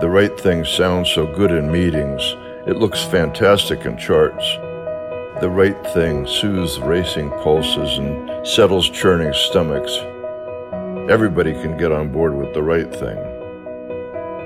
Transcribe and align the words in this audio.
The 0.00 0.10
right 0.10 0.38
thing 0.40 0.64
sounds 0.64 1.08
so 1.12 1.24
good 1.24 1.52
in 1.52 1.70
meetings. 1.70 2.20
It 2.66 2.78
looks 2.78 3.04
fantastic 3.04 3.86
in 3.86 3.96
charts. 3.96 4.44
The 5.40 5.48
right 5.48 5.80
thing 5.94 6.26
soothes 6.26 6.80
racing 6.80 7.30
pulses 7.30 7.98
and 7.98 8.44
settles 8.44 8.90
churning 8.90 9.32
stomachs. 9.32 9.96
Everybody 11.08 11.52
can 11.52 11.76
get 11.78 11.92
on 11.92 12.10
board 12.10 12.34
with 12.34 12.52
the 12.54 12.62
right 12.62 12.90
thing. 12.90 13.16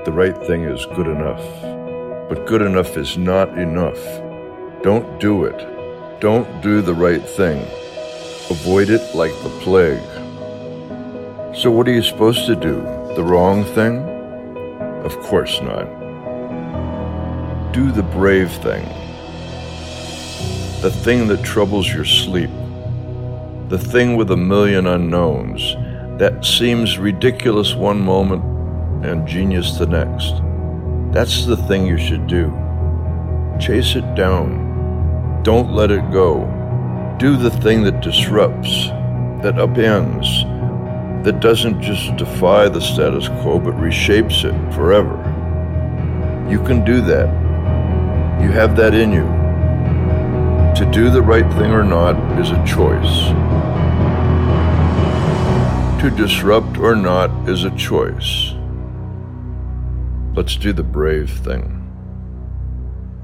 The 0.04 0.12
right 0.12 0.36
thing 0.36 0.64
is 0.64 0.84
good 0.94 1.06
enough. 1.06 1.42
But 2.28 2.46
good 2.46 2.60
enough 2.60 2.98
is 2.98 3.16
not 3.16 3.58
enough. 3.58 4.02
Don't 4.82 5.18
do 5.18 5.44
it. 5.44 6.20
Don't 6.20 6.60
do 6.60 6.82
the 6.82 6.94
right 6.94 7.26
thing. 7.26 7.62
Avoid 8.50 8.90
it 8.90 9.14
like 9.14 9.32
the 9.42 9.58
plague. 9.62 10.04
So, 11.56 11.70
what 11.70 11.88
are 11.88 11.92
you 11.92 12.02
supposed 12.02 12.44
to 12.46 12.54
do? 12.54 12.82
The 13.16 13.24
wrong 13.24 13.64
thing? 13.64 14.17
Of 15.04 15.18
course 15.20 15.60
not. 15.60 15.86
Do 17.72 17.92
the 17.92 18.02
brave 18.02 18.50
thing. 18.50 18.84
The 20.82 20.90
thing 20.90 21.28
that 21.28 21.44
troubles 21.44 21.92
your 21.92 22.04
sleep. 22.04 22.50
The 23.68 23.78
thing 23.78 24.16
with 24.16 24.30
a 24.30 24.36
million 24.36 24.86
unknowns 24.86 25.76
that 26.18 26.44
seems 26.44 26.98
ridiculous 26.98 27.74
one 27.74 28.00
moment 28.00 28.42
and 29.04 29.26
genius 29.26 29.78
the 29.78 29.86
next. 29.86 30.42
That's 31.12 31.46
the 31.46 31.56
thing 31.56 31.86
you 31.86 31.96
should 31.96 32.26
do. 32.26 32.50
Chase 33.60 33.94
it 33.94 34.14
down. 34.14 35.42
Don't 35.44 35.72
let 35.72 35.90
it 35.90 36.10
go. 36.10 36.44
Do 37.18 37.36
the 37.36 37.50
thing 37.50 37.82
that 37.84 38.00
disrupts, 38.00 38.88
that 39.42 39.54
upends, 39.54 40.26
that 41.24 41.40
doesn't 41.40 41.82
just 41.82 42.16
defy 42.16 42.68
the 42.68 42.80
status 42.80 43.28
quo 43.28 43.58
but 43.58 43.74
reshapes 43.74 44.44
it 44.44 44.74
forever. 44.74 45.16
You 46.50 46.62
can 46.62 46.84
do 46.84 47.00
that. 47.02 47.28
You 48.42 48.50
have 48.52 48.76
that 48.76 48.94
in 48.94 49.12
you. 49.12 49.26
To 50.78 50.90
do 50.92 51.10
the 51.10 51.20
right 51.22 51.50
thing 51.54 51.72
or 51.72 51.82
not 51.82 52.16
is 52.40 52.50
a 52.50 52.64
choice. 52.64 53.28
To 56.00 56.10
disrupt 56.16 56.78
or 56.78 56.94
not 56.94 57.48
is 57.48 57.64
a 57.64 57.70
choice. 57.76 58.54
Let's 60.34 60.56
do 60.56 60.72
the 60.72 60.84
brave 60.84 61.30
thing. 61.30 61.77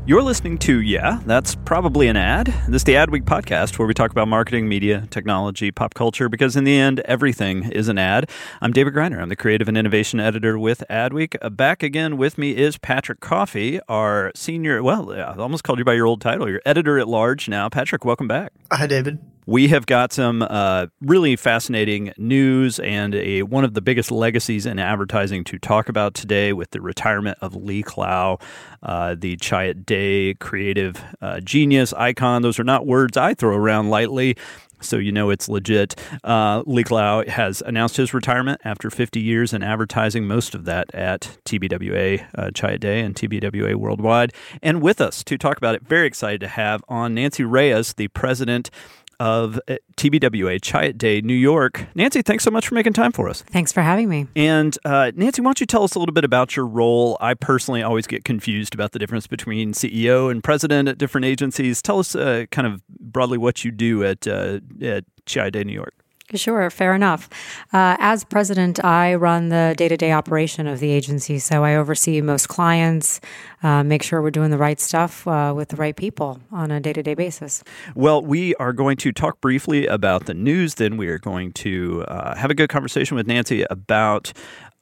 You're 0.07 0.23
listening 0.23 0.59
to 0.59 0.83
Yeah, 0.83 1.23
that's 1.25 1.55
probably 1.55 2.09
an 2.09 2.17
ad. 2.19 2.49
This 2.69 2.81
is 2.81 2.85
the 2.85 2.93
Adweek 2.93 3.23
podcast 3.23 3.79
where 3.79 3.89
we 3.89 3.95
talk 3.95 4.11
about 4.11 4.29
marketing, 4.29 4.69
media, 4.69 5.09
technology, 5.09 5.71
pop 5.71 5.95
culture, 5.95 6.29
because 6.29 6.57
in 6.57 6.65
the 6.65 6.77
end, 6.77 7.01
everything 7.07 7.71
is 7.71 7.89
an 7.89 7.97
ad. 7.97 8.29
I'm 8.61 8.75
David 8.75 8.93
Griner. 8.93 9.23
I'm 9.23 9.31
the 9.31 9.37
creative 9.37 9.67
and 9.67 9.79
innovation 9.79 10.21
editor 10.21 10.59
with 10.59 10.85
Adweek. 10.91 11.37
Uh, 11.41 11.49
back 11.49 11.83
again 11.83 12.19
with 12.19 12.37
me 12.37 12.55
is 12.55 12.77
Patrick 12.77 13.21
Coffey, 13.21 13.81
our 13.89 14.31
senior, 14.35 14.83
well, 14.83 15.11
I 15.11 15.37
almost 15.39 15.65
called 15.65 15.79
you 15.79 15.87
by 15.87 15.95
your 15.95 16.05
old 16.05 16.21
title. 16.21 16.51
You're 16.51 16.61
editor 16.67 16.99
at 16.99 17.09
large 17.09 17.49
now. 17.49 17.71
Patrick, 17.71 18.05
welcome 18.05 18.29
back. 18.29 18.53
Hi, 18.73 18.87
David. 18.87 19.21
We 19.47 19.69
have 19.69 19.85
got 19.85 20.11
some 20.15 20.41
uh, 20.41 20.87
really 21.03 21.37
fascinating 21.37 22.15
news 22.17 22.79
and 22.79 23.15
a 23.15 23.43
one 23.43 23.63
of 23.63 23.75
the 23.75 23.83
biggest 23.83 24.11
legacies 24.11 24.65
in 24.65 24.79
advertising 24.79 25.45
to 25.45 25.59
talk 25.59 25.91
about 25.91 26.15
today 26.15 26.55
with 26.55 26.71
the 26.71 26.81
retirement 26.81 27.37
of 27.43 27.55
Lee 27.55 27.83
Clow, 27.83 28.39
uh, 28.83 29.15
the 29.19 29.37
Chiat 29.37 29.85
Day 29.85 30.33
creative 30.35 31.03
uh, 31.21 31.41
genius 31.41 31.93
icon. 31.93 32.41
Those 32.41 32.59
are 32.59 32.65
not 32.65 32.87
words 32.87 33.19
I 33.19 33.35
throw 33.35 33.55
around 33.55 33.91
lightly. 33.91 34.37
So 34.81 34.97
you 34.97 35.13
know 35.13 35.31
it's 35.31 35.49
legit. 35.49 35.95
Uh, 36.23 36.63
Lee 36.67 36.85
Clow 36.85 37.25
has 37.27 37.63
announced 37.63 37.97
his 37.97 38.15
retirement 38.15 38.61
after 38.65 38.91
50 38.91 39.21
years 39.21 39.53
in 39.53 39.63
advertising, 39.63 40.27
most 40.27 40.55
of 40.55 40.65
that 40.65 40.95
at 40.95 41.37
TBWA 41.45 42.27
uh, 42.35 42.77
Day 42.77 43.01
and 43.01 43.15
TBWA 43.15 43.75
Worldwide. 43.77 44.33
And 44.63 44.83
with 44.83 45.01
us 45.01 45.25
to 45.25 45.39
talk 45.39 45.57
about 45.57 45.75
it, 45.75 45.87
very 45.87 46.07
excited 46.07 46.41
to 46.41 46.49
have 46.49 46.83
on 46.89 47.15
Nancy 47.15 47.45
Reyes, 47.45 47.95
the 47.95 48.09
president 48.09 48.71
of 49.21 49.61
uh, 49.69 49.77
TBWA 49.97 50.61
Chiat 50.61 50.99
Day 50.99 51.21
New 51.21 51.35
York. 51.35 51.87
Nancy, 51.95 52.23
thanks 52.23 52.45
so 52.45 52.51
much 52.51 52.69
for 52.69 52.75
making 52.75 52.93
time 52.93 53.13
for 53.13 53.29
us. 53.29 53.43
Thanks 53.43 53.73
for 53.73 53.83
having 53.83 54.09
me. 54.09 54.27
And 54.37 54.77
uh, 54.85 55.13
Nancy, 55.15 55.43
why 55.43 55.47
don't 55.47 55.61
you 55.61 55.67
tell 55.67 55.85
us 55.85 55.95
a 55.95 55.99
little 55.99 56.13
bit 56.13 56.25
about 56.25 56.57
your 56.57 56.67
role? 56.67 57.17
I 57.21 57.35
personally 57.35 57.83
always 57.83 58.07
get 58.07 58.25
confused 58.25 58.75
about 58.75 58.93
the 58.93 58.99
difference 58.99 59.27
between 59.27 59.73
CEO 59.73 60.31
and 60.31 60.43
president 60.43 60.89
at 60.89 60.99
different 60.99 61.25
agencies. 61.25 61.83
Tell 61.83 61.99
us 61.99 62.15
uh, 62.15 62.47
kind 62.51 62.67
of 62.67 62.83
broadly 62.89 63.39
what 63.39 63.65
you 63.65 63.71
do 63.71 64.05
at, 64.05 64.27
uh, 64.27 64.61
at 64.83 65.05
Chiat 65.27 65.53
Day 65.53 65.65
New 65.65 65.73
York. 65.73 65.95
Sure, 66.35 66.69
fair 66.71 66.95
enough. 66.95 67.29
Uh, 67.73 67.97
as 67.99 68.25
president, 68.25 68.85
I 68.85 69.15
run 69.15 69.51
the 69.51 69.75
day 69.77 69.89
to 69.89 69.97
day 69.97 70.13
operation 70.13 70.67
of 70.67 70.81
the 70.81 70.91
agency. 70.91 71.39
So 71.39 71.65
I 71.65 71.77
oversee 71.77 72.21
most 72.21 72.49
clients, 72.49 73.21
uh, 73.63 73.83
make 73.83 74.03
sure 74.03 74.21
we're 74.21 74.31
doing 74.31 74.51
the 74.51 74.59
right 74.59 74.81
stuff 74.81 75.27
uh, 75.27 75.53
with 75.57 75.69
the 75.69 75.77
right 75.77 75.97
people 75.97 76.41
on 76.51 76.71
a 76.71 76.81
day 76.81 76.93
to 76.93 77.03
day 77.03 77.15
basis. 77.15 77.63
Well, 77.95 78.21
we 78.23 78.55
are 78.57 78.73
going 78.73 78.97
to 78.99 79.13
talk 79.13 79.41
briefly 79.41 79.87
about 79.87 80.27
the 80.27 80.35
news. 80.35 80.75
Then 80.75 80.97
we 80.97 81.07
are 81.09 81.19
going 81.19 81.53
to 81.53 82.05
uh, 82.09 82.35
have 82.35 82.51
a 82.51 82.55
good 82.55 82.69
conversation 82.69 83.17
with 83.17 83.27
Nancy 83.27 83.65
about 83.71 84.33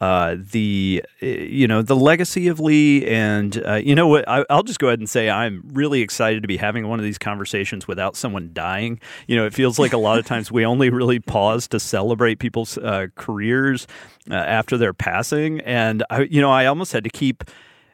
uh, 0.03 0.35
the 0.37 1.05
you 1.21 1.69
know 1.69 1.81
the 1.81 1.95
legacy 1.95 2.49
of 2.49 2.59
Lee, 2.59 3.07
and 3.07 3.65
uh, 3.65 3.75
you 3.75 3.95
know 3.95 4.09
what? 4.09 4.29
I, 4.29 4.45
will 4.51 4.65
just 4.65 4.81
go 4.81 4.89
ahead 4.89 4.99
and 4.99 5.09
say 5.09 5.31
I'm 5.31 5.63
really 5.75 6.01
excited 6.01 6.43
to 6.43 6.49
be 6.49 6.57
having 6.57 6.89
one 6.89 6.99
of 6.99 7.05
these 7.05 7.19
conversations 7.19 7.87
without 7.87 8.17
someone 8.17 8.51
dying. 8.53 8.99
You 9.29 9.37
know, 9.37 9.47
it 9.47 9.55
feels 9.55 9.79
like 9.79 9.93
a 9.93 9.99
lot 9.99 10.19
of 10.19 10.27
times 10.27 10.51
we 10.51 10.67
only 10.67 10.91
really 10.91 11.21
pause 11.21 11.69
to 11.69 11.79
celebrate 11.79 12.41
people's 12.41 12.77
uh, 12.79 13.07
careers 13.15 13.87
uh, 14.29 14.35
after 14.35 14.77
their 14.77 14.93
passing, 14.93 15.61
and 15.61 16.03
I, 16.11 16.23
you 16.23 16.41
know, 16.41 16.51
I 16.51 16.67
almost 16.67 16.93
had 16.93 17.05
to 17.05 17.11
keep 17.11 17.45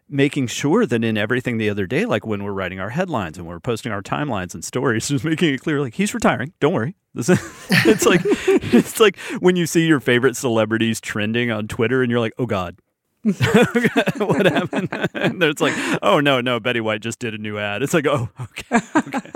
making 0.09 0.47
sure 0.47 0.87
that 0.87 1.05
in 1.05 1.17
everything 1.17 1.59
the 1.59 1.71
other 1.71 1.87
day, 1.87 2.07
like 2.07 2.27
when 2.27 2.43
we're 2.43 2.53
writing 2.53 2.81
our 2.81 2.91
headlines 2.91 3.39
and 3.39 3.47
we're 3.47 3.61
posting 3.61 3.93
our 3.93 4.03
timelines 4.03 4.55
and 4.55 4.65
stories, 4.65 5.09
just 5.09 5.25
making 5.25 5.55
it 5.55 5.61
clear, 5.61 5.81
like 5.81 5.95
he's 5.95 6.15
retiring. 6.15 6.53
Don't 6.61 6.73
worry. 6.73 6.95
it's 7.15 8.07
like 8.07 8.21
it's 8.25 9.01
like 9.01 9.19
when 9.41 9.57
you 9.57 9.67
see 9.67 9.87
your 9.87 9.99
favorite 9.99 10.37
celebrities 10.37 11.01
trending 11.01 11.51
on 11.51 11.67
Twitter 11.67 12.03
and 12.03 12.11
you're 12.11 12.21
like, 12.21 12.35
oh 12.39 12.47
God. 12.47 12.79
what 13.25 14.47
happened? 14.47 14.89
and 15.13 15.43
it's 15.43 15.61
like, 15.61 15.75
oh 16.03 16.21
no, 16.21 16.41
no, 16.41 16.61
Betty 16.61 16.81
White 16.81 17.01
just 17.01 17.19
did 17.19 17.35
a 17.35 17.39
new 17.39 17.59
ad. 17.59 17.83
It's 17.83 17.93
like, 17.93 18.07
oh, 18.07 18.29
okay. 18.41 18.81
okay. 18.97 19.31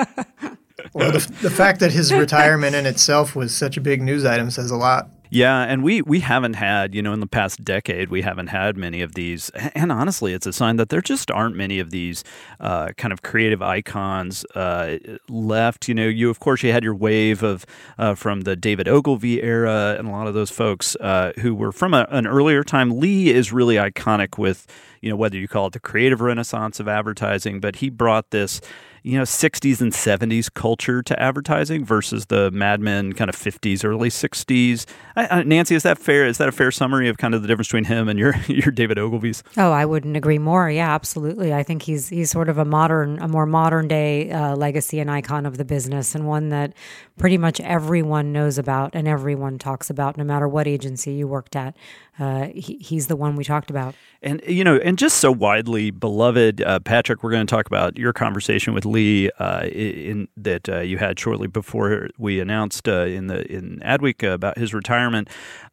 well, 0.94 1.10
the, 1.10 1.34
the 1.42 1.50
fact 1.50 1.80
that 1.80 1.90
his 1.90 2.12
retirement 2.12 2.76
in 2.76 2.86
itself 2.86 3.34
was 3.34 3.54
such 3.54 3.76
a 3.76 3.80
big 3.80 4.00
news 4.00 4.24
item 4.24 4.50
says 4.50 4.70
a 4.70 4.76
lot. 4.76 5.10
Yeah, 5.34 5.62
and 5.62 5.82
we 5.82 6.02
we 6.02 6.20
haven't 6.20 6.56
had, 6.56 6.94
you 6.94 7.00
know, 7.00 7.14
in 7.14 7.20
the 7.20 7.26
past 7.26 7.64
decade, 7.64 8.10
we 8.10 8.20
haven't 8.20 8.48
had 8.48 8.76
many 8.76 9.00
of 9.00 9.14
these. 9.14 9.48
And 9.74 9.90
honestly, 9.90 10.34
it's 10.34 10.46
a 10.46 10.52
sign 10.52 10.76
that 10.76 10.90
there 10.90 11.00
just 11.00 11.30
aren't 11.30 11.56
many 11.56 11.78
of 11.78 11.88
these 11.88 12.22
uh, 12.60 12.88
kind 12.98 13.12
of 13.14 13.22
creative 13.22 13.62
icons 13.62 14.44
uh, 14.54 14.98
left. 15.30 15.88
You 15.88 15.94
know, 15.94 16.06
you 16.06 16.28
of 16.28 16.38
course 16.38 16.62
you 16.62 16.70
had 16.70 16.84
your 16.84 16.94
wave 16.94 17.42
of 17.42 17.64
uh, 17.96 18.14
from 18.14 18.42
the 18.42 18.56
David 18.56 18.88
Ogilvy 18.88 19.42
era, 19.42 19.96
and 19.98 20.06
a 20.06 20.10
lot 20.10 20.26
of 20.26 20.34
those 20.34 20.50
folks 20.50 20.96
uh, 20.96 21.32
who 21.40 21.54
were 21.54 21.72
from 21.72 21.94
a, 21.94 22.06
an 22.10 22.26
earlier 22.26 22.62
time. 22.62 23.00
Lee 23.00 23.30
is 23.30 23.54
really 23.54 23.76
iconic 23.76 24.36
with, 24.36 24.66
you 25.00 25.08
know, 25.08 25.16
whether 25.16 25.38
you 25.38 25.48
call 25.48 25.68
it 25.68 25.72
the 25.72 25.80
creative 25.80 26.20
renaissance 26.20 26.78
of 26.78 26.88
advertising, 26.88 27.58
but 27.58 27.76
he 27.76 27.88
brought 27.88 28.32
this 28.32 28.60
you 29.02 29.16
know 29.16 29.24
60s 29.24 29.80
and 29.80 29.92
70s 29.92 30.52
culture 30.52 31.02
to 31.02 31.20
advertising 31.20 31.84
versus 31.84 32.26
the 32.26 32.50
Mad 32.50 32.80
Men 32.80 33.12
kind 33.12 33.28
of 33.28 33.36
50s 33.36 33.84
early 33.84 34.08
60s. 34.08 34.86
I, 35.16 35.26
I, 35.26 35.42
Nancy, 35.42 35.74
is 35.74 35.82
that 35.82 35.98
fair? 35.98 36.26
Is 36.26 36.38
that 36.38 36.48
a 36.48 36.52
fair 36.52 36.70
summary 36.70 37.08
of 37.08 37.18
kind 37.18 37.34
of 37.34 37.42
the 37.42 37.48
difference 37.48 37.68
between 37.68 37.84
him 37.84 38.08
and 38.08 38.18
your 38.18 38.34
your 38.46 38.70
David 38.70 38.98
Ogilvy's? 38.98 39.42
Oh, 39.56 39.72
I 39.72 39.84
wouldn't 39.84 40.16
agree 40.16 40.38
more. 40.38 40.70
Yeah, 40.70 40.94
absolutely. 40.94 41.52
I 41.52 41.62
think 41.62 41.82
he's 41.82 42.08
he's 42.08 42.30
sort 42.30 42.48
of 42.48 42.58
a 42.58 42.64
modern, 42.64 43.18
a 43.18 43.28
more 43.28 43.46
modern 43.46 43.88
day 43.88 44.30
uh, 44.30 44.56
legacy 44.56 45.00
and 45.00 45.10
icon 45.10 45.46
of 45.46 45.58
the 45.58 45.64
business, 45.64 46.14
and 46.14 46.26
one 46.26 46.50
that 46.50 46.72
pretty 47.18 47.38
much 47.38 47.60
everyone 47.60 48.32
knows 48.32 48.58
about 48.58 48.94
and 48.94 49.08
everyone 49.08 49.58
talks 49.58 49.90
about, 49.90 50.16
no 50.16 50.24
matter 50.24 50.48
what 50.48 50.66
agency 50.66 51.12
you 51.12 51.26
worked 51.26 51.56
at. 51.56 51.76
Uh, 52.18 52.48
he, 52.54 52.76
he's 52.78 53.06
the 53.06 53.16
one 53.16 53.36
we 53.36 53.44
talked 53.44 53.70
about. 53.70 53.94
And 54.20 54.42
you 54.46 54.64
know, 54.64 54.76
and 54.76 54.98
just 54.98 55.18
so 55.18 55.32
widely 55.32 55.90
beloved, 55.90 56.62
uh, 56.62 56.80
Patrick. 56.80 57.22
We're 57.22 57.30
going 57.30 57.46
to 57.46 57.50
talk 57.50 57.66
about 57.66 57.96
your 57.96 58.12
conversation 58.12 58.74
with 58.74 58.84
Lee 58.84 59.30
uh, 59.38 59.64
in 59.66 60.28
that 60.36 60.68
uh, 60.68 60.80
you 60.80 60.98
had 60.98 61.18
shortly 61.18 61.46
before 61.46 62.08
we 62.18 62.38
announced 62.40 62.86
uh, 62.86 63.06
in 63.06 63.28
the 63.28 63.50
in 63.50 63.80
Adweek 63.80 64.30
about 64.30 64.58
his 64.58 64.74
retirement. 64.74 65.28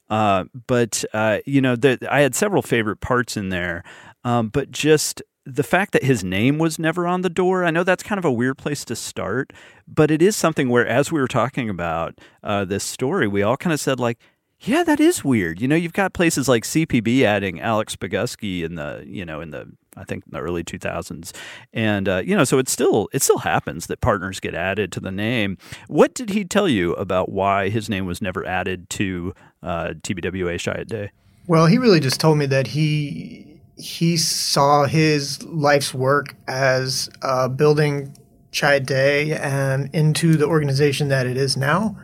Uh, 0.09 0.45
but 0.67 1.03
you 1.45 1.61
know, 1.61 1.75
the, 1.75 1.99
I 2.09 2.21
had 2.21 2.35
several 2.35 2.61
favorite 2.61 3.01
parts 3.01 3.35
in 3.35 3.49
there. 3.49 3.83
Um, 4.23 4.49
but 4.49 4.71
just 4.71 5.21
the 5.45 5.63
fact 5.63 5.93
that 5.93 6.03
his 6.03 6.23
name 6.23 6.57
was 6.57 6.77
never 6.79 7.07
on 7.07 7.21
the 7.21 7.29
door, 7.29 7.65
I 7.65 7.71
know 7.71 7.83
that's 7.83 8.03
kind 8.03 8.19
of 8.19 8.25
a 8.25 8.31
weird 8.31 8.57
place 8.57 8.85
to 8.85 8.95
start, 8.95 9.51
but 9.87 10.11
it 10.11 10.21
is 10.21 10.35
something 10.35 10.69
where, 10.69 10.85
as 10.85 11.11
we 11.11 11.19
were 11.19 11.27
talking 11.27 11.69
about 11.69 12.19
uh, 12.43 12.65
this 12.65 12.83
story, 12.83 13.27
we 13.27 13.41
all 13.41 13.57
kind 13.57 13.73
of 13.73 13.79
said, 13.79 13.99
like, 13.99 14.19
yeah, 14.61 14.83
that 14.83 14.99
is 14.99 15.23
weird. 15.23 15.61
You 15.61 15.67
know, 15.67 15.75
you've 15.75 15.93
got 15.93 16.13
places 16.13 16.49
like 16.49 16.63
CPB 16.63 17.23
adding 17.23 17.61
Alex 17.61 17.95
Bogusky 17.95 18.63
in 18.63 18.75
the, 18.75 19.03
you 19.07 19.25
know, 19.25 19.39
in 19.41 19.51
the 19.51 19.71
I 19.97 20.03
think 20.03 20.23
in 20.25 20.31
the 20.31 20.39
early 20.39 20.63
2000s, 20.63 21.33
and 21.73 22.07
uh, 22.07 22.21
you 22.23 22.35
know, 22.35 22.43
so 22.43 22.57
it 22.57 22.69
still 22.69 23.09
it 23.11 23.21
still 23.21 23.39
happens 23.39 23.87
that 23.87 24.01
partners 24.01 24.39
get 24.39 24.53
added 24.53 24.91
to 24.93 24.99
the 24.99 25.11
name. 25.11 25.57
What 25.87 26.13
did 26.13 26.29
he 26.29 26.45
tell 26.45 26.69
you 26.69 26.93
about 26.93 27.29
why 27.29 27.69
his 27.69 27.89
name 27.89 28.05
was 28.05 28.21
never 28.21 28.45
added 28.45 28.89
to 28.91 29.33
uh, 29.63 29.93
TBWA 30.01 30.55
Chiat 30.55 30.87
Day? 30.87 31.11
Well, 31.47 31.65
he 31.65 31.77
really 31.77 31.99
just 31.99 32.19
told 32.19 32.37
me 32.37 32.45
that 32.45 32.67
he 32.67 33.59
he 33.75 34.17
saw 34.17 34.85
his 34.85 35.41
life's 35.43 35.93
work 35.93 36.35
as 36.47 37.09
uh, 37.21 37.47
building 37.47 38.15
Chiat 38.51 38.85
Day 38.85 39.33
and 39.33 39.89
into 39.93 40.35
the 40.35 40.45
organization 40.45 41.07
that 41.09 41.25
it 41.25 41.37
is 41.37 41.57
now. 41.57 41.97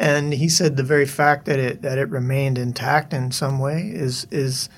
And 0.00 0.32
he 0.32 0.48
said 0.48 0.78
the 0.78 0.82
very 0.82 1.04
fact 1.04 1.44
that 1.44 1.58
it 1.58 1.82
that 1.82 1.98
it 1.98 2.08
remained 2.08 2.56
intact 2.56 3.12
in 3.12 3.30
some 3.32 3.58
way 3.58 3.82
is 3.94 4.26
is 4.30 4.70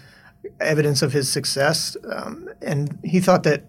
evidence 0.60 1.00
of 1.00 1.12
his 1.12 1.28
success. 1.28 1.96
Um, 2.12 2.50
and 2.60 2.98
he 3.04 3.20
thought 3.20 3.44
that 3.44 3.62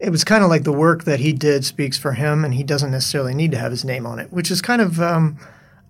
it 0.00 0.10
was 0.10 0.24
kind 0.24 0.42
of 0.42 0.50
like 0.50 0.64
the 0.64 0.72
work 0.72 1.04
that 1.04 1.20
he 1.20 1.32
did 1.32 1.64
speaks 1.64 1.96
for 1.96 2.12
him, 2.12 2.44
and 2.44 2.54
he 2.54 2.64
doesn't 2.64 2.90
necessarily 2.90 3.34
need 3.34 3.52
to 3.52 3.58
have 3.58 3.70
his 3.70 3.84
name 3.84 4.04
on 4.04 4.18
it, 4.18 4.32
which 4.32 4.50
is 4.50 4.60
kind 4.60 4.82
of, 4.82 5.00
um, 5.00 5.38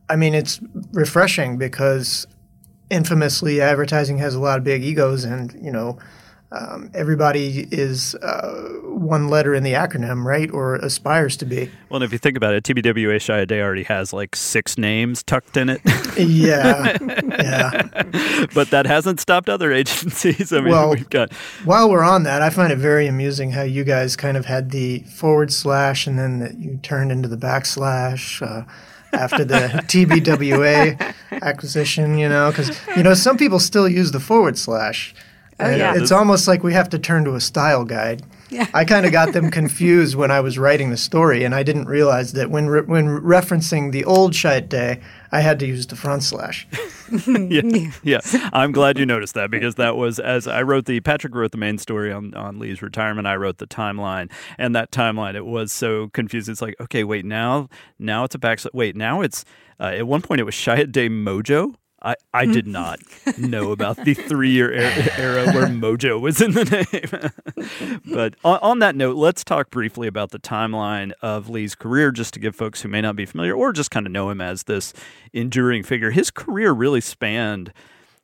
I 0.08 0.16
mean, 0.16 0.34
it's 0.34 0.60
refreshing 0.92 1.56
because 1.56 2.26
infamously 2.90 3.62
advertising 3.62 4.18
has 4.18 4.34
a 4.34 4.40
lot 4.40 4.58
of 4.58 4.64
big 4.64 4.84
egos, 4.84 5.24
and 5.24 5.58
you 5.62 5.72
know 5.72 5.98
um, 6.50 6.90
everybody 6.94 7.68
is 7.70 8.14
uh, 8.16 8.70
one 8.84 9.28
letter 9.28 9.54
in 9.54 9.64
the 9.64 9.74
acronym, 9.74 10.24
right? 10.24 10.50
Or 10.50 10.76
aspires 10.76 11.36
to 11.38 11.44
be. 11.44 11.70
Well, 11.90 11.96
and 11.96 12.04
if 12.04 12.12
you 12.12 12.18
think 12.18 12.38
about 12.38 12.54
it, 12.54 12.64
TBWA 12.64 13.16
Chiat 13.16 13.48
Day 13.48 13.60
already 13.60 13.82
has 13.82 14.14
like 14.14 14.34
six 14.34 14.78
names 14.78 15.22
tucked 15.22 15.58
in 15.58 15.68
it. 15.68 15.80
yeah, 16.16 16.96
yeah. 17.02 18.46
But 18.54 18.70
that 18.70 18.86
hasn't 18.86 19.20
stopped 19.20 19.48
other 19.48 19.72
agencies. 19.72 20.52
I 20.54 20.60
mean, 20.60 20.70
well, 20.70 20.90
we've 20.90 21.10
got. 21.10 21.32
While 21.64 21.90
we're 21.90 22.04
on 22.04 22.22
that, 22.22 22.40
I 22.40 22.48
find 22.48 22.72
it 22.72 22.78
very 22.78 23.06
amusing 23.06 23.50
how 23.50 23.62
you 23.62 23.84
guys 23.84 24.16
kind 24.16 24.36
of 24.36 24.46
had 24.46 24.70
the 24.70 25.00
forward 25.00 25.52
slash 25.52 26.06
and 26.06 26.18
then 26.18 26.38
that 26.38 26.58
you 26.58 26.78
turned 26.82 27.12
into 27.12 27.28
the 27.28 27.36
backslash. 27.36 28.40
Uh, 28.40 28.64
after 29.12 29.42
the 29.42 29.56
TBWA 29.88 31.14
acquisition, 31.42 32.18
you 32.18 32.28
know, 32.28 32.50
because 32.50 32.78
you 32.96 33.02
know 33.02 33.14
some 33.14 33.36
people 33.38 33.58
still 33.58 33.88
use 33.88 34.12
the 34.12 34.20
forward 34.20 34.58
slash. 34.58 35.14
Oh, 35.60 35.68
yeah. 35.68 35.94
It's 35.96 36.12
almost 36.12 36.46
like 36.46 36.62
we 36.62 36.72
have 36.72 36.88
to 36.90 36.98
turn 36.98 37.24
to 37.24 37.34
a 37.34 37.40
style 37.40 37.84
guide. 37.84 38.22
Yeah. 38.50 38.66
I 38.72 38.84
kind 38.84 39.04
of 39.04 39.12
got 39.12 39.32
them 39.32 39.50
confused 39.60 40.14
when 40.14 40.30
I 40.30 40.40
was 40.40 40.58
writing 40.58 40.90
the 40.90 40.96
story, 40.96 41.44
and 41.44 41.54
I 41.54 41.62
didn't 41.62 41.86
realize 41.86 42.32
that 42.32 42.50
when 42.50 42.68
re- 42.68 42.82
when 42.82 43.06
referencing 43.20 43.92
the 43.92 44.04
old 44.04 44.32
Chiat 44.32 44.68
Day, 44.68 45.00
I 45.32 45.40
had 45.40 45.58
to 45.58 45.66
use 45.66 45.86
the 45.86 45.96
front 45.96 46.22
slash. 46.22 46.66
yeah, 47.26 47.90
yeah. 48.02 48.20
I'm 48.52 48.72
glad 48.72 48.98
you 48.98 49.04
noticed 49.04 49.34
that 49.34 49.50
because 49.50 49.74
that 49.74 49.96
was 49.96 50.18
as 50.18 50.46
I 50.46 50.62
wrote 50.62 50.86
the 50.86 51.00
Patrick 51.00 51.34
wrote 51.34 51.52
the 51.52 51.58
main 51.58 51.76
story 51.78 52.12
on 52.12 52.32
on 52.34 52.58
Lee's 52.58 52.80
retirement. 52.80 53.26
I 53.26 53.36
wrote 53.36 53.58
the 53.58 53.66
timeline, 53.66 54.30
and 54.56 54.74
that 54.74 54.90
timeline 54.92 55.34
it 55.34 55.44
was 55.44 55.72
so 55.72 56.08
confusing. 56.08 56.52
It's 56.52 56.62
like, 56.62 56.76
okay, 56.80 57.04
wait, 57.04 57.24
now 57.24 57.68
now 57.98 58.24
it's 58.24 58.34
a 58.34 58.38
back. 58.38 58.60
Wait, 58.72 58.96
now 58.96 59.20
it's 59.20 59.44
uh, 59.78 59.84
at 59.94 60.06
one 60.06 60.22
point 60.22 60.40
it 60.40 60.44
was 60.44 60.54
Chiat 60.54 60.92
Day 60.92 61.08
Mojo. 61.08 61.74
I, 62.02 62.14
I 62.32 62.46
did 62.46 62.66
not 62.68 63.00
know 63.38 63.72
about 63.72 64.04
the 64.04 64.14
three 64.14 64.50
year 64.50 64.72
era, 64.72 65.52
where 65.52 65.66
Mojo 65.66 66.20
was 66.20 66.40
in 66.40 66.52
the 66.52 66.64
name. 66.64 68.00
but 68.12 68.34
on, 68.44 68.58
on, 68.62 68.78
that 68.78 68.94
note, 68.94 69.16
let's 69.16 69.42
talk 69.44 69.70
briefly 69.70 70.06
about 70.06 70.30
the 70.30 70.38
timeline 70.38 71.12
of 71.22 71.48
Lee's 71.48 71.74
career, 71.74 72.10
just 72.10 72.34
to 72.34 72.40
give 72.40 72.54
folks 72.54 72.82
who 72.82 72.88
may 72.88 73.00
not 73.00 73.16
be 73.16 73.26
familiar 73.26 73.54
or 73.54 73.72
just 73.72 73.90
kind 73.90 74.06
of 74.06 74.12
know 74.12 74.30
him 74.30 74.40
as 74.40 74.64
this 74.64 74.92
enduring 75.32 75.82
figure. 75.82 76.10
His 76.10 76.30
career 76.30 76.72
really 76.72 77.00
spanned 77.00 77.72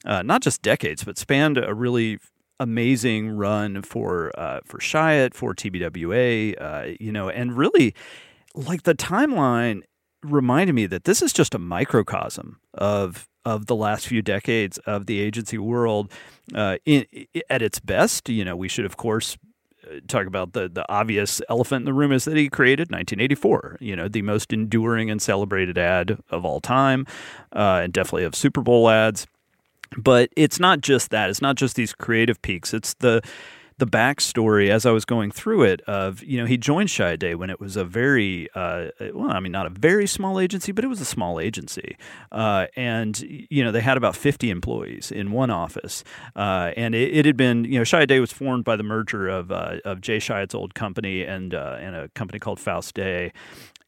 uh, 0.04 0.22
not 0.22 0.42
just 0.42 0.62
decades, 0.62 1.04
but 1.04 1.18
spanned 1.18 1.58
a 1.58 1.74
really 1.74 2.18
amazing 2.60 3.30
run 3.30 3.82
for 3.82 4.30
uh, 4.38 4.60
for 4.64 4.78
Chiat, 4.78 5.34
for 5.34 5.54
TBWA, 5.54 6.60
uh, 6.60 6.94
you 7.00 7.10
know, 7.10 7.28
and 7.28 7.56
really 7.56 7.94
like 8.54 8.82
the 8.82 8.94
timeline 8.94 9.82
reminded 10.22 10.74
me 10.74 10.86
that 10.86 11.04
this 11.04 11.22
is 11.22 11.32
just 11.32 11.54
a 11.54 11.58
microcosm 11.58 12.60
of 12.72 13.28
of 13.44 13.66
the 13.66 13.76
last 13.76 14.06
few 14.06 14.22
decades 14.22 14.78
of 14.78 15.06
the 15.06 15.20
agency 15.20 15.58
world 15.58 16.10
uh, 16.54 16.76
in, 16.84 17.06
at 17.50 17.62
its 17.62 17.78
best. 17.78 18.28
You 18.28 18.44
know, 18.44 18.56
we 18.56 18.68
should, 18.68 18.84
of 18.84 18.96
course, 18.96 19.36
uh, 19.86 20.00
talk 20.08 20.26
about 20.26 20.52
the 20.52 20.68
the 20.68 20.90
obvious 20.90 21.42
elephant 21.48 21.82
in 21.82 21.84
the 21.84 21.92
room 21.92 22.12
is 22.12 22.24
that 22.24 22.36
he 22.36 22.48
created 22.48 22.90
1984. 22.90 23.78
You 23.80 23.96
know, 23.96 24.08
the 24.08 24.22
most 24.22 24.52
enduring 24.52 25.10
and 25.10 25.20
celebrated 25.20 25.78
ad 25.78 26.18
of 26.30 26.44
all 26.44 26.60
time, 26.60 27.06
uh, 27.52 27.80
and 27.82 27.92
definitely 27.92 28.24
of 28.24 28.34
Super 28.34 28.62
Bowl 28.62 28.88
ads. 28.88 29.26
But 29.96 30.30
it's 30.36 30.58
not 30.58 30.80
just 30.80 31.10
that. 31.10 31.30
It's 31.30 31.42
not 31.42 31.56
just 31.56 31.76
these 31.76 31.92
creative 31.92 32.40
peaks. 32.42 32.74
It's 32.74 32.94
the 32.94 33.22
the 33.78 33.86
backstory 33.86 34.70
as 34.70 34.86
I 34.86 34.92
was 34.92 35.04
going 35.04 35.30
through 35.30 35.64
it 35.64 35.80
of 35.82 36.22
you 36.22 36.38
know 36.38 36.46
he 36.46 36.56
joined 36.56 36.88
Chiat 36.88 37.18
Day 37.18 37.34
when 37.34 37.50
it 37.50 37.60
was 37.60 37.76
a 37.76 37.84
very 37.84 38.48
uh, 38.54 38.88
well 39.12 39.30
I 39.30 39.40
mean 39.40 39.52
not 39.52 39.66
a 39.66 39.70
very 39.70 40.06
small 40.06 40.38
agency 40.38 40.72
but 40.72 40.84
it 40.84 40.88
was 40.88 41.00
a 41.00 41.04
small 41.04 41.40
agency. 41.40 41.96
Uh, 42.30 42.66
and 42.76 43.18
you 43.20 43.64
know 43.64 43.72
they 43.72 43.80
had 43.80 43.96
about 43.96 44.16
50 44.16 44.50
employees 44.50 45.10
in 45.10 45.32
one 45.32 45.50
office. 45.50 46.04
Uh, 46.36 46.72
and 46.76 46.94
it, 46.94 47.16
it, 47.16 47.26
had 47.26 47.36
been 47.36 47.64
you 47.64 47.78
know 47.78 47.84
Chiat 47.84 48.08
Day 48.08 48.20
was 48.20 48.32
formed 48.32 48.64
by 48.64 48.76
the 48.76 48.82
merger 48.82 49.28
of 49.28 49.50
uh, 49.50 49.78
of 49.84 50.00
Jay 50.00 50.18
Chiat's 50.18 50.54
old 50.54 50.74
company 50.74 51.22
and 51.22 51.54
uh, 51.54 51.76
and 51.80 51.96
a 51.96 52.08
company 52.10 52.38
called 52.38 52.60
Faust 52.60 52.94
Day. 52.94 53.32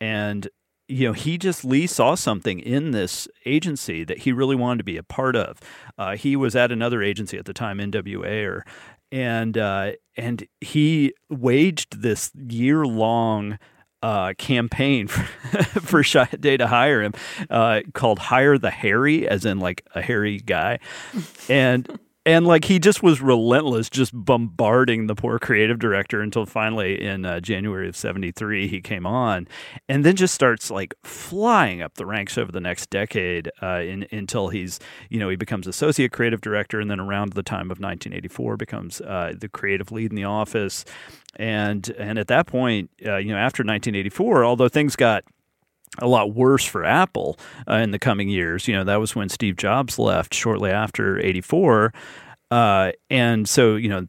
And 0.00 0.49
you 0.88 1.09
know, 1.09 1.12
he 1.12 1.37
just 1.37 1.64
Lee 1.64 1.87
saw 1.87 2.14
something 2.14 2.61
in 2.61 2.93
this 2.93 3.26
agency 3.45 4.05
that 4.05 4.19
he 4.19 4.33
really 4.33 4.55
wanted 4.55 4.78
to 4.78 4.85
be 4.85 4.97
a 4.97 5.02
part 5.02 5.35
of. 5.35 5.59
Uh, 5.99 6.16
he 6.16 6.37
was 6.37 6.55
at 6.55 6.71
another 6.71 7.02
agency 7.02 7.37
at 7.38 7.45
the 7.45 7.52
time, 7.52 7.78
NWA, 7.78 8.47
or 8.47 8.64
and 9.12 9.56
uh, 9.56 9.92
and 10.16 10.46
he 10.60 11.14
waged 11.28 12.02
this 12.02 12.30
year 12.34 12.86
long 12.86 13.58
uh, 14.02 14.34
campaign 14.38 15.06
for, 15.08 15.25
for 15.80 16.04
to 16.56 16.66
hire 16.66 17.02
him, 17.02 17.12
uh, 17.50 17.80
called 17.94 18.18
"Hire 18.18 18.58
the 18.58 18.70
Hairy," 18.70 19.28
as 19.28 19.44
in 19.44 19.58
like 19.58 19.86
a 19.94 20.02
hairy 20.02 20.38
guy, 20.38 20.78
and 21.48 21.98
and 22.26 22.45
like 22.45 22.64
he 22.64 22.80
just 22.80 23.04
was 23.04 23.21
relentless, 23.21 23.88
just 23.88 24.12
bombarding 24.12 25.06
the 25.06 25.14
poor 25.14 25.38
creative 25.38 25.78
director 25.78 26.21
until 26.21 26.45
finally 26.45 27.00
in 27.00 27.25
uh, 27.25 27.38
January 27.38 27.88
of 27.88 27.97
'73 27.97 28.66
he 28.66 28.80
came 28.80 29.06
on, 29.06 29.47
and 29.88 30.04
then 30.04 30.16
just 30.16 30.35
starts 30.35 30.68
like 30.68 30.95
flying 31.04 31.80
up 31.80 31.95
the 31.95 32.04
ranks 32.04 32.37
over 32.37 32.50
the 32.50 32.61
next 32.61 32.90
decade 32.90 33.50
uh, 33.62 33.80
in, 33.80 34.09
until 34.11 34.49
he's 34.49 34.80
you 35.09 35.21
know 35.21 35.28
he 35.28 35.37
becomes 35.37 35.68
associate 35.68 36.11
creative 36.11 36.40
director, 36.40 36.80
and 36.80 36.90
then 36.90 36.99
around 36.99 37.35
the 37.35 37.45
time 37.45 37.71
of 37.71 37.78
1984 37.78 38.56
becomes 38.56 39.00
uh, 39.00 39.33
the 39.38 39.49
creative 39.49 39.92
lead 39.92 40.11
in 40.11 40.16
the 40.16 40.25
office, 40.25 40.85
and 41.37 41.88
and 41.97 42.18
at 42.18 42.26
that 42.26 42.49
point 42.49 42.90
uh, 43.06 43.16
you 43.18 43.28
know 43.28 43.38
after 43.38 43.62
1984, 43.62 44.45
although 44.45 44.68
things 44.68 44.97
got 44.97 45.23
a 45.99 46.07
lot 46.07 46.35
worse 46.35 46.64
for 46.64 46.85
Apple 46.85 47.38
uh, 47.69 47.75
in 47.75 47.90
the 47.90 47.99
coming 47.99 48.28
years. 48.28 48.69
You 48.69 48.75
know, 48.75 48.85
that 48.85 48.97
was 48.97 49.14
when 49.14 49.28
Steve 49.28 49.57
Jobs 49.57 49.99
left 49.99 50.35
shortly 50.35 50.71
after 50.71 51.19
84. 51.19 51.93
Uh, 52.50 52.93
and 53.11 53.49
so, 53.49 53.76
you 53.76 53.88
know, 53.88 54.07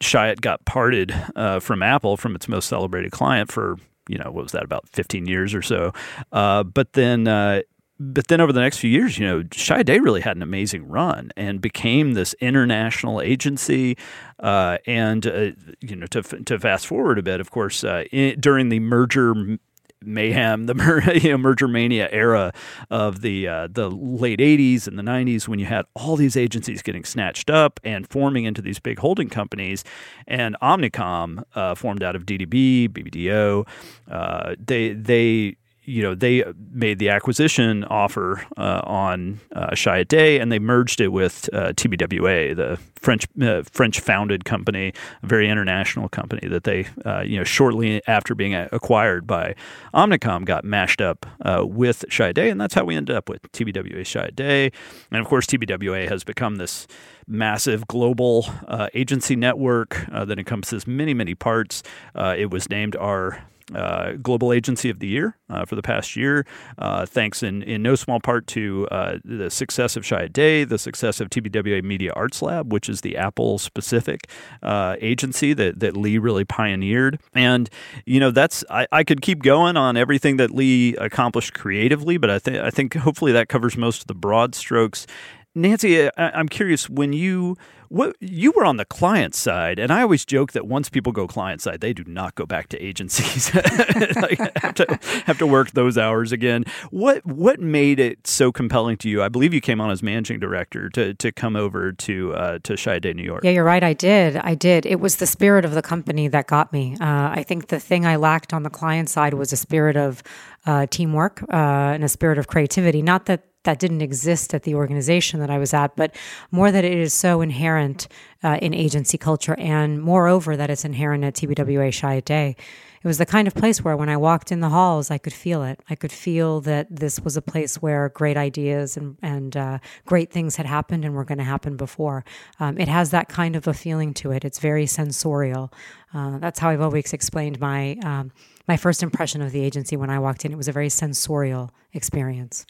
Chiat 0.00 0.40
got 0.40 0.64
parted 0.64 1.14
uh, 1.34 1.60
from 1.60 1.82
Apple, 1.82 2.16
from 2.16 2.34
its 2.34 2.48
most 2.48 2.68
celebrated 2.68 3.12
client 3.12 3.50
for, 3.50 3.76
you 4.08 4.18
know, 4.18 4.30
what 4.30 4.44
was 4.44 4.52
that, 4.52 4.64
about 4.64 4.88
15 4.88 5.26
years 5.26 5.54
or 5.54 5.62
so. 5.62 5.92
Uh, 6.32 6.62
but 6.62 6.92
then, 6.92 7.26
uh, 7.26 7.62
but 8.00 8.28
then 8.28 8.40
over 8.40 8.52
the 8.52 8.60
next 8.60 8.78
few 8.78 8.90
years, 8.90 9.18
you 9.18 9.26
know, 9.26 9.42
Chiat/Day 9.42 9.98
really 9.98 10.20
had 10.20 10.36
an 10.36 10.42
amazing 10.42 10.86
run 10.86 11.32
and 11.36 11.60
became 11.60 12.12
this 12.12 12.32
international 12.34 13.20
agency. 13.20 13.96
Uh, 14.38 14.78
and 14.86 15.26
uh, 15.26 15.50
you 15.80 15.96
know, 15.96 16.06
to 16.06 16.22
to 16.22 16.58
fast 16.60 16.86
forward 16.86 17.18
a 17.18 17.22
bit, 17.22 17.40
of 17.40 17.50
course, 17.50 17.82
uh, 17.82 18.04
in, 18.12 18.38
during 18.38 18.68
the 18.68 18.78
merger 18.78 19.58
mayhem, 20.02 20.66
the 20.66 20.74
mer- 20.74 21.12
you 21.12 21.30
know, 21.30 21.38
merger 21.38 21.68
mania 21.68 22.08
era 22.10 22.52
of 22.90 23.20
the 23.20 23.48
uh, 23.48 23.68
the 23.70 23.90
late 23.90 24.38
'80s 24.38 24.86
and 24.86 24.98
the 24.98 25.02
'90s, 25.02 25.48
when 25.48 25.58
you 25.58 25.66
had 25.66 25.86
all 25.94 26.16
these 26.16 26.36
agencies 26.36 26.82
getting 26.82 27.04
snatched 27.04 27.50
up 27.50 27.80
and 27.84 28.08
forming 28.08 28.44
into 28.44 28.62
these 28.62 28.78
big 28.78 28.98
holding 28.98 29.28
companies, 29.28 29.84
and 30.26 30.56
Omnicom 30.62 31.42
uh, 31.54 31.74
formed 31.74 32.02
out 32.02 32.16
of 32.16 32.24
DDB, 32.26 32.88
BBDO, 32.88 33.66
uh, 34.10 34.54
they 34.58 34.92
they 34.92 35.56
you 35.88 36.02
know, 36.02 36.14
they 36.14 36.44
made 36.70 36.98
the 36.98 37.08
acquisition 37.08 37.82
offer 37.84 38.44
uh, 38.58 38.82
on 38.84 39.40
uh, 39.54 39.70
Chiat/Day, 39.70 40.38
and 40.38 40.52
they 40.52 40.58
merged 40.58 41.00
it 41.00 41.08
with 41.08 41.48
uh, 41.54 41.72
TBWA, 41.72 42.54
the 42.54 42.78
French 42.94 43.26
uh, 43.40 43.62
French 43.72 44.00
founded 44.00 44.44
company, 44.44 44.92
a 45.22 45.26
very 45.26 45.48
international 45.48 46.10
company 46.10 46.46
that 46.46 46.64
they, 46.64 46.86
uh, 47.06 47.22
you 47.22 47.38
know, 47.38 47.44
shortly 47.44 48.02
after 48.06 48.34
being 48.34 48.54
acquired 48.54 49.26
by 49.26 49.54
Omnicom, 49.94 50.44
got 50.44 50.62
mashed 50.62 51.00
up 51.00 51.24
uh, 51.40 51.64
with 51.66 52.04
Chiat/Day, 52.10 52.50
and 52.50 52.60
that's 52.60 52.74
how 52.74 52.84
we 52.84 52.94
ended 52.94 53.16
up 53.16 53.30
with 53.30 53.40
TBWA 53.52 54.02
Chiat/Day, 54.02 54.70
and 55.10 55.20
of 55.20 55.26
course 55.26 55.46
TBWA 55.46 56.06
has 56.06 56.22
become 56.22 56.56
this 56.56 56.86
massive 57.26 57.86
global 57.86 58.46
agency 58.94 59.36
network 59.36 60.06
that 60.10 60.38
encompasses 60.38 60.86
many, 60.86 61.12
many 61.14 61.34
parts. 61.34 61.82
It 62.14 62.50
was 62.50 62.70
named 62.70 62.96
our 62.96 63.42
uh, 63.74 64.12
Global 64.22 64.52
Agency 64.52 64.90
of 64.90 64.98
the 64.98 65.06
Year 65.06 65.36
uh, 65.50 65.64
for 65.64 65.76
the 65.76 65.82
past 65.82 66.16
year, 66.16 66.46
uh, 66.78 67.06
thanks 67.06 67.42
in, 67.42 67.62
in 67.62 67.82
no 67.82 67.94
small 67.94 68.20
part 68.20 68.46
to 68.48 68.88
uh, 68.90 69.18
the 69.24 69.50
success 69.50 69.96
of 69.96 70.04
Chiat/Day, 70.04 70.64
the 70.64 70.78
success 70.78 71.20
of 71.20 71.30
TBWA 71.30 71.82
Media 71.82 72.12
Arts 72.14 72.42
Lab, 72.42 72.72
which 72.72 72.88
is 72.88 73.02
the 73.02 73.16
Apple 73.16 73.58
specific 73.58 74.28
uh, 74.62 74.96
agency 75.00 75.52
that, 75.54 75.80
that 75.80 75.96
Lee 75.96 76.18
really 76.18 76.44
pioneered. 76.44 77.20
And, 77.34 77.68
you 78.06 78.20
know, 78.20 78.30
that's, 78.30 78.64
I, 78.70 78.86
I 78.92 79.04
could 79.04 79.20
keep 79.22 79.42
going 79.42 79.76
on 79.76 79.96
everything 79.96 80.36
that 80.38 80.50
Lee 80.50 80.96
accomplished 80.96 81.54
creatively, 81.54 82.16
but 82.16 82.30
I, 82.30 82.38
th- 82.38 82.60
I 82.60 82.70
think 82.70 82.94
hopefully 82.94 83.32
that 83.32 83.48
covers 83.48 83.76
most 83.76 84.02
of 84.02 84.06
the 84.06 84.14
broad 84.14 84.54
strokes. 84.54 85.06
Nancy, 85.54 86.06
I, 86.06 86.10
I'm 86.16 86.48
curious 86.48 86.88
when 86.88 87.12
you 87.12 87.56
what 87.88 88.16
you 88.20 88.52
were 88.52 88.64
on 88.64 88.76
the 88.76 88.84
client 88.84 89.34
side, 89.34 89.78
and 89.78 89.92
I 89.92 90.02
always 90.02 90.24
joke 90.24 90.52
that 90.52 90.66
once 90.66 90.88
people 90.88 91.12
go 91.12 91.26
client 91.26 91.62
side, 91.62 91.80
they 91.80 91.92
do 91.92 92.04
not 92.06 92.34
go 92.34 92.46
back 92.46 92.68
to 92.68 92.82
agencies. 92.82 93.54
like, 94.16 94.38
have 94.58 94.74
to 94.74 94.98
have 95.26 95.38
to 95.38 95.46
work 95.46 95.70
those 95.72 95.96
hours 95.96 96.32
again. 96.32 96.64
What 96.90 97.24
what 97.24 97.60
made 97.60 97.98
it 97.98 98.26
so 98.26 98.52
compelling 98.52 98.96
to 98.98 99.08
you? 99.08 99.22
I 99.22 99.28
believe 99.28 99.54
you 99.54 99.60
came 99.60 99.80
on 99.80 99.90
as 99.90 100.02
managing 100.02 100.40
director 100.40 100.88
to 100.90 101.14
to 101.14 101.32
come 101.32 101.56
over 101.56 101.92
to 101.92 102.34
uh, 102.34 102.58
to 102.64 102.74
Chiat/Day, 102.74 103.12
New 103.14 103.22
York. 103.22 103.44
Yeah, 103.44 103.52
you're 103.52 103.64
right. 103.64 103.82
I 103.82 103.94
did. 103.94 104.36
I 104.36 104.54
did. 104.54 104.86
It 104.86 105.00
was 105.00 105.16
the 105.16 105.26
spirit 105.26 105.64
of 105.64 105.72
the 105.72 105.82
company 105.82 106.28
that 106.28 106.46
got 106.46 106.72
me. 106.72 106.96
Uh, 107.00 107.30
I 107.30 107.44
think 107.46 107.68
the 107.68 107.80
thing 107.80 108.06
I 108.06 108.16
lacked 108.16 108.52
on 108.52 108.62
the 108.62 108.70
client 108.70 109.08
side 109.08 109.34
was 109.34 109.52
a 109.52 109.56
spirit 109.56 109.96
of 109.96 110.22
uh, 110.66 110.86
teamwork 110.90 111.42
uh, 111.44 111.56
and 111.96 112.04
a 112.04 112.08
spirit 112.08 112.38
of 112.38 112.46
creativity. 112.46 113.02
Not 113.02 113.26
that 113.26 113.44
that 113.64 113.78
didn't 113.78 114.02
exist 114.02 114.54
at 114.54 114.62
the 114.62 114.74
organization 114.74 115.40
that 115.40 115.50
I 115.50 115.58
was 115.58 115.74
at, 115.74 115.96
but 115.96 116.14
more 116.50 116.70
that 116.70 116.84
it 116.84 116.96
is 116.96 117.12
so 117.12 117.40
inherent 117.40 118.08
uh, 118.42 118.58
in 118.62 118.72
agency 118.72 119.18
culture, 119.18 119.54
and 119.58 120.00
moreover 120.00 120.56
that 120.56 120.70
it's 120.70 120.84
inherent 120.84 121.24
at 121.24 121.34
TBWA 121.34 121.88
Chiat/Day. 121.90 122.56
It 123.02 123.06
was 123.06 123.18
the 123.18 123.26
kind 123.26 123.46
of 123.46 123.54
place 123.54 123.82
where 123.82 123.96
when 123.96 124.08
I 124.08 124.16
walked 124.16 124.50
in 124.50 124.60
the 124.60 124.68
halls, 124.68 125.10
I 125.10 125.18
could 125.18 125.32
feel 125.32 125.62
it. 125.62 125.80
I 125.88 125.94
could 125.94 126.10
feel 126.10 126.60
that 126.62 126.88
this 126.90 127.20
was 127.20 127.36
a 127.36 127.42
place 127.42 127.76
where 127.76 128.08
great 128.08 128.36
ideas 128.36 128.96
and, 128.96 129.16
and 129.22 129.56
uh, 129.56 129.78
great 130.04 130.32
things 130.32 130.56
had 130.56 130.66
happened 130.66 131.04
and 131.04 131.14
were 131.14 131.24
going 131.24 131.38
to 131.38 131.44
happen 131.44 131.76
before. 131.76 132.24
Um, 132.58 132.76
it 132.78 132.88
has 132.88 133.10
that 133.12 133.28
kind 133.28 133.54
of 133.54 133.68
a 133.68 133.74
feeling 133.74 134.14
to 134.14 134.32
it. 134.32 134.44
It's 134.44 134.58
very 134.58 134.86
sensorial. 134.86 135.72
Uh, 136.12 136.38
that's 136.38 136.58
how 136.58 136.70
I've 136.70 136.80
always 136.80 137.12
explained 137.12 137.60
my 137.60 137.96
um, 138.04 138.32
my 138.66 138.76
first 138.76 139.02
impression 139.02 139.40
of 139.40 139.52
the 139.52 139.60
agency 139.60 139.96
when 139.96 140.10
I 140.10 140.18
walked 140.18 140.44
in. 140.44 140.52
It 140.52 140.56
was 140.56 140.68
a 140.68 140.72
very 140.72 140.90
sensorial 140.90 141.70
experience. 141.94 142.66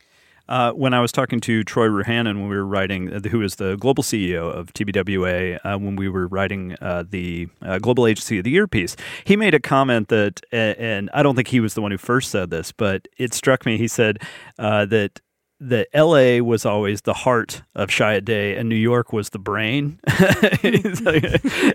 Uh, 0.48 0.72
when 0.72 0.94
I 0.94 1.00
was 1.00 1.12
talking 1.12 1.40
to 1.40 1.62
Troy 1.62 1.88
Ruhanen 1.88 2.36
when 2.36 2.48
we 2.48 2.56
were 2.56 2.64
writing, 2.64 3.12
uh, 3.12 3.20
who 3.28 3.42
is 3.42 3.56
the 3.56 3.76
global 3.76 4.02
CEO 4.02 4.50
of 4.50 4.72
TBWA, 4.72 5.58
uh, 5.62 5.78
when 5.78 5.96
we 5.96 6.08
were 6.08 6.26
writing 6.26 6.74
uh, 6.80 7.04
the 7.08 7.48
uh, 7.60 7.78
Global 7.78 8.06
Agency 8.06 8.38
of 8.38 8.44
the 8.44 8.50
Year 8.50 8.66
piece, 8.66 8.96
he 9.24 9.36
made 9.36 9.54
a 9.54 9.60
comment 9.60 10.08
that, 10.08 10.40
and 10.50 11.10
I 11.12 11.22
don't 11.22 11.36
think 11.36 11.48
he 11.48 11.60
was 11.60 11.74
the 11.74 11.82
one 11.82 11.90
who 11.90 11.98
first 11.98 12.30
said 12.30 12.50
this, 12.50 12.72
but 12.72 13.06
it 13.18 13.34
struck 13.34 13.66
me. 13.66 13.76
He 13.76 13.88
said 13.88 14.22
that 14.56 15.20
that 15.60 15.88
LA 15.94 16.42
was 16.42 16.64
always 16.64 17.02
the 17.02 17.14
heart 17.14 17.62
of 17.74 17.88
Chiat/Day 17.88 18.56
and 18.56 18.68
New 18.68 18.76
York 18.76 19.12
was 19.12 19.30
the 19.30 19.38
brain. 19.38 19.98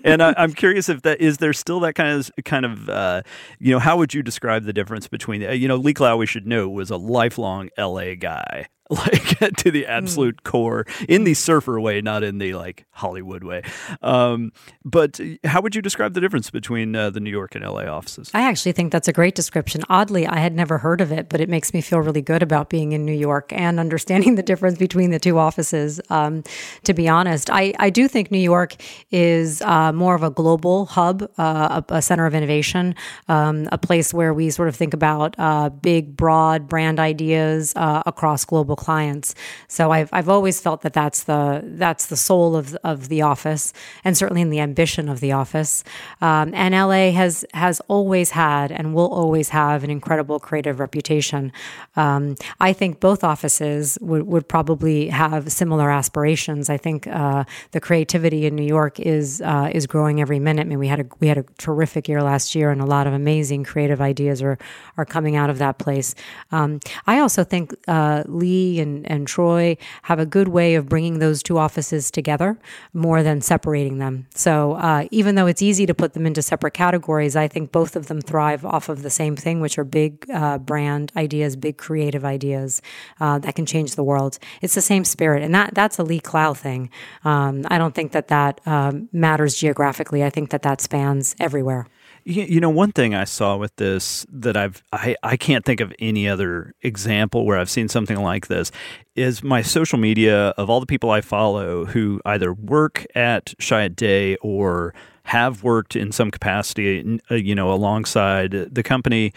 and 0.03 0.23
I, 0.23 0.33
am 0.37 0.53
curious 0.53 0.89
if 0.89 1.01
that 1.01 1.19
is 1.19 1.37
there 1.37 1.53
still 1.53 1.79
that 1.81 1.93
kind 1.93 2.17
of 2.17 2.31
kind 2.45 2.65
of 2.65 2.89
uh, 2.89 3.21
you 3.59 3.71
know 3.71 3.79
how 3.79 3.97
would 3.97 4.13
you 4.13 4.23
describe 4.23 4.63
the 4.63 4.73
difference 4.73 5.07
between 5.07 5.41
you 5.41 5.67
know 5.67 5.75
Lee 5.75 5.93
Clow 5.93 6.17
we 6.17 6.25
should 6.25 6.47
know 6.47 6.69
was 6.69 6.89
a 6.89 6.97
lifelong 6.97 7.69
LA 7.77 8.15
guy 8.15 8.67
like 9.07 9.55
to 9.57 9.71
the 9.71 9.85
absolute 9.85 10.37
mm. 10.37 10.43
core 10.43 10.85
in 11.07 11.23
the 11.23 11.33
surfer 11.33 11.79
way, 11.79 12.01
not 12.01 12.23
in 12.23 12.37
the 12.37 12.53
like 12.53 12.85
Hollywood 12.91 13.43
way. 13.43 13.63
Um, 14.01 14.51
but 14.85 15.19
how 15.43 15.61
would 15.61 15.75
you 15.75 15.81
describe 15.81 16.13
the 16.13 16.21
difference 16.21 16.49
between 16.49 16.95
uh, 16.95 17.09
the 17.09 17.19
New 17.19 17.29
York 17.29 17.55
and 17.55 17.63
LA 17.63 17.83
offices? 17.83 18.29
I 18.33 18.41
actually 18.41 18.73
think 18.73 18.91
that's 18.91 19.07
a 19.07 19.13
great 19.13 19.35
description. 19.35 19.81
Oddly, 19.89 20.27
I 20.27 20.39
had 20.39 20.53
never 20.53 20.77
heard 20.77 21.01
of 21.01 21.11
it, 21.11 21.29
but 21.29 21.41
it 21.41 21.49
makes 21.49 21.73
me 21.73 21.81
feel 21.81 21.99
really 21.99 22.21
good 22.21 22.43
about 22.43 22.69
being 22.69 22.91
in 22.91 23.05
New 23.05 23.13
York 23.13 23.51
and 23.53 23.79
understanding 23.79 24.35
the 24.41 24.43
difference 24.43 24.77
between 24.77 25.11
the 25.11 25.19
two 25.19 25.37
offices. 25.37 25.99
Um, 26.09 26.43
to 26.83 26.93
be 26.93 27.07
honest, 27.07 27.49
I, 27.49 27.73
I 27.79 27.89
do 27.89 28.07
think 28.07 28.31
New 28.31 28.37
York 28.37 28.75
is 29.11 29.61
uh, 29.61 29.91
more 29.93 30.15
of 30.15 30.23
a 30.23 30.29
global 30.29 30.85
hub, 30.85 31.23
uh, 31.37 31.81
a, 31.89 31.95
a, 31.95 32.01
center 32.01 32.25
of 32.25 32.35
innovation, 32.35 32.95
um, 33.27 33.67
a 33.71 33.77
place 33.77 34.13
where 34.13 34.33
we 34.33 34.49
sort 34.49 34.67
of 34.67 34.75
think 34.75 34.93
about 34.93 35.35
uh, 35.37 35.69
big, 35.69 36.15
broad 36.15 36.67
brand 36.67 36.99
ideas 36.99 37.73
uh, 37.75 38.03
across 38.05 38.45
global 38.45 38.75
clients. 38.83 39.33
So 39.67 39.91
I've 39.91 40.09
I've 40.11 40.29
always 40.29 40.59
felt 40.59 40.81
that 40.81 40.93
that's 40.93 41.23
the 41.23 41.61
that's 41.63 42.07
the 42.07 42.17
soul 42.17 42.55
of 42.55 42.75
of 42.83 43.07
the 43.07 43.21
office, 43.21 43.73
and 44.03 44.17
certainly 44.17 44.41
in 44.41 44.49
the 44.49 44.59
ambition 44.59 45.09
of 45.09 45.19
the 45.19 45.31
office. 45.31 45.83
Um, 46.21 46.53
and 46.53 46.73
LA 46.73 47.11
has 47.11 47.45
has 47.53 47.81
always 47.87 48.31
had 48.31 48.71
and 48.71 48.93
will 48.93 49.11
always 49.21 49.49
have 49.49 49.83
an 49.83 49.89
incredible 49.89 50.39
creative 50.39 50.79
reputation. 50.79 51.51
Um, 51.95 52.35
I 52.59 52.73
think 52.73 52.99
both 52.99 53.23
offices 53.23 53.97
would 54.01 54.23
would 54.33 54.47
probably 54.47 55.07
have 55.07 55.51
similar 55.51 55.89
aspirations. 55.89 56.69
I 56.69 56.77
think 56.77 57.07
uh, 57.07 57.43
the 57.71 57.79
creativity 57.79 58.45
in 58.45 58.55
New 58.55 58.69
York 58.77 58.99
is 58.99 59.41
uh, 59.41 59.69
is 59.77 59.87
growing 59.87 60.19
every 60.19 60.39
minute. 60.39 60.63
I 60.67 60.69
mean, 60.69 60.79
we 60.79 60.89
had 60.89 61.01
a 61.01 61.05
we 61.21 61.27
had 61.27 61.37
a 61.37 61.45
terrific 61.57 62.07
year 62.09 62.21
last 62.21 62.55
year, 62.55 62.69
and 62.73 62.81
a 62.81 62.89
lot 62.95 63.07
of 63.07 63.13
amazing 63.13 63.63
creative 63.63 64.01
ideas 64.01 64.41
are 64.41 64.57
are 64.97 65.05
coming 65.15 65.35
out 65.35 65.49
of 65.49 65.57
that 65.59 65.75
place. 65.77 66.15
Um, 66.51 66.79
I 67.07 67.19
also 67.19 67.43
think 67.43 67.73
uh, 67.87 68.23
Lee 68.41 68.62
and, 68.81 69.09
and 69.09 69.27
Troy 69.27 69.77
have 70.03 70.19
a 70.19 70.25
good 70.25 70.47
way 70.47 70.75
of 70.75 70.89
bringing 70.89 71.19
those 71.19 71.43
two 71.43 71.57
offices 71.57 72.11
together 72.11 72.57
more 72.93 73.23
than 73.23 73.41
separating 73.41 73.97
them. 73.99 74.27
So 74.35 74.73
uh, 74.73 75.07
even 75.11 75.35
though 75.35 75.47
it's 75.47 75.61
easy 75.61 75.85
to 75.85 75.93
put 75.93 76.13
them 76.13 76.25
into 76.25 76.41
separate 76.41 76.73
categories, 76.73 77.35
I 77.35 77.47
think 77.47 77.71
both 77.71 77.95
of 77.95 78.07
them 78.07 78.21
thrive 78.21 78.65
off 78.65 78.89
of 78.89 79.03
the 79.03 79.09
same 79.09 79.35
thing, 79.35 79.61
which 79.61 79.77
are 79.77 79.83
big 79.83 80.25
uh, 80.33 80.57
brand 80.57 81.11
ideas, 81.15 81.55
big 81.55 81.77
creative 81.77 82.25
ideas 82.25 82.81
uh, 83.19 83.39
that 83.39 83.55
can 83.55 83.65
change 83.65 83.95
the 83.95 84.03
world. 84.03 84.39
It's 84.61 84.75
the 84.75 84.81
same 84.81 85.05
spirit, 85.05 85.43
and 85.43 85.53
that 85.53 85.73
that's 85.73 85.99
a 85.99 86.03
Lee 86.03 86.19
Clow 86.19 86.53
thing. 86.53 86.89
Um, 87.23 87.65
I 87.69 87.77
don't 87.77 87.95
think 87.95 88.11
that 88.11 88.27
that 88.29 88.61
um, 88.65 89.09
matters 89.11 89.55
geographically. 89.55 90.23
I 90.23 90.29
think 90.29 90.49
that 90.51 90.61
that 90.63 90.81
spans 90.81 91.35
everywhere. 91.39 91.87
You 92.25 92.61
know, 92.61 92.69
one 92.69 92.93
thing 92.93 93.13
I 93.13 93.25
saw 93.25 93.57
with 93.57 93.75
this 93.75 94.25
that 94.31 94.55
I've 94.55 94.81
I, 94.93 95.15
I 95.23 95.35
can't 95.35 95.65
think 95.65 95.81
of 95.81 95.93
any 95.99 96.27
other 96.27 96.73
example 96.81 97.45
where 97.45 97.57
I've 97.57 97.69
seen 97.69 97.89
something 97.89 98.17
like 98.17 98.47
this 98.47 98.71
is 99.15 99.43
my 99.43 99.61
social 99.61 99.99
media 99.99 100.49
of 100.49 100.69
all 100.69 100.79
the 100.79 100.85
people 100.85 101.11
I 101.11 101.19
follow 101.19 101.85
who 101.85 102.21
either 102.25 102.53
work 102.53 103.05
at 103.13 103.47
Chiat/Day 103.59 104.37
or 104.37 104.93
have 105.25 105.63
worked 105.63 105.95
in 105.95 106.11
some 106.11 106.31
capacity, 106.31 107.19
uh, 107.29 107.35
you 107.35 107.55
know, 107.55 107.71
alongside 107.71 108.51
the 108.51 108.83
company. 108.83 109.33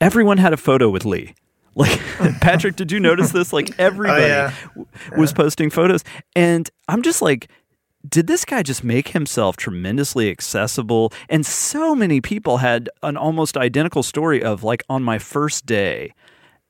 Everyone 0.00 0.38
had 0.38 0.52
a 0.52 0.58
photo 0.58 0.88
with 0.90 1.04
Lee. 1.04 1.34
Like 1.74 1.98
Patrick, 2.42 2.76
did 2.76 2.92
you 2.92 3.00
notice 3.00 3.32
this? 3.32 3.50
Like 3.50 3.78
everybody 3.78 4.24
oh, 4.24 4.26
yeah. 4.26 4.54
was 5.16 5.30
yeah. 5.30 5.36
posting 5.36 5.70
photos, 5.70 6.04
and 6.36 6.68
I'm 6.86 7.00
just 7.00 7.22
like, 7.22 7.48
did 8.08 8.26
this 8.26 8.44
guy 8.44 8.62
just 8.62 8.82
make 8.82 9.08
himself 9.08 9.56
tremendously 9.56 10.30
accessible? 10.30 11.12
And 11.28 11.46
so 11.46 11.94
many 11.94 12.20
people 12.20 12.58
had 12.58 12.90
an 13.02 13.16
almost 13.16 13.56
identical 13.56 14.02
story 14.02 14.42
of 14.42 14.64
like 14.64 14.82
on 14.88 15.02
my 15.02 15.18
first 15.18 15.66
day 15.66 16.14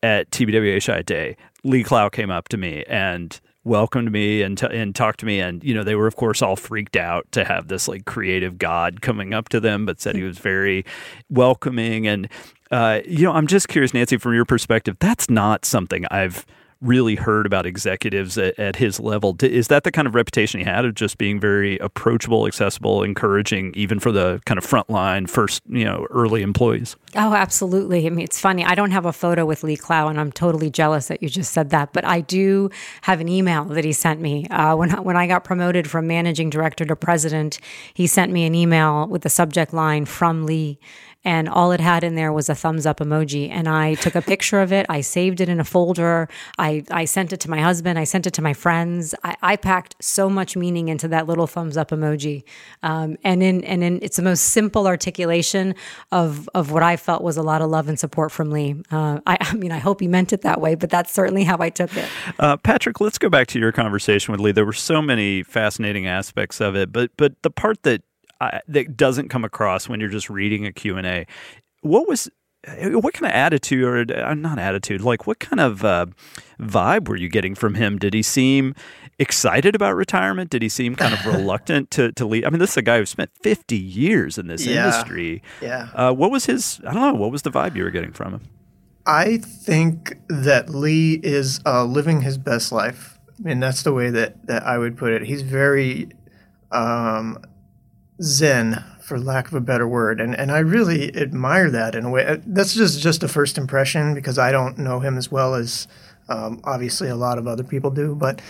at 0.03 0.31
TBWA 0.31 0.77
Chiat/Day, 0.77 1.37
Lee 1.65 1.85
Clow 1.85 2.09
came 2.09 2.31
up 2.31 2.49
to 2.49 2.57
me 2.57 2.85
and 2.89 3.41
welcomed 3.65 4.11
me 4.11 4.43
and 4.43 4.59
t- 4.59 4.67
and 4.67 4.95
talked 4.95 5.21
to 5.21 5.27
me 5.27 5.39
and 5.39 5.62
you 5.62 5.73
know 5.73 5.85
they 5.85 5.95
were 5.95 6.09
of 6.09 6.17
course 6.17 6.43
all 6.43 6.57
freaked 6.57 6.97
out 6.97 7.31
to 7.31 7.45
have 7.45 7.69
this 7.69 7.87
like 7.87 8.05
creative 8.05 8.59
god 8.59 9.01
coming 9.01 9.33
up 9.33 9.49
to 9.49 9.61
them 9.61 9.87
but 9.87 10.01
said 10.01 10.17
he 10.17 10.25
was 10.25 10.39
very 10.39 10.85
welcoming 11.31 12.09
and 12.09 12.29
uh, 12.73 13.01
you 13.07 13.23
know 13.23 13.33
I'm 13.33 13.47
just 13.47 13.69
curious 13.69 13.95
Nancy 13.95 14.17
from 14.17 14.35
your 14.35 14.45
perspective 14.45 14.97
that's 14.99 15.31
not 15.31 15.65
something 15.65 16.05
I've 16.11 16.45
really 16.83 17.15
heard 17.15 17.47
about 17.47 17.65
executives 17.65 18.37
at, 18.37 18.59
at, 18.59 18.77
his 18.77 18.99
level. 18.99 19.37
Is 19.41 19.69
that 19.69 19.85
the 19.85 19.93
kind 19.93 20.09
of 20.09 20.15
reputation 20.15 20.59
he 20.61 20.67
had 20.67 20.85
of 20.85 20.95
just 20.95 21.17
being 21.17 21.39
very 21.39 21.79
approachable, 21.79 22.47
accessible, 22.47 23.03
encouraging, 23.03 23.73
even 23.75 24.01
for 24.01 24.11
the 24.11 24.41
kind 24.47 24.59
of 24.59 24.67
frontline, 24.67 25.31
first, 25.31 25.62
you 25.69 25.85
know, 25.85 26.07
early 26.11 26.43
employees? 26.43 26.97
Oh, 27.15 27.35
absolutely. 27.35 28.07
I 28.07 28.11
mean, 28.11 28.25
it's 28.25 28.41
funny. 28.41 28.65
I 28.65 28.75
don't 28.75 28.91
have 28.91 29.07
a 29.07 29.12
photo 29.12 29.47
with 29.47 29.62
Lee 29.62 29.77
Clow, 29.77 30.09
and 30.09 30.19
I'm 30.19 30.33
totally 30.33 30.71
jealous 30.71 31.07
that 31.07 31.23
you 31.23 31.29
just 31.29 31.53
said 31.53 31.71
that. 31.71 31.93
But 31.93 32.05
I 32.05 32.21
do 32.21 32.71
have 33.03 33.21
an 33.21 33.29
email 33.29 33.65
that 33.67 33.85
he 33.85 33.93
sent 33.93 34.21
me 34.21 34.47
uh, 34.49 34.75
when 34.77 34.91
when 35.03 35.17
I 35.17 35.27
got 35.27 35.45
promoted 35.45 35.89
from 35.89 36.07
managing 36.07 36.51
director 36.51 36.85
to 36.85 36.97
president. 36.97 37.61
He 37.95 38.07
sent 38.07 38.33
me 38.33 38.45
an 38.45 38.55
email 38.55 39.07
with 39.07 39.23
the 39.23 39.31
subject 39.31 39.73
line 39.73 40.05
"from 40.05 40.47
Lee." 40.47 40.79
And 41.25 41.49
all 41.49 41.73
it 41.73 41.81
had 41.81 42.02
in 42.05 42.14
there 42.14 42.33
was 42.33 42.49
a 42.49 42.55
thumbs 42.55 42.87
up 42.87 42.99
emoji. 42.99 43.49
And 43.50 43.69
I 43.69 43.95
took 43.95 44.14
a 44.14 44.23
picture 44.23 44.61
of 44.61 44.73
it. 44.73 44.87
I 44.88 45.00
saved 45.00 45.41
it 45.41 45.49
in 45.49 45.61
a 45.61 45.64
folder. 45.64 46.29
I, 46.59 46.85
I 46.91 47.05
sent 47.05 47.33
it 47.33 47.41
to 47.41 47.50
my 47.50 47.61
husband. 47.61 47.99
I 47.99 48.05
sent 48.05 48.26
it 48.26 48.33
to 48.35 48.43
my 48.43 48.52
friends. 48.52 49.14
I, 49.23 49.37
I 49.43 49.57
packed 49.57 49.97
so 50.00 50.29
much 50.29 50.57
meaning 50.57 50.88
into 50.88 51.09
that 51.09 51.26
little 51.26 51.47
thumbs 51.47 51.76
up 51.76 51.91
emoji. 51.91 52.43
Um, 52.83 53.17
and 53.23 53.43
in 53.43 53.64
and 53.64 53.85
in 53.85 54.00
it's 54.02 54.17
the 54.17 54.23
most 54.23 54.43
simple 54.47 54.87
articulation 54.87 55.75
of 56.11 56.49
of 56.55 56.71
what 56.73 56.83
I 56.83 56.97
felt 56.97 57.23
was 57.23 57.37
a 57.37 57.43
lot 57.43 57.62
of 57.62 57.71
love 57.71 57.88
and 57.88 57.99
support 57.99 58.33
from 58.33 58.50
Lee. 58.50 58.83
Uh, 58.91 59.21
I, 59.26 59.38
I, 59.41 59.55
mean, 59.55 59.73
I 59.73 59.79
hope 59.79 60.00
he 60.00 60.09
meant 60.09 60.33
it 60.33 60.43
that 60.43 60.61
way, 60.61 60.75
but 60.75 60.91
that's 60.91 61.12
certainly 61.12 61.45
how 61.45 61.57
I 61.61 61.71
took 61.71 61.97
it. 61.97 62.09
Uh, 62.38 62.57
Patrick, 62.57 63.00
let's 63.00 63.19
go 63.19 63.29
back 63.29 63.47
to 63.49 63.59
your 63.59 63.73
conversation 63.73 64.33
with 64.33 64.41
Lee. 64.41 64.52
There 64.52 64.67
were 64.67 64.73
so 64.73 65.00
many 65.00 65.43
fascinating 65.43 66.07
aspects 66.07 66.61
of 66.61 66.75
it, 66.75 66.93
but 66.93 67.11
but 67.17 67.35
the 67.43 67.50
part 67.50 67.83
that 67.85 68.02
that 68.68 68.96
doesn't 68.96 69.28
come 69.28 69.44
across 69.44 69.88
when 69.88 70.00
you're 70.00 70.08
just 70.08 70.30
reading 70.30 70.66
a 70.66 70.72
Q&A. 70.72 71.26
What 71.80 72.08
was 72.08 72.30
what 72.64 73.12
kind 73.12 73.26
of 73.26 73.34
attitude 73.34 73.82
or 73.82 74.25
uh, 74.25 74.34
not 74.34 74.56
attitude 74.56 75.00
like 75.00 75.26
what 75.26 75.40
kind 75.40 75.58
of 75.58 75.84
uh, 75.84 76.06
vibe 76.61 77.08
were 77.08 77.16
you 77.16 77.28
getting 77.28 77.56
from 77.56 77.75
him? 77.75 77.99
Did 77.99 78.14
he 78.14 78.22
seem 78.22 78.75
excited 79.18 79.75
about 79.75 79.96
retirement? 79.96 80.50
Did 80.50 80.62
he 80.62 80.68
seem 80.68 80.94
kind 80.94 81.12
of 81.12 81.26
reluctant 81.26 81.90
to, 81.92 82.12
to 82.12 82.25
leave? 82.25 82.44
I 82.44 82.50
mean 82.50 82.61
this 82.61 82.70
is 82.70 82.76
a 82.76 82.82
guy 82.82 82.99
who 82.99 83.06
spent 83.06 83.30
50 83.42 83.76
years 83.76 84.38
in 84.38 84.46
this 84.46 84.64
yeah. 84.64 84.84
industry. 84.84 85.42
Yeah. 85.61 85.88
Uh, 85.92 86.12
what 86.12 86.30
was 86.30 86.46
his 86.46 86.80
i 86.87 86.92
don't 86.92 87.02
know 87.02 87.14
what 87.14 87.32
was 87.32 87.42
the 87.42 87.50
vibe 87.50 87.75
you 87.75 87.82
were 87.82 87.90
getting 87.90 88.12
from 88.12 88.34
him? 88.34 88.42
I 89.06 89.38
think 89.38 90.16
that 90.28 90.70
lee 90.70 91.14
is 91.14 91.61
uh, 91.66 91.84
living 91.84 92.20
his 92.20 92.38
best 92.38 92.70
life. 92.70 93.18
I 93.40 93.49
mean 93.49 93.58
that's 93.58 93.82
the 93.82 93.92
way 93.92 94.11
that, 94.11 94.46
that 94.46 94.62
i 94.62 94.78
would 94.78 94.96
put 94.96 95.12
it. 95.12 95.22
He's 95.22 95.42
very 95.42 96.11
um, 96.70 97.42
zen 98.23 98.85
for 99.00 99.19
lack 99.19 99.49
of 99.49 99.55
a 99.55 99.61
better 99.61 99.87
word 99.87 100.21
and 100.21 100.35
and 100.38 100.52
I 100.52 100.59
really 100.61 101.14
admire 101.17 101.71
that 101.71 101.95
in 101.95 102.05
a 102.05 102.11
way. 102.11 102.41
That's 102.47 102.75
just 102.75 103.00
just 103.00 103.23
a 103.23 103.29
first 103.29 103.59
impression 103.59 104.14
because 104.14 104.38
I 104.38 104.52
don't 104.52 104.79
know 104.79 105.00
him 105.00 105.19
as 105.19 105.31
well 105.31 105.55
as 105.55 105.88
um, 106.29 106.61
obviously 106.64 107.09
a 107.09 107.17
lot 107.17 107.37
of 107.37 107.47
other 107.47 107.64
people 107.64 107.91
do 107.91 108.14
but 108.14 108.41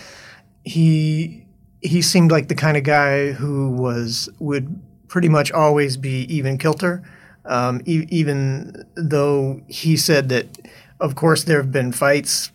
he 0.63 1.45
he 1.81 2.01
seemed 2.01 2.31
like 2.31 2.47
the 2.47 2.55
kind 2.55 2.77
of 2.77 2.83
guy 2.83 3.31
who 3.31 3.71
was 3.71 4.29
would 4.39 4.79
pretty 5.07 5.29
much 5.29 5.51
always 5.51 5.97
be 5.97 6.21
even 6.33 6.57
kilter. 6.57 7.03
Um, 7.45 7.81
e- 7.85 8.07
even 8.09 8.85
though 8.95 9.61
he 9.67 9.97
said 9.97 10.29
that 10.29 10.47
of 10.99 11.15
course 11.15 11.43
there 11.43 11.57
have 11.57 11.71
been 11.71 11.91
fights 11.91 12.51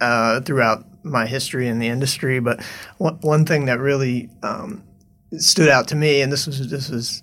uh, 0.00 0.40
throughout 0.42 0.86
my 1.04 1.26
history 1.26 1.66
in 1.66 1.80
the 1.80 1.88
industry 1.88 2.38
but 2.38 2.62
one, 2.98 3.14
one 3.20 3.44
thing 3.44 3.64
that 3.64 3.80
really 3.80 4.30
um, 4.44 4.84
stood 5.36 5.68
out 5.68 5.88
to 5.88 5.94
me, 5.94 6.22
and 6.22 6.32
this 6.32 6.46
was 6.46 6.70
this 6.70 6.90
was 6.90 7.22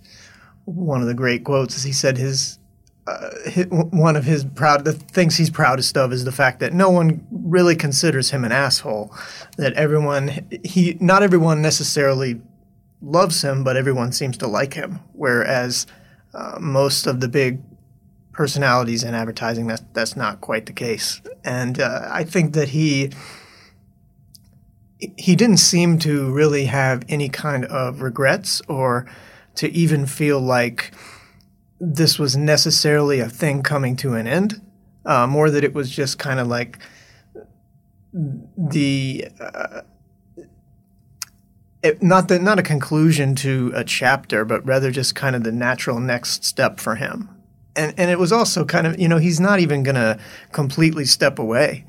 one 0.66 1.02
of 1.02 1.08
the 1.08 1.14
great 1.14 1.44
quotes. 1.44 1.78
Is 1.78 1.84
he 1.84 1.92
said 1.92 2.18
his, 2.18 2.60
uh, 3.08 3.30
his, 3.46 3.68
one 3.68 4.16
of 4.16 4.26
his 4.26 4.44
proud 4.44 4.86
the 4.86 4.94
things 4.94 5.38
he's 5.38 5.50
proudest 5.50 5.98
of 5.98 6.12
is 6.14 6.26
the 6.26 6.32
fact 6.32 6.60
that 6.60 6.74
no 6.74 6.90
one 6.90 7.26
really 7.32 7.76
considers 7.76 8.32
him 8.32 8.44
an 8.44 8.52
asshole. 8.52 9.16
That 9.58 9.74
everyone 9.74 10.48
he 10.64 10.98
not 11.00 11.24
everyone 11.24 11.62
necessarily 11.62 12.42
loves 13.02 13.44
him, 13.44 13.64
but 13.64 13.78
everyone 13.78 14.12
seems 14.12 14.38
to 14.40 14.48
like 14.48 14.74
him. 14.74 15.00
Whereas 15.14 15.88
uh, 16.34 16.58
most 16.60 17.08
of 17.08 17.22
the 17.22 17.28
big 17.28 17.62
personalities 18.34 19.04
in 19.04 19.14
advertising, 19.14 19.68
that's 19.68 19.84
that's 19.94 20.16
not 20.16 20.42
quite 20.42 20.66
the 20.66 20.74
case. 20.74 21.22
And 21.44 21.80
uh, 21.80 22.10
I 22.12 22.24
think 22.24 22.54
that 22.54 22.70
he 22.70 23.12
he 25.00 25.36
didn't 25.36 25.58
seem 25.58 26.00
to 26.00 26.32
really 26.32 26.66
have 26.66 27.04
any 27.10 27.30
kind 27.30 27.66
of 27.66 28.02
regrets 28.02 28.62
or 28.68 29.06
to 29.56 29.72
even 29.72 30.06
feel 30.06 30.40
like 30.40 30.94
this 31.80 32.18
was 32.18 32.38
necessarily 32.38 33.20
a 33.20 33.30
thing 33.30 33.62
coming 33.62 33.96
to 33.98 34.14
an 34.14 34.28
end. 34.28 34.62
Uh, 35.06 35.28
more 35.28 35.52
that 35.52 35.63
it 35.63 35.74
was 35.74 35.91
just 35.91 36.17
kind 36.17 36.39
of 36.39 36.48
like 36.48 36.80
the 38.13 39.28
uh, 39.39 39.82
it, 41.84 42.02
not 42.02 42.28
the 42.28 42.39
not 42.39 42.58
a 42.58 42.63
conclusion 42.63 43.36
to 43.36 43.72
a 43.76 43.84
chapter, 43.84 44.43
but 44.43 44.65
rather 44.65 44.89
just 44.89 45.13
kind 45.13 45.36
of 45.36 45.43
the 45.43 45.52
natural 45.52 46.00
next 46.00 46.43
step 46.43 46.80
for 46.80 46.96
him. 46.96 47.30
And 47.76 47.93
and 47.98 48.10
it 48.10 48.17
was 48.17 48.32
also 48.32 48.65
kind 48.65 48.88
of 48.88 49.00
you 49.00 49.08
know 49.08 49.17
he's 49.17 49.39
not 49.39 49.60
even 49.60 49.84
going 49.84 49.96
to 49.96 50.17
completely 50.52 51.06
step 51.06 51.38
away. 51.38 51.86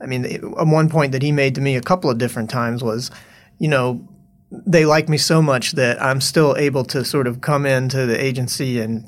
I 0.00 0.06
mean, 0.06 0.24
one 0.42 0.88
point 0.88 1.12
that 1.12 1.22
he 1.22 1.32
made 1.32 1.54
to 1.54 1.60
me 1.60 1.76
a 1.76 1.80
couple 1.80 2.10
of 2.10 2.18
different 2.18 2.50
times 2.50 2.82
was, 2.82 3.10
you 3.58 3.68
know, 3.68 4.06
they 4.50 4.84
like 4.84 5.08
me 5.08 5.16
so 5.16 5.40
much 5.42 5.72
that 5.72 6.00
I'm 6.02 6.20
still 6.20 6.56
able 6.56 6.84
to 6.86 7.04
sort 7.04 7.26
of 7.26 7.40
come 7.40 7.66
into 7.66 8.06
the 8.06 8.22
agency 8.22 8.80
and 8.80 9.06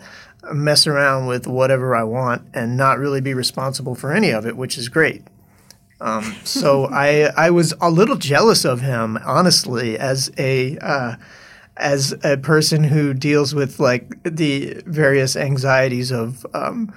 mess 0.53 0.87
around 0.87 1.27
with 1.27 1.47
whatever 1.47 1.95
I 1.95 2.05
want 2.05 2.43
and 2.55 2.77
not 2.77 2.99
really 2.99 3.21
be 3.21 3.35
responsible 3.35 3.95
for 3.95 4.13
any 4.13 4.31
of 4.31 4.47
it, 4.47 4.57
which 4.57 4.79
is 4.79 4.89
great. 4.89 5.25
Um, 6.01 6.37
so 6.45 6.87
I 6.93 7.33
I 7.37 7.51
was 7.51 7.75
a 7.81 7.91
little 7.91 8.17
jealous 8.17 8.65
of 8.65 8.81
him, 8.81 9.19
honestly, 9.25 9.99
as 9.99 10.31
a 10.39 10.79
uh, 10.79 11.17
as 11.77 12.15
a 12.25 12.37
person 12.39 12.85
who 12.85 13.13
deals 13.15 13.55
with 13.55 13.79
like 13.79 14.23
the 14.25 14.83
various 14.87 15.37
anxieties 15.37 16.11
of 16.11 16.47
um, 16.55 16.93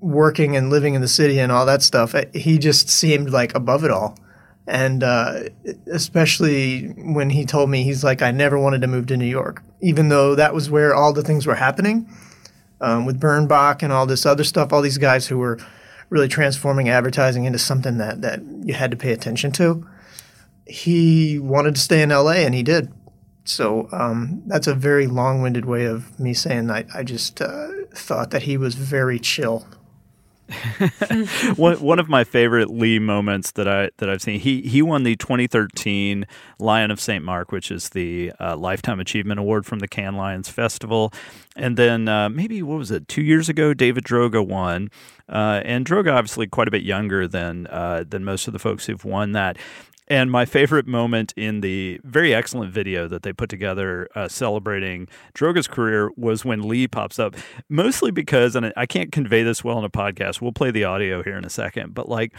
working 0.00 0.56
and 0.56 0.70
living 0.70 0.94
in 0.94 1.00
the 1.00 1.08
city 1.08 1.38
and 1.38 1.50
all 1.50 1.66
that 1.66 1.82
stuff, 1.82 2.14
he 2.34 2.58
just 2.58 2.88
seemed 2.88 3.30
like 3.30 3.54
above 3.54 3.84
it 3.84 3.90
all. 3.90 4.18
And 4.66 5.02
uh, 5.02 5.44
especially 5.86 6.88
when 6.88 7.30
he 7.30 7.46
told 7.46 7.70
me, 7.70 7.84
he's 7.84 8.04
like, 8.04 8.20
I 8.20 8.30
never 8.30 8.58
wanted 8.58 8.82
to 8.82 8.86
move 8.86 9.06
to 9.06 9.16
New 9.16 9.26
York, 9.26 9.62
even 9.80 10.10
though 10.10 10.34
that 10.34 10.52
was 10.52 10.70
where 10.70 10.94
all 10.94 11.12
the 11.12 11.22
things 11.22 11.46
were 11.46 11.54
happening 11.54 12.08
um, 12.80 13.06
with 13.06 13.18
Bernbach 13.18 13.82
and 13.82 13.92
all 13.92 14.06
this 14.06 14.26
other 14.26 14.44
stuff, 14.44 14.72
all 14.72 14.82
these 14.82 14.98
guys 14.98 15.26
who 15.26 15.38
were 15.38 15.58
really 16.10 16.28
transforming 16.28 16.88
advertising 16.88 17.44
into 17.44 17.58
something 17.58 17.98
that, 17.98 18.20
that 18.20 18.40
you 18.62 18.74
had 18.74 18.90
to 18.90 18.96
pay 18.96 19.12
attention 19.12 19.52
to. 19.52 19.86
He 20.66 21.38
wanted 21.38 21.74
to 21.76 21.80
stay 21.80 22.02
in 22.02 22.10
LA, 22.10 22.32
and 22.32 22.54
he 22.54 22.62
did. 22.62 22.92
So 23.44 23.88
um, 23.92 24.42
that's 24.46 24.66
a 24.66 24.74
very 24.74 25.06
long 25.06 25.40
winded 25.40 25.64
way 25.64 25.86
of 25.86 26.20
me 26.20 26.34
saying 26.34 26.70
I, 26.70 26.84
I 26.94 27.02
just 27.02 27.40
uh, 27.40 27.68
thought 27.94 28.30
that 28.30 28.42
he 28.42 28.58
was 28.58 28.74
very 28.74 29.18
chill 29.18 29.66
one 31.56 31.76
one 31.80 31.98
of 31.98 32.08
my 32.08 32.24
favorite 32.24 32.70
Lee 32.70 32.98
moments 32.98 33.52
that 33.52 33.68
I 33.68 33.90
that 33.98 34.08
I've 34.08 34.22
seen. 34.22 34.40
He 34.40 34.62
he 34.62 34.80
won 34.80 35.02
the 35.02 35.16
2013 35.16 36.26
Lion 36.58 36.90
of 36.90 37.00
St. 37.00 37.22
Mark, 37.22 37.52
which 37.52 37.70
is 37.70 37.90
the 37.90 38.32
uh, 38.40 38.56
Lifetime 38.56 39.00
Achievement 39.00 39.40
Award 39.40 39.66
from 39.66 39.80
the 39.80 39.88
Cannes 39.88 40.16
Lions 40.16 40.48
Festival, 40.48 41.12
and 41.56 41.76
then 41.76 42.08
uh, 42.08 42.28
maybe 42.28 42.62
what 42.62 42.78
was 42.78 42.90
it 42.90 43.08
two 43.08 43.22
years 43.22 43.48
ago? 43.48 43.74
David 43.74 44.04
Droga 44.04 44.46
won, 44.46 44.90
uh, 45.28 45.60
and 45.64 45.84
Droga 45.84 46.14
obviously 46.14 46.46
quite 46.46 46.68
a 46.68 46.70
bit 46.70 46.82
younger 46.82 47.28
than 47.28 47.66
uh, 47.66 48.04
than 48.08 48.24
most 48.24 48.46
of 48.46 48.52
the 48.52 48.58
folks 48.58 48.86
who've 48.86 49.04
won 49.04 49.32
that. 49.32 49.58
And 50.08 50.30
my 50.30 50.46
favorite 50.46 50.86
moment 50.86 51.34
in 51.36 51.60
the 51.60 52.00
very 52.02 52.34
excellent 52.34 52.72
video 52.72 53.08
that 53.08 53.22
they 53.22 53.32
put 53.32 53.50
together 53.50 54.08
uh, 54.14 54.26
celebrating 54.26 55.06
Droga's 55.34 55.68
career 55.68 56.10
was 56.16 56.44
when 56.44 56.66
Lee 56.66 56.88
pops 56.88 57.18
up, 57.18 57.36
mostly 57.68 58.10
because, 58.10 58.56
and 58.56 58.72
I 58.76 58.86
can't 58.86 59.12
convey 59.12 59.42
this 59.42 59.62
well 59.62 59.78
in 59.78 59.84
a 59.84 59.90
podcast. 59.90 60.40
We'll 60.40 60.52
play 60.52 60.70
the 60.70 60.84
audio 60.84 61.22
here 61.22 61.36
in 61.36 61.44
a 61.44 61.50
second, 61.50 61.94
but 61.94 62.08
like 62.08 62.32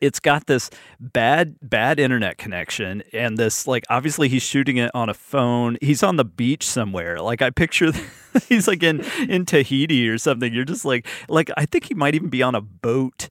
it's 0.00 0.20
got 0.20 0.46
this 0.46 0.70
bad 0.98 1.56
bad 1.62 2.00
internet 2.00 2.38
connection 2.38 3.02
and 3.12 3.36
this 3.36 3.66
like 3.66 3.84
obviously 3.90 4.28
he's 4.28 4.42
shooting 4.42 4.76
it 4.76 4.90
on 4.94 5.08
a 5.08 5.14
phone. 5.14 5.76
He's 5.80 6.02
on 6.02 6.16
the 6.16 6.24
beach 6.24 6.66
somewhere. 6.66 7.20
Like 7.20 7.42
i 7.42 7.50
picture 7.50 7.92
he's 8.48 8.66
like 8.66 8.82
in 8.82 9.00
in 9.28 9.46
tahiti 9.46 10.08
or 10.08 10.18
something. 10.18 10.52
You're 10.52 10.64
just 10.64 10.84
like 10.84 11.06
like 11.28 11.50
i 11.56 11.66
think 11.66 11.84
he 11.84 11.94
might 11.94 12.14
even 12.14 12.28
be 12.28 12.42
on 12.42 12.54
a 12.54 12.60
boat. 12.60 13.28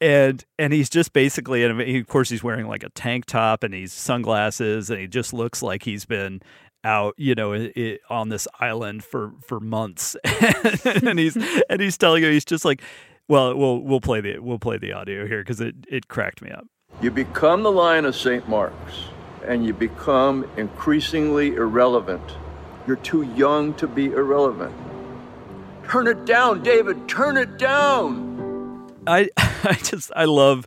And 0.00 0.44
and 0.58 0.72
he's 0.72 0.90
just 0.90 1.12
basically 1.12 1.64
and 1.64 1.80
of 1.80 2.06
course 2.08 2.28
he's 2.28 2.42
wearing 2.42 2.66
like 2.66 2.82
a 2.82 2.90
tank 2.90 3.26
top 3.26 3.62
and 3.62 3.74
he's 3.74 3.92
sunglasses 3.92 4.90
and 4.90 5.00
he 5.00 5.06
just 5.06 5.32
looks 5.32 5.62
like 5.62 5.84
he's 5.84 6.04
been 6.04 6.40
out, 6.84 7.14
you 7.16 7.34
know, 7.34 7.52
it, 7.52 8.00
on 8.10 8.28
this 8.28 8.48
island 8.58 9.04
for 9.04 9.32
for 9.46 9.60
months, 9.60 10.16
and 10.84 11.18
he's 11.18 11.36
and 11.68 11.80
he's 11.80 11.96
telling 11.96 12.22
you 12.22 12.30
he's 12.30 12.44
just 12.44 12.64
like, 12.64 12.82
well, 13.32 13.56
we'll 13.56 13.78
we'll 13.80 14.00
play 14.02 14.20
the 14.20 14.40
we'll 14.40 14.58
play 14.58 14.76
the 14.76 14.92
audio 14.92 15.26
here 15.26 15.40
because 15.40 15.58
it 15.58 15.74
it 15.88 16.06
cracked 16.06 16.42
me 16.42 16.50
up. 16.50 16.66
You 17.00 17.10
become 17.10 17.62
the 17.62 17.72
Lion 17.72 18.04
of 18.04 18.14
St. 18.14 18.46
Mark's, 18.46 19.04
and 19.46 19.64
you 19.64 19.72
become 19.72 20.46
increasingly 20.58 21.54
irrelevant. 21.54 22.22
You're 22.86 22.96
too 22.96 23.22
young 23.22 23.72
to 23.74 23.88
be 23.88 24.12
irrelevant. 24.12 24.74
Turn 25.88 26.08
it 26.08 26.26
down, 26.26 26.62
David. 26.62 27.08
Turn 27.08 27.38
it 27.38 27.56
down. 27.56 28.92
I 29.06 29.30
I 29.38 29.78
just 29.82 30.12
I 30.14 30.26
love 30.26 30.66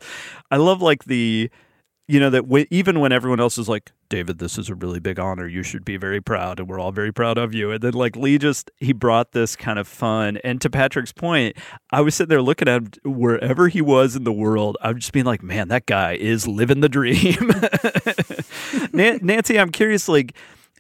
I 0.49 0.57
love 0.57 0.81
like 0.81 1.05
the 1.05 1.51
you 2.07 2.19
know 2.19 2.29
that 2.29 2.43
w- 2.43 2.67
even 2.69 2.99
when 2.99 3.11
everyone 3.11 3.39
else 3.39 3.57
is 3.57 3.67
like 3.67 3.91
david 4.09 4.37
this 4.37 4.57
is 4.57 4.69
a 4.69 4.75
really 4.75 4.99
big 4.99 5.19
honor. 5.19 5.47
You 5.47 5.63
should 5.63 5.83
be 5.83 5.97
very 5.97 6.21
proud 6.21 6.59
and 6.59 6.69
we're 6.69 6.79
all 6.79 6.91
very 6.91 7.11
proud 7.11 7.37
of 7.37 7.53
you. 7.53 7.71
And 7.71 7.81
then 7.81 7.93
like 7.93 8.15
lee 8.15 8.37
just 8.37 8.69
he 8.77 8.93
brought 8.93 9.31
this 9.31 9.55
kind 9.55 9.79
of 9.79 9.87
fun 9.87 10.37
and 10.43 10.61
to 10.61 10.69
patrick's 10.69 11.11
point 11.11 11.57
i 11.91 12.01
was 12.01 12.15
sitting 12.15 12.29
there 12.29 12.41
looking 12.41 12.67
at 12.67 12.81
him 12.81 12.91
wherever 13.03 13.67
he 13.67 13.81
was 13.81 14.15
in 14.15 14.23
the 14.23 14.33
world 14.33 14.77
i'm 14.81 14.99
just 14.99 15.11
being 15.11 15.25
like 15.25 15.41
man 15.43 15.67
that 15.69 15.85
guy 15.85 16.13
is 16.13 16.47
living 16.47 16.81
the 16.81 16.89
dream. 16.89 17.51
Nancy 18.93 19.59
i'm 19.59 19.71
curious 19.71 20.07
like 20.07 20.35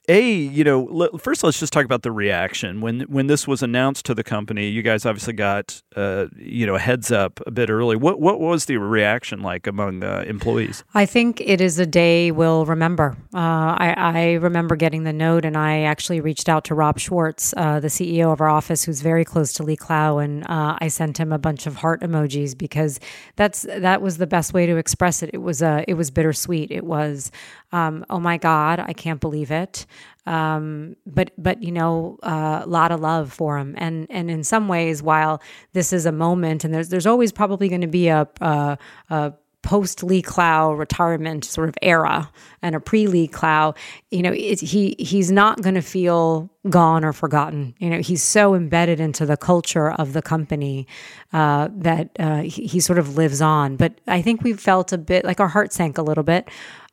a 0.07 0.31
you 0.31 0.63
know 0.63 1.09
first 1.17 1.43
let's 1.43 1.59
just 1.59 1.73
talk 1.73 1.85
about 1.85 2.03
the 2.03 2.11
reaction. 2.11 2.81
When 2.81 3.01
when 3.01 3.27
this 3.27 3.47
was 3.47 3.61
announced 3.63 4.05
to 4.05 4.13
the 4.13 4.23
company 4.23 4.67
you 4.67 4.81
guys 4.81 5.05
obviously 5.05 5.33
got 5.33 5.81
uh, 5.95 6.27
you 6.35 6.65
know 6.65 6.75
a 6.75 6.79
heads 6.79 7.11
up 7.11 7.39
a 7.45 7.51
bit 7.51 7.69
early. 7.69 7.95
What 7.95 8.19
what 8.19 8.39
was 8.39 8.65
the 8.65 8.77
reaction 8.77 9.41
like 9.41 9.67
among 9.67 10.03
uh, 10.03 10.23
employees? 10.27 10.83
I 10.93 11.05
think 11.05 11.41
it 11.41 11.61
is 11.61 11.79
a 11.79 11.85
day 11.85 12.31
we'll 12.31 12.65
remember. 12.65 13.15
Uh, 13.33 13.75
I, 13.77 13.93
I, 13.97 14.33
remember 14.33 14.75
getting 14.75 15.03
the 15.03 15.13
note 15.13 15.45
and 15.45 15.57
i 15.57 15.81
actually 15.81 16.19
reached 16.19 16.49
out 16.49 16.65
to 16.65 16.75
rob 16.75 16.99
schwartz 16.99 17.53
uh, 17.57 17.79
the 17.79 17.87
ceo 17.87 18.31
of 18.31 18.41
our 18.41 18.49
office 18.49 18.83
who's 18.83 19.01
very 19.01 19.23
close 19.23 19.53
to 19.53 19.63
lee 19.63 19.75
clow 19.75 20.19
and 20.19 20.43
uh, 20.49 20.77
i 20.79 20.87
sent 20.87 21.17
him 21.17 21.31
a 21.31 21.37
bunch 21.37 21.65
of 21.67 21.77
heart 21.77 22.01
emojis 22.01 22.57
because 22.57 22.99
that's 23.35 23.65
that 23.77 24.01
was 24.01 24.17
the 24.17 24.27
best 24.27 24.53
way 24.53 24.65
to 24.65 24.77
express 24.77 25.21
it. 25.23 25.29
It 25.33 25.41
was 25.41 25.61
a 25.61 25.83
it 25.87 25.95
was 25.95 26.11
bittersweet. 26.11 26.71
It 26.71 26.83
was 26.83 27.31
um, 27.71 28.05
oh 28.09 28.19
my 28.19 28.37
God, 28.37 28.79
I 28.79 28.93
can't 28.93 29.19
believe 29.19 29.51
it. 29.51 29.85
Um, 30.25 30.95
but 31.05 31.31
but 31.37 31.61
you 31.61 31.71
know, 31.71 32.17
a 32.23 32.27
uh, 32.27 32.63
lot 32.65 32.91
of 32.91 32.99
love 32.99 33.31
for 33.31 33.57
him, 33.57 33.75
and 33.77 34.07
and 34.09 34.31
in 34.31 34.43
some 34.43 34.67
ways, 34.67 35.03
while 35.03 35.41
this 35.73 35.93
is 35.93 36.05
a 36.05 36.11
moment, 36.11 36.63
and 36.63 36.73
there's 36.73 36.89
there's 36.89 37.05
always 37.05 37.31
probably 37.31 37.69
going 37.69 37.81
to 37.81 37.87
be 37.87 38.07
a, 38.07 38.27
a, 38.41 38.77
a 39.09 39.33
post 39.65 40.03
Lee 40.03 40.21
Clow 40.21 40.73
retirement 40.73 41.43
sort 41.43 41.67
of 41.67 41.75
era 41.81 42.31
and 42.61 42.75
a 42.75 42.79
pre 42.79 43.07
Lee 43.07 43.27
Clow, 43.27 43.73
you 44.11 44.21
know, 44.21 44.31
he 44.31 44.95
he's 44.97 45.31
not 45.31 45.61
going 45.61 45.75
to 45.75 45.81
feel 45.81 46.49
gone 46.69 47.03
or 47.03 47.11
forgotten. 47.11 47.75
You 47.79 47.89
know, 47.89 47.99
he's 47.99 48.23
so 48.23 48.55
embedded 48.55 48.99
into 48.99 49.25
the 49.25 49.35
culture 49.35 49.91
of 49.91 50.13
the 50.13 50.21
company 50.21 50.87
uh, 51.33 51.69
that 51.73 52.11
uh, 52.19 52.41
he, 52.41 52.67
he, 52.67 52.79
sort 52.79 52.99
of 52.99 53.17
lives 53.17 53.41
on. 53.41 53.75
But 53.75 53.99
I 54.07 54.21
think 54.21 54.43
we 54.43 54.53
felt 54.53 54.93
a 54.93 54.97
bit 54.97 55.25
like 55.25 55.39
our 55.39 55.47
heart 55.47 55.73
sank 55.73 55.97
a 55.97 56.01
little 56.01 56.23
bit 56.23 56.47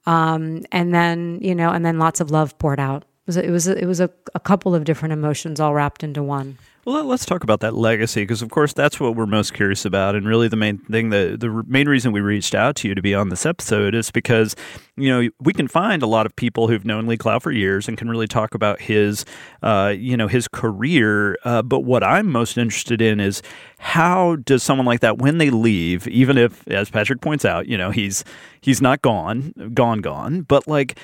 um, 0.06 0.62
and 0.72 0.94
then, 0.94 1.38
you 1.42 1.54
know, 1.54 1.70
and 1.70 1.84
then 1.84 1.98
lots 1.98 2.20
of 2.20 2.30
love 2.30 2.58
poured 2.58 2.80
out. 2.80 3.02
It 3.02 3.26
was, 3.26 3.36
it 3.36 3.50
was, 3.50 3.68
a, 3.68 3.78
it 3.82 3.86
was 3.86 4.00
a, 4.00 4.10
a 4.34 4.40
couple 4.40 4.74
of 4.74 4.84
different 4.84 5.12
emotions 5.12 5.60
all 5.60 5.74
wrapped 5.74 6.02
into 6.02 6.22
one. 6.22 6.58
Well, 6.84 7.04
let's 7.04 7.24
talk 7.24 7.44
about 7.44 7.60
that 7.60 7.74
legacy 7.76 8.22
because, 8.22 8.42
of 8.42 8.50
course, 8.50 8.72
that's 8.72 8.98
what 8.98 9.14
we're 9.14 9.26
most 9.26 9.54
curious 9.54 9.84
about, 9.84 10.16
and 10.16 10.26
really 10.26 10.48
the 10.48 10.56
main 10.56 10.78
thing, 10.78 11.10
the 11.10 11.36
the 11.38 11.62
main 11.64 11.88
reason 11.88 12.10
we 12.10 12.20
reached 12.20 12.56
out 12.56 12.74
to 12.76 12.88
you 12.88 12.96
to 12.96 13.00
be 13.00 13.14
on 13.14 13.28
this 13.28 13.46
episode 13.46 13.94
is 13.94 14.10
because 14.10 14.56
you 14.96 15.08
know 15.08 15.30
we 15.38 15.52
can 15.52 15.68
find 15.68 16.02
a 16.02 16.08
lot 16.08 16.26
of 16.26 16.34
people 16.34 16.66
who've 16.66 16.84
known 16.84 17.06
Lee 17.06 17.16
Clow 17.16 17.38
for 17.38 17.52
years 17.52 17.86
and 17.86 17.96
can 17.96 18.08
really 18.08 18.26
talk 18.26 18.52
about 18.52 18.80
his, 18.80 19.24
uh, 19.62 19.94
you 19.96 20.16
know, 20.16 20.26
his 20.26 20.48
career. 20.48 21.38
Uh, 21.44 21.62
but 21.62 21.80
what 21.84 22.02
I'm 22.02 22.26
most 22.26 22.58
interested 22.58 23.00
in 23.00 23.20
is 23.20 23.42
how 23.78 24.34
does 24.44 24.64
someone 24.64 24.84
like 24.86 25.00
that, 25.00 25.18
when 25.18 25.38
they 25.38 25.50
leave, 25.50 26.08
even 26.08 26.36
if, 26.36 26.66
as 26.66 26.90
Patrick 26.90 27.20
points 27.20 27.44
out, 27.44 27.68
you 27.68 27.78
know, 27.78 27.92
he's 27.92 28.24
he's 28.60 28.82
not 28.82 29.02
gone, 29.02 29.54
gone, 29.72 30.00
gone, 30.00 30.40
but 30.40 30.66
like 30.66 30.98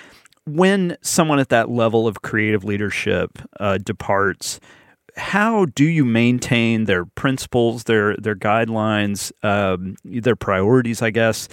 when 0.45 0.97
someone 1.03 1.39
at 1.39 1.51
that 1.51 1.71
level 1.71 2.09
of 2.09 2.23
creative 2.23 2.65
leadership 2.65 3.39
uh, 3.61 3.79
departs 3.79 4.59
how 5.17 5.67
do 5.67 5.85
you 5.85 6.05
maintain 6.05 6.85
their 6.85 7.05
principles, 7.05 7.85
their 7.85 8.17
their 8.17 8.35
guidelines, 8.35 9.33
um, 9.45 9.97
their 10.05 10.37
priorities? 10.37 11.03
I 11.03 11.11
guess. 11.11 11.49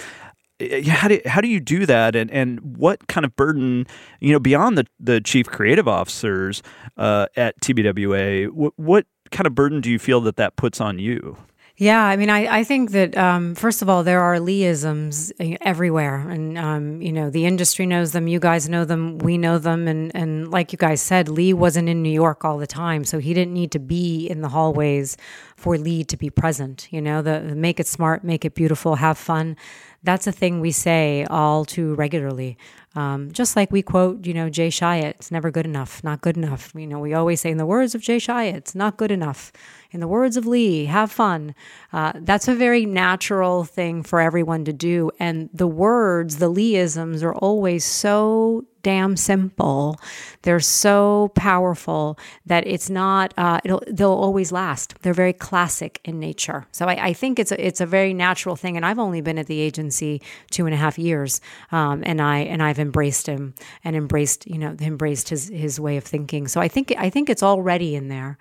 How 0.87 1.09
do 1.09 1.19
how 1.25 1.41
do 1.41 1.49
you 1.49 1.59
do 1.59 1.85
that, 1.85 2.15
and 2.15 2.31
and 2.31 2.77
what 2.77 3.07
kind 3.07 3.25
of 3.25 3.35
burden 3.35 3.87
you 4.21 4.31
know 4.31 4.39
beyond 4.39 4.77
the 4.77 4.85
the 4.99 5.19
chief 5.19 5.47
creative 5.47 5.87
officers 5.87 6.63
uh, 6.97 7.27
at 7.35 7.59
TBWA? 7.59 8.49
What, 8.51 8.73
what 8.77 9.05
kind 9.31 9.47
of 9.47 9.55
burden 9.55 9.81
do 9.81 9.91
you 9.91 9.99
feel 9.99 10.21
that 10.21 10.37
that 10.37 10.55
puts 10.55 10.79
on 10.79 10.97
you? 10.97 11.37
Yeah, 11.77 12.01
I 12.05 12.15
mean, 12.15 12.29
I, 12.29 12.59
I 12.59 12.63
think 12.63 12.91
that 12.91 13.17
um, 13.17 13.53
first 13.53 13.81
of 13.81 13.89
all, 13.89 14.01
there 14.01 14.21
are 14.21 14.37
Leeisms 14.37 15.33
uh, 15.41 15.57
everywhere, 15.59 16.19
and 16.29 16.57
um, 16.57 17.01
you 17.01 17.11
know, 17.11 17.29
the 17.29 17.45
industry 17.45 17.85
knows 17.85 18.13
them. 18.13 18.29
You 18.29 18.39
guys 18.39 18.69
know 18.69 18.85
them. 18.85 19.17
We 19.17 19.37
know 19.37 19.57
them, 19.57 19.85
and 19.85 20.09
and 20.15 20.49
like 20.49 20.71
you 20.71 20.77
guys 20.77 21.01
said, 21.01 21.27
Lee 21.27 21.51
wasn't 21.53 21.89
in 21.89 22.01
New 22.01 22.13
York 22.13 22.45
all 22.45 22.57
the 22.57 22.67
time, 22.67 23.03
so 23.03 23.19
he 23.19 23.33
didn't 23.33 23.53
need 23.53 23.71
to 23.73 23.79
be 23.79 24.25
in 24.25 24.39
the 24.39 24.47
hallways 24.47 25.17
for 25.55 25.77
Lee 25.77 26.03
to 26.03 26.17
be 26.17 26.29
present. 26.29 26.87
You 26.91 27.01
know, 27.01 27.21
the, 27.21 27.43
the 27.47 27.55
make 27.55 27.79
it 27.79 27.87
smart, 27.87 28.23
make 28.23 28.45
it 28.45 28.55
beautiful, 28.55 28.95
have 28.95 29.17
fun. 29.17 29.55
That's 30.03 30.27
a 30.27 30.31
thing 30.31 30.59
we 30.59 30.71
say 30.71 31.25
all 31.29 31.65
too 31.65 31.95
regularly. 31.95 32.57
Um, 32.95 33.31
just 33.31 33.55
like 33.55 33.71
we 33.71 33.81
quote, 33.81 34.25
you 34.25 34.33
know, 34.33 34.49
Jay 34.49 34.69
Chiat, 34.69 35.03
it's 35.03 35.31
never 35.31 35.51
good 35.51 35.65
enough, 35.65 36.03
not 36.03 36.21
good 36.21 36.37
enough. 36.37 36.71
You 36.75 36.87
know, 36.87 36.99
we 36.99 37.13
always 37.13 37.41
say 37.41 37.51
in 37.51 37.57
the 37.57 37.65
words 37.65 37.95
of 37.95 38.01
Jay 38.01 38.17
Chiat, 38.17 38.53
it's 38.53 38.75
not 38.75 38.95
good 38.97 39.11
enough. 39.11 39.51
In 39.91 39.99
the 39.99 40.07
words 40.07 40.37
of 40.37 40.45
Lee, 40.45 40.85
have 40.85 41.11
fun. 41.11 41.55
Uh, 41.91 42.13
that's 42.15 42.47
a 42.47 42.55
very 42.55 42.85
natural 42.85 43.65
thing 43.65 44.03
for 44.03 44.19
everyone 44.19 44.63
to 44.65 44.73
do. 44.73 45.11
And 45.19 45.49
the 45.53 45.67
words, 45.67 46.37
the 46.37 46.51
Leeisms, 46.51 47.23
are 47.23 47.35
always 47.35 47.83
so 47.83 48.65
damn 48.85 49.17
simple. 49.17 49.99
They're 50.43 50.59
so 50.59 51.31
powerful 51.33 52.19
that 52.45 52.67
it's 52.67 52.87
not. 52.87 53.33
Uh, 53.35 53.59
they'll 53.87 54.11
always 54.11 54.51
last. 54.51 54.93
They're 55.01 55.11
very 55.11 55.33
classic 55.33 55.99
in 56.03 56.19
nature. 56.19 56.67
So 56.71 56.85
I, 56.85 57.07
I, 57.07 57.13
think 57.13 57.39
it's 57.39 57.51
a, 57.51 57.65
it's 57.65 57.81
a 57.81 57.87
very 57.87 58.13
natural 58.13 58.55
thing. 58.55 58.77
And 58.77 58.85
I've 58.85 58.99
only 58.99 59.21
been 59.21 59.39
at 59.39 59.47
the 59.47 59.59
agency 59.59 60.21
two 60.51 60.67
and 60.67 60.75
a 60.75 60.77
half 60.77 60.99
years, 60.99 61.41
um, 61.71 62.03
and 62.05 62.21
I 62.21 62.41
and 62.41 62.61
I've 62.61 62.77
embraced 62.77 63.25
him 63.25 63.55
and 63.83 63.95
embraced 63.95 64.45
you 64.45 64.59
know 64.59 64.75
embraced 64.79 65.29
his 65.29 65.49
his 65.49 65.79
way 65.79 65.97
of 65.97 66.03
thinking. 66.03 66.47
So 66.47 66.61
I 66.61 66.67
think 66.67 66.93
I 66.95 67.09
think 67.09 67.27
it's 67.27 67.41
already 67.41 67.95
in 67.95 68.09
there. 68.09 68.37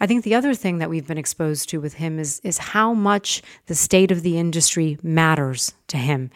I 0.00 0.08
think 0.08 0.24
the 0.24 0.34
other 0.34 0.52
thing 0.52 0.78
that 0.78 0.90
we've 0.90 1.06
been 1.06 1.16
exposed 1.16 1.68
to 1.68 1.80
with 1.80 1.94
him 1.94 2.18
is 2.18 2.40
is 2.42 2.58
how 2.58 2.92
much 2.92 3.40
the 3.66 3.76
state 3.76 4.10
of 4.10 4.22
the 4.22 4.36
industry 4.36 4.98
matters 5.00 5.74
to 5.86 5.96
him. 5.96 6.30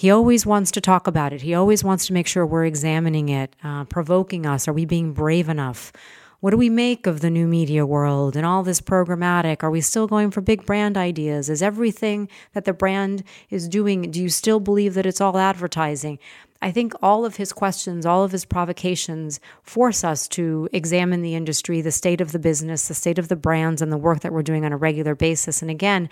He 0.00 0.10
always 0.10 0.46
wants 0.46 0.70
to 0.70 0.80
talk 0.80 1.06
about 1.06 1.34
it. 1.34 1.42
He 1.42 1.52
always 1.52 1.84
wants 1.84 2.06
to 2.06 2.14
make 2.14 2.26
sure 2.26 2.46
we're 2.46 2.64
examining 2.64 3.28
it, 3.28 3.54
uh, 3.62 3.84
provoking 3.84 4.46
us. 4.46 4.66
Are 4.66 4.72
we 4.72 4.86
being 4.86 5.12
brave 5.12 5.46
enough? 5.46 5.92
What 6.40 6.52
do 6.52 6.56
we 6.56 6.70
make 6.70 7.06
of 7.06 7.20
the 7.20 7.28
new 7.28 7.46
media 7.46 7.84
world 7.84 8.34
and 8.34 8.46
all 8.46 8.62
this 8.62 8.80
programmatic? 8.80 9.62
Are 9.62 9.70
we 9.70 9.82
still 9.82 10.06
going 10.06 10.30
for 10.30 10.40
big 10.40 10.64
brand 10.64 10.96
ideas? 10.96 11.50
Is 11.50 11.60
everything 11.60 12.30
that 12.54 12.64
the 12.64 12.72
brand 12.72 13.24
is 13.50 13.68
doing, 13.68 14.10
do 14.10 14.22
you 14.22 14.30
still 14.30 14.58
believe 14.58 14.94
that 14.94 15.04
it's 15.04 15.20
all 15.20 15.36
advertising? 15.36 16.18
I 16.62 16.70
think 16.70 16.92
all 17.02 17.24
of 17.24 17.36
his 17.36 17.52
questions, 17.52 18.04
all 18.04 18.22
of 18.22 18.32
his 18.32 18.44
provocations 18.44 19.40
force 19.62 20.04
us 20.04 20.28
to 20.28 20.68
examine 20.72 21.22
the 21.22 21.34
industry, 21.34 21.80
the 21.80 21.90
state 21.90 22.20
of 22.20 22.32
the 22.32 22.38
business, 22.38 22.88
the 22.88 22.94
state 22.94 23.18
of 23.18 23.28
the 23.28 23.36
brands, 23.36 23.80
and 23.80 23.90
the 23.90 23.96
work 23.96 24.20
that 24.20 24.32
we're 24.32 24.42
doing 24.42 24.64
on 24.64 24.72
a 24.72 24.76
regular 24.76 25.14
basis. 25.14 25.62
And 25.62 25.70
again, 25.70 26.10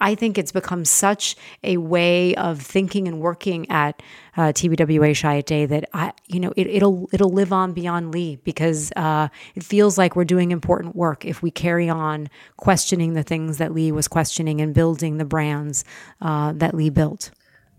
I 0.00 0.14
think 0.14 0.38
it's 0.38 0.52
become 0.52 0.84
such 0.84 1.34
a 1.64 1.76
way 1.78 2.34
of 2.36 2.62
thinking 2.62 3.08
and 3.08 3.20
working 3.20 3.68
at 3.68 4.00
uh, 4.36 4.52
TBWA 4.52 5.10
Chiat 5.10 5.44
Day 5.44 5.66
that 5.66 5.88
I, 5.92 6.12
you 6.28 6.38
know, 6.38 6.52
it, 6.56 6.80
will 6.82 7.08
it'll 7.12 7.32
live 7.32 7.52
on 7.52 7.72
beyond 7.72 8.12
Lee 8.12 8.36
because 8.36 8.92
uh, 8.94 9.28
it 9.56 9.64
feels 9.64 9.98
like 9.98 10.14
we're 10.14 10.24
doing 10.24 10.52
important 10.52 10.94
work 10.94 11.24
if 11.24 11.42
we 11.42 11.50
carry 11.50 11.88
on 11.88 12.30
questioning 12.56 13.14
the 13.14 13.24
things 13.24 13.58
that 13.58 13.72
Lee 13.72 13.90
was 13.90 14.06
questioning 14.06 14.60
and 14.60 14.72
building 14.72 15.16
the 15.16 15.24
brands 15.24 15.84
uh, 16.20 16.52
that 16.52 16.74
Lee 16.74 16.90
built 16.90 17.32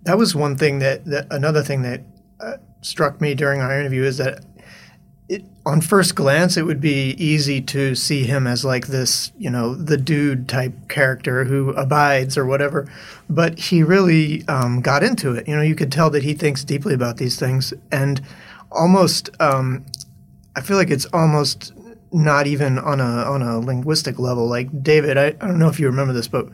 that 0.04 0.18
was 0.18 0.36
one 0.36 0.56
thing 0.58 0.80
that, 0.80 1.06
that 1.06 1.28
another 1.32 1.64
thing 1.64 1.82
that 1.84 2.02
uh, 2.40 2.58
struck 2.82 3.20
me 3.20 3.36
during 3.36 3.62
our 3.62 3.78
interview 3.78 4.04
is 4.04 4.18
that 4.18 4.44
it, 5.28 5.46
on 5.66 5.80
first 5.80 6.16
glance, 6.16 6.58
it 6.58 6.64
would 6.64 6.82
be 6.82 7.12
easy 7.12 7.62
to 7.62 7.94
see 7.94 8.24
him 8.24 8.48
as 8.48 8.66
like 8.66 8.88
this, 8.88 9.32
you 9.38 9.50
know, 9.50 9.76
the 9.76 9.98
dude 9.98 10.50
type 10.50 10.74
character 10.90 11.44
who 11.44 11.70
abides 11.72 12.36
or 12.36 12.46
whatever. 12.46 12.92
But 13.30 13.60
he 13.60 13.84
really 13.84 14.48
um, 14.48 14.82
got 14.82 15.04
into 15.04 15.34
it. 15.36 15.48
You 15.48 15.56
know, 15.56 15.62
you 15.62 15.76
could 15.76 15.92
tell 15.92 16.10
that 16.10 16.24
he 16.24 16.34
thinks 16.34 16.64
deeply 16.64 16.96
about 16.96 17.18
these 17.18 17.38
things, 17.38 17.74
and 17.92 18.22
almost, 18.72 19.30
um, 19.40 19.86
I 20.56 20.62
feel 20.62 20.78
like 20.78 20.90
it's 20.90 21.06
almost 21.14 21.74
not 22.12 22.48
even 22.48 22.80
on 22.80 23.00
a 23.00 23.04
on 23.04 23.44
a 23.44 23.60
linguistic 23.60 24.18
level. 24.18 24.48
Like 24.48 24.82
David, 24.82 25.16
I, 25.16 25.28
I 25.28 25.48
don't 25.48 25.60
know 25.60 25.70
if 25.70 25.80
you 25.80 25.86
remember 25.86 26.14
this, 26.14 26.28
but 26.28 26.50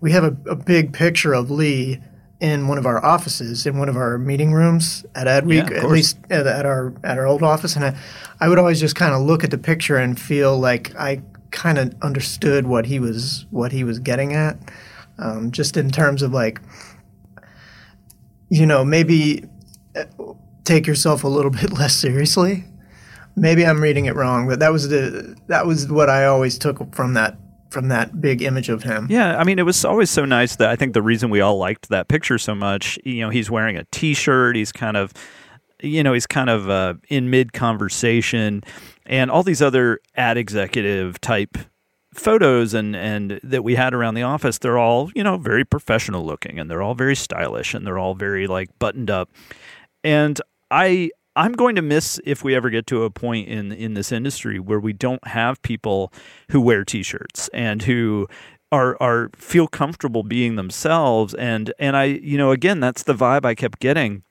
we 0.00 0.10
have 0.10 0.24
a, 0.24 0.36
a 0.50 0.56
big 0.56 0.92
picture 0.92 1.32
of 1.32 1.48
Lee 1.48 2.00
in 2.40 2.68
one 2.68 2.76
of 2.76 2.84
our 2.84 3.02
offices, 3.04 3.66
in 3.66 3.78
one 3.78 3.88
of 3.88 3.96
our 3.96 4.18
meeting 4.18 4.52
rooms 4.52 5.06
at 5.14 5.26
Adweek, 5.26 5.70
yeah, 5.70 5.78
at 5.78 5.88
least 5.88 6.18
at, 6.30 6.46
at, 6.46 6.66
our 6.66 6.92
at 7.02 7.18
our 7.18 7.26
old 7.26 7.42
office, 7.42 7.76
and 7.76 7.84
I, 7.84 7.96
I 8.40 8.48
would 8.48 8.58
always 8.58 8.78
just 8.78 8.94
kind 8.94 9.14
of 9.14 9.22
look 9.22 9.42
at 9.42 9.50
the 9.50 9.58
picture 9.58 9.96
and 9.96 10.20
feel 10.20 10.58
like 10.58 10.94
I 10.96 11.22
kind 11.50 11.78
of 11.78 11.94
understood 12.02 12.66
what 12.66 12.86
he 12.86 12.98
was 13.00 13.46
what 13.50 13.72
he 13.72 13.84
was 13.84 13.98
getting 13.98 14.34
at, 14.34 14.58
um, 15.18 15.50
just 15.50 15.76
in 15.76 15.90
terms 15.90 16.22
of 16.22 16.32
like, 16.32 16.60
you 18.50 18.66
know, 18.66 18.84
maybe 18.84 19.44
uh, 19.96 20.04
take 20.64 20.86
yourself 20.86 21.24
a 21.24 21.28
little 21.28 21.50
bit 21.62 21.72
less 21.72 21.96
seriously. 21.96 22.64
Maybe 23.34 23.66
I'm 23.66 23.82
reading 23.82 24.06
it 24.06 24.14
wrong, 24.14 24.46
but 24.46 24.60
that 24.60 24.72
was 24.72 24.88
the 24.88 25.36
that 25.46 25.66
was 25.66 25.88
what 25.88 26.10
I 26.10 26.26
always 26.26 26.58
took 26.58 26.94
from 26.94 27.14
that 27.14 27.38
from 27.76 27.88
that 27.88 28.22
big 28.22 28.40
image 28.40 28.70
of 28.70 28.84
him. 28.84 29.06
Yeah, 29.10 29.38
I 29.38 29.44
mean, 29.44 29.58
it 29.58 29.66
was 29.66 29.84
always 29.84 30.08
so 30.08 30.24
nice 30.24 30.56
that 30.56 30.70
I 30.70 30.76
think 30.76 30.94
the 30.94 31.02
reason 31.02 31.28
we 31.28 31.42
all 31.42 31.58
liked 31.58 31.90
that 31.90 32.08
picture 32.08 32.38
so 32.38 32.54
much, 32.54 32.98
you 33.04 33.20
know, 33.20 33.28
he's 33.28 33.50
wearing 33.50 33.76
a 33.76 33.84
T-shirt, 33.92 34.56
he's 34.56 34.72
kind 34.72 34.96
of, 34.96 35.12
you 35.82 36.02
know, 36.02 36.14
he's 36.14 36.26
kind 36.26 36.48
of 36.48 36.70
uh, 36.70 36.94
in 37.10 37.28
mid 37.28 37.52
conversation, 37.52 38.62
and 39.04 39.30
all 39.30 39.42
these 39.42 39.60
other 39.60 40.00
ad 40.14 40.38
executive 40.38 41.20
type 41.20 41.58
photos 42.14 42.72
and 42.72 42.96
and 42.96 43.38
that 43.42 43.62
we 43.62 43.74
had 43.74 43.92
around 43.92 44.14
the 44.14 44.22
office 44.22 44.56
they're 44.56 44.78
all 44.78 45.10
you 45.14 45.22
know 45.22 45.36
very 45.36 45.66
professional 45.66 46.24
looking 46.24 46.58
and 46.58 46.70
they're 46.70 46.80
all 46.80 46.94
very 46.94 47.14
stylish 47.14 47.74
and 47.74 47.86
they're 47.86 47.98
all 47.98 48.14
very 48.14 48.46
like 48.46 48.70
buttoned 48.78 49.10
up 49.10 49.28
and 50.02 50.40
i 50.70 51.10
i'm 51.36 51.52
going 51.52 51.76
to 51.76 51.82
miss 51.82 52.20
if 52.24 52.42
we 52.42 52.54
ever 52.54 52.70
get 52.70 52.86
to 52.86 53.04
a 53.04 53.10
point 53.10 53.48
in 53.48 53.72
in 53.72 53.94
this 53.94 54.10
industry 54.10 54.58
where 54.58 54.80
we 54.80 54.92
don't 54.92 55.26
have 55.28 55.60
people 55.62 56.12
who 56.50 56.60
wear 56.60 56.84
t-shirts 56.84 57.48
and 57.52 57.82
who 57.82 58.26
are 58.72 58.96
are 59.00 59.30
feel 59.36 59.68
comfortable 59.68 60.22
being 60.22 60.56
themselves 60.56 61.34
and 61.34 61.72
and 61.78 61.96
i 61.96 62.04
you 62.04 62.36
know 62.36 62.50
again 62.50 62.80
that's 62.80 63.04
the 63.04 63.14
vibe 63.14 63.44
i 63.44 63.54
kept 63.54 63.78
getting 63.78 64.22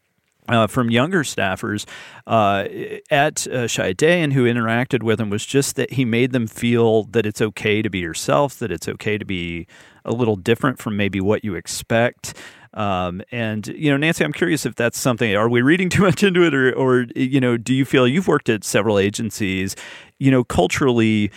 uh, 0.48 0.68
from 0.68 0.90
younger 0.90 1.24
staffers 1.24 1.86
uh, 2.28 2.66
at 3.10 3.48
uh, 3.48 3.94
Day 3.94 4.22
and 4.22 4.34
who 4.34 4.46
interacted 4.46 5.04
with 5.04 5.20
him 5.20 5.30
was 5.30 5.46
just 5.46 5.76
that 5.76 5.94
he 5.94 6.06
made 6.06 6.32
them 6.32 6.48
feel 6.48 7.04
that 7.06 7.26
it's 7.26 7.42
okay 7.42 7.82
to 7.82 7.90
be 7.90 8.00
yourself, 8.00 8.60
that 8.60 8.72
it's 8.72 8.88
okay 8.88 9.18
to 9.18 9.26
be 9.26 9.68
a 10.04 10.12
little 10.12 10.36
different 10.36 10.78
from 10.80 10.96
maybe 10.96 11.20
what 11.20 11.44
you 11.44 11.56
expect. 11.56 12.36
Um, 12.76 13.22
and 13.32 13.66
you 13.68 13.90
know, 13.90 13.98
Nancy, 13.98 14.24
I'm 14.24 14.34
curious 14.34 14.66
if 14.66 14.76
that's 14.76 15.00
something. 15.00 15.36
Are 15.36 15.50
we 15.50 15.62
reading 15.62 15.90
too 15.90 16.02
much 16.04 16.24
into 16.24 16.44
it, 16.44 16.54
or, 16.54 16.74
or 16.74 17.08
you 17.16 17.40
know, 17.40 17.58
do 17.58 17.74
you 17.74 17.86
feel 17.86 18.08
you've 18.08 18.28
worked 18.28 18.50
at 18.50 18.64
several 18.64 19.00
agencies? 19.00 19.76
You 20.20 20.32
know, 20.32 20.44
culturally, 20.44 21.32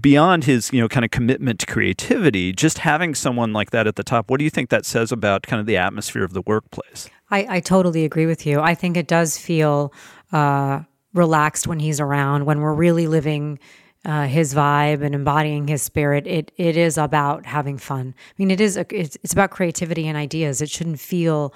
beyond 0.00 0.44
his 0.44 0.72
you 0.72 0.80
know 0.80 0.88
kind 0.88 1.04
of 1.04 1.10
commitment 1.10 1.60
to 1.60 1.66
creativity 1.66 2.52
just 2.52 2.78
having 2.78 3.14
someone 3.14 3.52
like 3.52 3.70
that 3.70 3.86
at 3.86 3.96
the 3.96 4.02
top 4.02 4.30
what 4.30 4.38
do 4.38 4.44
you 4.44 4.50
think 4.50 4.70
that 4.70 4.84
says 4.84 5.12
about 5.12 5.42
kind 5.42 5.60
of 5.60 5.66
the 5.66 5.76
atmosphere 5.76 6.24
of 6.24 6.32
the 6.32 6.42
workplace 6.42 7.08
i, 7.30 7.46
I 7.48 7.60
totally 7.60 8.04
agree 8.04 8.26
with 8.26 8.44
you 8.46 8.60
i 8.60 8.74
think 8.74 8.96
it 8.96 9.06
does 9.06 9.38
feel 9.38 9.92
uh, 10.32 10.80
relaxed 11.12 11.66
when 11.66 11.78
he's 11.78 12.00
around 12.00 12.44
when 12.44 12.60
we're 12.60 12.74
really 12.74 13.06
living 13.06 13.58
uh, 14.04 14.26
his 14.26 14.54
vibe 14.54 15.02
and 15.02 15.14
embodying 15.14 15.66
his 15.68 15.82
spirit 15.82 16.26
it 16.26 16.52
it 16.56 16.76
is 16.76 16.98
about 16.98 17.46
having 17.46 17.78
fun. 17.78 18.14
I 18.16 18.32
mean 18.38 18.50
it 18.50 18.60
is 18.60 18.76
it's, 18.76 19.16
it's 19.22 19.32
about 19.32 19.50
creativity 19.50 20.06
and 20.06 20.16
ideas. 20.16 20.60
It 20.60 20.70
shouldn't 20.70 21.00
feel 21.00 21.54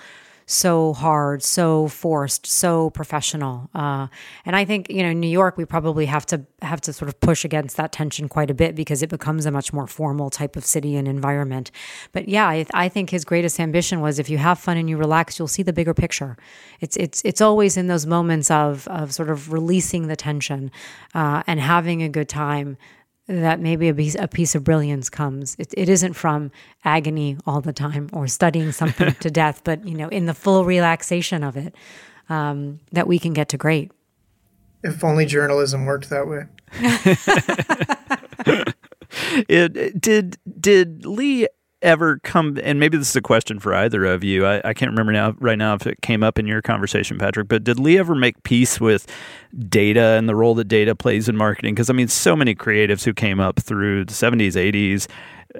so 0.50 0.94
hard, 0.94 1.42
so 1.42 1.88
forced, 1.88 2.46
so 2.46 2.88
professional. 2.88 3.68
Uh, 3.74 4.06
and 4.46 4.56
I 4.56 4.64
think 4.64 4.88
you 4.88 5.02
know, 5.02 5.10
in 5.10 5.20
New 5.20 5.28
York, 5.28 5.58
we 5.58 5.66
probably 5.66 6.06
have 6.06 6.24
to 6.26 6.44
have 6.62 6.80
to 6.80 6.92
sort 6.94 7.10
of 7.10 7.20
push 7.20 7.44
against 7.44 7.76
that 7.76 7.92
tension 7.92 8.28
quite 8.28 8.50
a 8.50 8.54
bit 8.54 8.74
because 8.74 9.02
it 9.02 9.10
becomes 9.10 9.44
a 9.44 9.50
much 9.50 9.74
more 9.74 9.86
formal 9.86 10.30
type 10.30 10.56
of 10.56 10.64
city 10.64 10.96
and 10.96 11.06
environment. 11.06 11.70
But 12.12 12.28
yeah, 12.28 12.48
I, 12.48 12.64
I 12.72 12.88
think 12.88 13.10
his 13.10 13.26
greatest 13.26 13.60
ambition 13.60 14.00
was 14.00 14.18
if 14.18 14.30
you 14.30 14.38
have 14.38 14.58
fun 14.58 14.78
and 14.78 14.88
you 14.88 14.96
relax, 14.96 15.38
you'll 15.38 15.48
see 15.48 15.62
the 15.62 15.74
bigger 15.74 15.92
picture. 15.92 16.38
It's 16.80 16.96
it's 16.96 17.20
it's 17.26 17.42
always 17.42 17.76
in 17.76 17.86
those 17.86 18.06
moments 18.06 18.50
of 18.50 18.88
of 18.88 19.12
sort 19.12 19.28
of 19.28 19.52
releasing 19.52 20.06
the 20.06 20.16
tension 20.16 20.70
uh, 21.14 21.42
and 21.46 21.60
having 21.60 22.02
a 22.02 22.08
good 22.08 22.28
time 22.28 22.78
that 23.28 23.60
maybe 23.60 23.88
a 23.88 23.94
piece, 23.94 24.16
a 24.18 24.26
piece 24.26 24.54
of 24.54 24.64
brilliance 24.64 25.08
comes. 25.10 25.54
It, 25.58 25.72
it 25.76 25.88
isn't 25.88 26.14
from 26.14 26.50
agony 26.84 27.36
all 27.46 27.60
the 27.60 27.72
time 27.72 28.08
or 28.12 28.26
studying 28.26 28.72
something 28.72 29.14
to 29.20 29.30
death, 29.30 29.62
but 29.64 29.86
you 29.86 29.94
know, 29.94 30.08
in 30.08 30.26
the 30.26 30.34
full 30.34 30.64
relaxation 30.64 31.44
of 31.44 31.56
it, 31.56 31.74
um, 32.28 32.80
that 32.92 33.06
we 33.06 33.18
can 33.18 33.32
get 33.34 33.50
to 33.50 33.56
great. 33.56 33.92
If 34.82 35.04
only 35.04 35.26
journalism 35.26 35.84
worked 35.84 36.08
that 36.10 36.26
way. 36.28 36.44
it 39.48 40.00
did. 40.00 40.38
Did 40.60 41.04
Lee 41.04 41.48
ever 41.80 42.18
come 42.20 42.58
and 42.62 42.80
maybe 42.80 42.96
this 42.96 43.10
is 43.10 43.16
a 43.16 43.22
question 43.22 43.60
for 43.60 43.72
either 43.72 44.04
of 44.04 44.24
you. 44.24 44.44
I, 44.44 44.60
I, 44.64 44.74
can't 44.74 44.90
remember 44.90 45.12
now 45.12 45.34
right 45.38 45.58
now 45.58 45.74
if 45.74 45.86
it 45.86 46.00
came 46.02 46.22
up 46.22 46.38
in 46.38 46.46
your 46.46 46.60
conversation 46.60 47.18
patrick 47.18 47.46
but 47.46 47.62
did 47.62 47.78
lee 47.78 47.98
ever 47.98 48.14
make 48.14 48.42
peace 48.42 48.80
with 48.80 49.06
data 49.68 50.16
and 50.18 50.28
the 50.28 50.34
role 50.34 50.54
that 50.56 50.66
data 50.66 50.96
plays 50.96 51.28
in 51.28 51.36
marketing? 51.36 51.74
Because 51.74 51.88
i 51.88 51.92
mean 51.92 52.08
so 52.08 52.34
many 52.34 52.54
creatives 52.54 53.04
who 53.04 53.14
came 53.14 53.38
up 53.38 53.60
through 53.60 54.04
the 54.04 54.12
70s 54.12 54.54
80s 54.54 55.06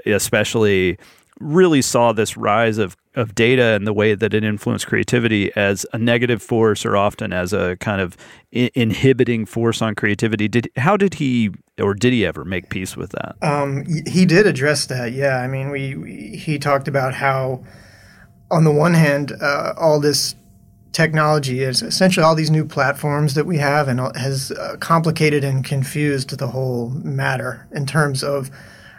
especially 0.06 0.98
really 1.40 1.82
saw 1.82 2.12
this 2.12 2.36
rise 2.36 2.78
of, 2.78 2.96
of 3.14 3.34
data 3.34 3.62
and 3.62 3.86
the 3.86 3.92
way 3.92 4.14
that 4.14 4.34
it 4.34 4.44
influenced 4.44 4.86
creativity 4.86 5.54
as 5.56 5.86
a 5.92 5.98
negative 5.98 6.42
force 6.42 6.84
or 6.84 6.96
often 6.96 7.32
as 7.32 7.52
a 7.52 7.76
kind 7.76 8.00
of 8.00 8.16
inhibiting 8.52 9.46
force 9.46 9.80
on 9.82 9.94
creativity. 9.94 10.48
Did 10.48 10.70
how 10.76 10.96
did 10.96 11.14
he 11.14 11.50
or 11.78 11.94
did 11.94 12.12
he 12.12 12.26
ever 12.26 12.44
make 12.44 12.70
peace 12.70 12.96
with 12.96 13.12
that? 13.12 13.36
Um, 13.42 13.84
he 14.06 14.26
did 14.26 14.46
address 14.46 14.86
that. 14.86 15.12
Yeah, 15.12 15.38
I 15.38 15.46
mean, 15.46 15.70
we, 15.70 15.94
we 15.94 16.36
he 16.36 16.58
talked 16.58 16.88
about 16.88 17.14
how 17.14 17.64
on 18.50 18.64
the 18.64 18.72
one 18.72 18.94
hand, 18.94 19.32
uh, 19.40 19.74
all 19.76 20.00
this 20.00 20.34
technology 20.92 21.62
is 21.62 21.82
essentially 21.82 22.24
all 22.24 22.34
these 22.34 22.50
new 22.50 22.64
platforms 22.64 23.34
that 23.34 23.46
we 23.46 23.58
have 23.58 23.88
and 23.88 24.00
has 24.16 24.50
uh, 24.52 24.76
complicated 24.80 25.44
and 25.44 25.64
confused 25.64 26.36
the 26.38 26.46
whole 26.46 26.88
matter 26.90 27.68
in 27.72 27.86
terms 27.86 28.24
of 28.24 28.50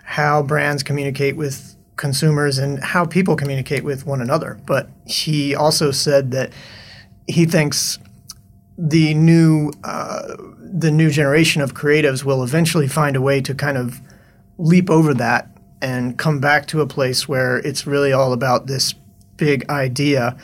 how 0.04 0.42
brands 0.42 0.84
communicate 0.84 1.36
with 1.36 1.76
consumers 2.00 2.58
and 2.58 2.82
how 2.82 3.06
people 3.06 3.36
communicate 3.36 3.84
with 3.84 4.06
one 4.06 4.22
another. 4.22 4.58
But 4.66 4.90
he 5.06 5.54
also 5.54 5.92
said 5.92 6.32
that 6.32 6.52
he 7.28 7.46
thinks 7.46 8.00
the 8.78 9.14
new 9.14 9.72
uh, 9.84 10.36
the 10.58 10.90
new 10.90 11.10
generation 11.12 11.62
of 11.62 11.74
creatives 11.74 12.24
will 12.24 12.42
eventually 12.44 12.88
find 12.88 13.16
a 13.16 13.22
way 13.22 13.42
to 13.42 13.54
kind 13.54 13.78
of 13.78 14.02
leap 14.58 14.90
over 14.90 15.14
that 15.14 15.50
and 15.82 16.18
come 16.18 16.40
back 16.40 16.68
to 16.68 16.82
a 16.82 16.88
place 16.88 17.28
where 17.28 17.58
it's 17.58 17.86
really 17.86 18.14
all 18.14 18.34
about 18.34 18.68
this 18.68 18.94
big 19.36 19.70
idea 19.70 20.38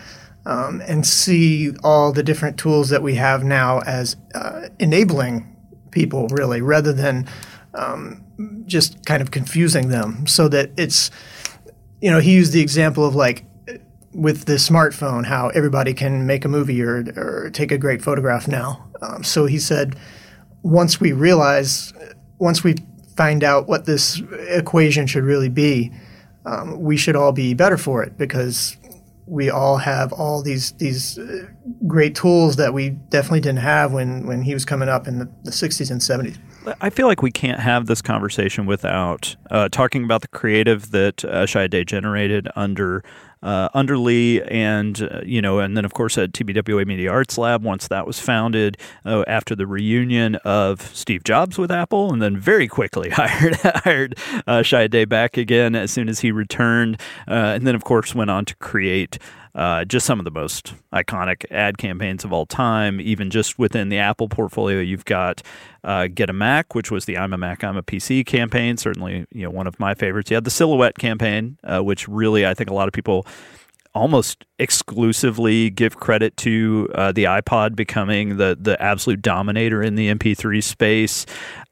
um, 0.45 0.81
and 0.87 1.05
see 1.07 1.71
all 1.83 2.11
the 2.11 2.23
different 2.23 2.57
tools 2.57 2.89
that 2.89 3.01
we 3.01 3.15
have 3.15 3.43
now 3.43 3.79
as 3.79 4.17
uh, 4.33 4.67
enabling 4.79 5.55
people 5.91 6.27
really 6.29 6.61
rather 6.61 6.91
than 6.91 7.27
um, 7.73 8.21
just 8.65 9.05
kind 9.05 9.21
of 9.21 9.31
confusing 9.31 9.89
them 9.89 10.27
so 10.27 10.47
that 10.49 10.71
it's 10.77 11.11
you 12.01 12.11
know, 12.11 12.19
he 12.19 12.33
used 12.33 12.53
the 12.53 12.61
example 12.61 13.05
of 13.05 13.15
like 13.15 13.45
with 14.13 14.45
the 14.45 14.53
smartphone, 14.53 15.25
how 15.25 15.49
everybody 15.49 15.93
can 15.93 16.25
make 16.25 16.45
a 16.45 16.47
movie 16.47 16.81
or, 16.81 17.03
or 17.17 17.49
take 17.51 17.71
a 17.71 17.77
great 17.77 18.01
photograph 18.01 18.47
now. 18.47 18.87
Um, 19.01 19.23
so 19.23 19.45
he 19.45 19.59
said, 19.59 19.95
once 20.63 20.99
we 20.99 21.11
realize, 21.11 21.93
once 22.39 22.63
we 22.63 22.75
find 23.15 23.43
out 23.43 23.67
what 23.67 23.85
this 23.85 24.21
equation 24.47 25.05
should 25.05 25.23
really 25.23 25.49
be, 25.49 25.91
um, 26.45 26.79
we 26.79 26.95
should 26.95 27.15
all 27.15 27.31
be 27.31 27.53
better 27.53 27.77
for 27.77 28.03
it 28.03 28.17
because 28.17 28.77
we 29.27 29.49
all 29.49 29.77
have 29.77 30.13
all 30.13 30.43
these 30.43 30.73
these 30.73 31.17
uh, 31.17 31.47
great 31.87 32.13
tools 32.13 32.57
that 32.57 32.73
we 32.73 32.89
definitely 32.89 33.39
didn't 33.39 33.59
have 33.59 33.91
when 33.91 34.27
when 34.27 34.43
he 34.43 34.53
was 34.53 34.65
coming 34.65 34.87
up 34.87 35.07
in 35.07 35.17
the, 35.17 35.29
the 35.43 35.51
60s 35.51 35.89
and 35.89 36.01
70s. 36.01 36.37
I 36.81 36.89
feel 36.89 37.07
like 37.07 37.21
we 37.21 37.31
can't 37.31 37.59
have 37.59 37.85
this 37.85 38.01
conversation 38.01 38.65
without 38.65 39.35
uh, 39.49 39.69
talking 39.69 40.03
about 40.03 40.21
the 40.21 40.27
creative 40.27 40.91
that 40.91 41.23
uh, 41.25 41.67
Day 41.67 41.83
generated 41.83 42.47
under 42.55 43.03
uh, 43.43 43.69
under 43.75 43.97
Lee, 43.97 44.41
and 44.41 44.99
uh, 45.03 45.21
you 45.23 45.41
know, 45.41 45.59
and 45.59 45.77
then 45.77 45.85
of 45.85 45.93
course 45.93 46.17
at 46.17 46.31
TBWA 46.31 46.85
Media 46.87 47.11
Arts 47.11 47.37
Lab 47.37 47.63
once 47.63 47.87
that 47.89 48.07
was 48.07 48.19
founded 48.19 48.77
uh, 49.05 49.23
after 49.27 49.55
the 49.55 49.67
reunion 49.67 50.35
of 50.37 50.81
Steve 50.95 51.23
Jobs 51.23 51.57
with 51.57 51.71
Apple, 51.71 52.11
and 52.11 52.21
then 52.21 52.37
very 52.37 52.67
quickly 52.67 53.09
hired 53.13 53.55
hired 53.55 54.17
uh, 54.47 54.63
Day 54.87 55.05
back 55.05 55.37
again 55.37 55.75
as 55.75 55.91
soon 55.91 56.09
as 56.09 56.19
he 56.21 56.31
returned, 56.31 56.99
uh, 57.27 57.53
and 57.55 57.67
then 57.67 57.75
of 57.75 57.83
course 57.83 58.15
went 58.15 58.31
on 58.31 58.45
to 58.45 58.55
create. 58.55 59.19
Uh, 59.55 59.85
just 59.85 60.05
some 60.05 60.19
of 60.19 60.25
the 60.25 60.31
most 60.31 60.73
iconic 60.91 61.45
ad 61.49 61.77
campaigns 61.77 62.25
of 62.25 62.33
all 62.33 62.45
time. 62.45 62.99
Even 62.99 63.29
just 63.29 63.57
within 63.57 63.87
the 63.87 63.97
Apple 63.97 64.27
portfolio, 64.27 64.79
you've 64.81 65.05
got 65.05 65.41
uh, 65.85 66.07
Get 66.13 66.29
a 66.29 66.33
Mac, 66.33 66.75
which 66.75 66.91
was 66.91 67.05
the 67.05 67.17
I'm 67.17 67.31
a 67.31 67.37
Mac, 67.37 67.63
I'm 67.63 67.77
a 67.77 67.83
PC 67.83 68.25
campaign. 68.25 68.75
Certainly, 68.75 69.25
you 69.31 69.43
know, 69.43 69.49
one 69.49 69.65
of 69.65 69.79
my 69.79 69.93
favorites. 69.93 70.29
You 70.29 70.35
had 70.35 70.43
the 70.43 70.51
Silhouette 70.51 70.97
campaign, 70.97 71.57
uh, 71.63 71.81
which 71.81 72.07
really 72.07 72.45
I 72.45 72.53
think 72.53 72.69
a 72.69 72.73
lot 72.73 72.89
of 72.89 72.93
people 72.93 73.25
almost 73.95 74.45
exclusively 74.59 75.69
give 75.69 75.97
credit 75.97 76.35
to 76.37 76.89
uh, 76.93 77.11
the 77.13 77.23
iPod 77.23 77.75
becoming 77.75 78.37
the 78.37 78.57
the 78.59 78.79
absolute 78.81 79.21
dominator 79.21 79.81
in 79.81 79.95
the 79.95 80.13
MP3 80.13 80.61
space, 80.61 81.25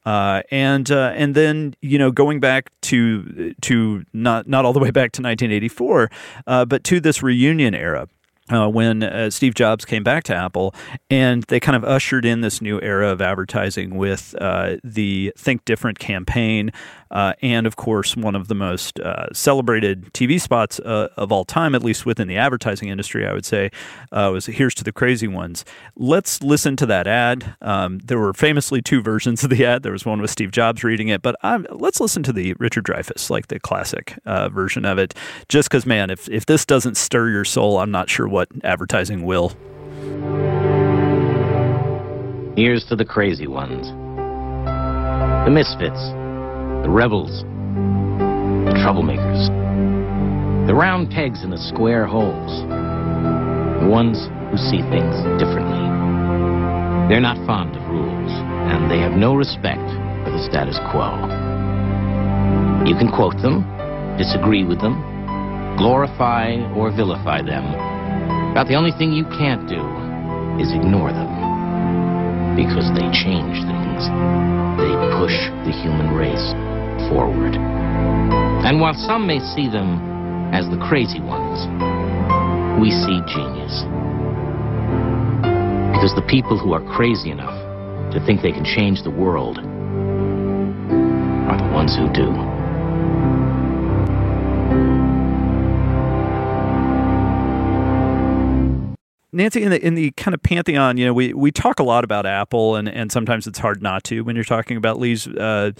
uh, 0.06 0.42
and 0.50 0.90
uh, 0.90 1.12
and 1.14 1.34
then 1.34 1.74
you 1.82 1.98
know 1.98 2.10
going 2.10 2.40
back 2.40 2.70
to 2.80 3.54
to 3.60 4.04
not 4.12 4.48
not 4.48 4.64
all 4.64 4.72
the 4.72 4.80
way 4.80 4.90
back 4.90 5.12
to 5.12 5.22
1984, 5.22 6.10
uh, 6.46 6.64
but 6.64 6.82
to 6.84 6.98
this 6.98 7.22
reunion 7.22 7.74
era 7.74 8.08
uh, 8.50 8.68
when 8.68 9.02
uh, 9.02 9.30
Steve 9.30 9.54
Jobs 9.54 9.84
came 9.84 10.02
back 10.02 10.24
to 10.24 10.34
Apple, 10.34 10.74
and 11.08 11.44
they 11.44 11.58
kind 11.60 11.76
of 11.76 11.84
ushered 11.84 12.24
in 12.24 12.42
this 12.42 12.60
new 12.60 12.80
era 12.80 13.08
of 13.08 13.22
advertising 13.22 13.96
with 13.96 14.34
uh, 14.40 14.76
the 14.84 15.32
Think 15.36 15.64
Different 15.64 15.98
campaign, 15.98 16.70
uh, 17.14 17.32
and 17.40 17.66
of 17.66 17.76
course, 17.76 18.16
one 18.16 18.34
of 18.34 18.48
the 18.48 18.54
most 18.54 18.98
uh, 19.00 19.32
celebrated 19.32 20.12
TV 20.12 20.40
spots 20.40 20.80
uh, 20.80 21.08
of 21.16 21.30
all 21.30 21.44
time, 21.44 21.74
at 21.74 21.82
least 21.82 22.04
within 22.04 22.28
the 22.28 22.36
advertising 22.36 22.88
industry, 22.88 23.24
I 23.26 23.32
would 23.32 23.46
say, 23.46 23.70
was 24.12 24.46
"Here's 24.46 24.74
to 24.74 24.84
the 24.84 24.92
Crazy 24.92 25.28
Ones." 25.28 25.64
Let's 25.96 26.42
listen 26.42 26.76
to 26.76 26.86
that 26.86 27.06
ad. 27.06 27.54
Um, 27.62 28.00
there 28.00 28.18
were 28.18 28.34
famously 28.34 28.82
two 28.82 29.00
versions 29.00 29.44
of 29.44 29.50
the 29.50 29.64
ad. 29.64 29.84
There 29.84 29.92
was 29.92 30.04
one 30.04 30.20
with 30.20 30.30
Steve 30.30 30.50
Jobs 30.50 30.82
reading 30.82 31.08
it, 31.08 31.22
but 31.22 31.36
I'm, 31.42 31.66
let's 31.70 32.00
listen 32.00 32.24
to 32.24 32.32
the 32.32 32.54
Richard 32.54 32.84
Dreyfuss, 32.84 33.30
like 33.30 33.46
the 33.46 33.60
classic 33.60 34.18
version 34.26 34.84
of 34.84 34.98
it. 34.98 35.14
Just 35.48 35.68
because, 35.68 35.86
man, 35.86 36.10
if 36.10 36.28
if 36.28 36.46
this 36.46 36.66
doesn't 36.66 36.96
stir 36.96 37.30
your 37.30 37.44
soul, 37.44 37.78
I'm 37.78 37.92
not 37.92 38.10
sure 38.10 38.26
what 38.26 38.48
advertising 38.64 39.24
will. 39.24 39.52
Here's 42.56 42.84
to 42.86 42.96
the 42.96 43.04
crazy 43.04 43.46
ones. 43.46 43.88
The 45.44 45.50
misfits. 45.50 46.23
The 46.84 46.90
rebels. 46.90 47.40
The 48.68 48.76
troublemakers. 48.84 49.48
The 50.68 50.74
round 50.74 51.08
pegs 51.08 51.42
in 51.42 51.48
the 51.48 51.56
square 51.56 52.04
holes. 52.04 52.60
The 53.80 53.88
ones 53.88 54.28
who 54.52 54.60
see 54.60 54.84
things 54.92 55.16
differently. 55.40 55.80
They're 57.08 57.24
not 57.24 57.40
fond 57.48 57.72
of 57.72 57.88
rules, 57.88 58.28
and 58.68 58.90
they 58.92 59.00
have 59.00 59.16
no 59.16 59.32
respect 59.32 59.80
for 60.28 60.30
the 60.36 60.44
status 60.44 60.76
quo. 60.92 61.08
You 62.84 62.92
can 63.00 63.08
quote 63.08 63.40
them, 63.40 63.64
disagree 64.20 64.68
with 64.68 64.84
them, 64.84 65.00
glorify 65.80 66.60
or 66.76 66.92
vilify 66.92 67.40
them, 67.40 67.64
about 68.52 68.68
the 68.68 68.76
only 68.76 68.92
thing 69.00 69.16
you 69.16 69.24
can't 69.40 69.64
do 69.72 69.80
is 70.60 70.68
ignore 70.68 71.16
them. 71.16 71.32
Because 72.60 72.92
they 72.92 73.08
change 73.08 73.56
things. 73.64 74.04
They 74.76 74.92
push 75.16 75.48
the 75.64 75.72
human 75.72 76.12
race 76.12 76.52
forward. 77.08 77.54
And 78.64 78.80
while 78.80 78.94
some 78.94 79.26
may 79.26 79.40
see 79.40 79.68
them 79.68 80.00
as 80.54 80.68
the 80.70 80.78
crazy 80.88 81.20
ones, 81.20 81.66
we 82.80 82.90
see 82.90 83.20
genius. 83.26 83.84
Because 85.92 86.14
the 86.14 86.24
people 86.28 86.58
who 86.58 86.72
are 86.72 86.82
crazy 86.96 87.30
enough 87.30 87.54
to 88.12 88.24
think 88.24 88.42
they 88.42 88.52
can 88.52 88.64
change 88.64 89.02
the 89.02 89.10
world 89.10 89.58
are 89.58 91.58
the 91.58 91.70
ones 91.74 91.96
who 91.96 92.08
do. 92.12 92.53
Nancy, 99.34 99.62
in 99.62 99.70
the 99.70 99.84
in 99.84 99.94
the 99.94 100.10
kind 100.12 100.34
of 100.34 100.42
pantheon, 100.42 100.96
you 100.96 101.06
know, 101.06 101.12
we, 101.12 101.32
we 101.34 101.50
talk 101.50 101.80
a 101.80 101.82
lot 101.82 102.04
about 102.04 102.24
Apple, 102.24 102.76
and, 102.76 102.88
and 102.88 103.10
sometimes 103.10 103.46
it's 103.46 103.58
hard 103.58 103.82
not 103.82 104.04
to 104.04 104.22
when 104.22 104.36
you're 104.36 104.44
talking 104.44 104.76
about 104.76 104.98
Lee's 104.98 105.26
uh, 105.26 105.72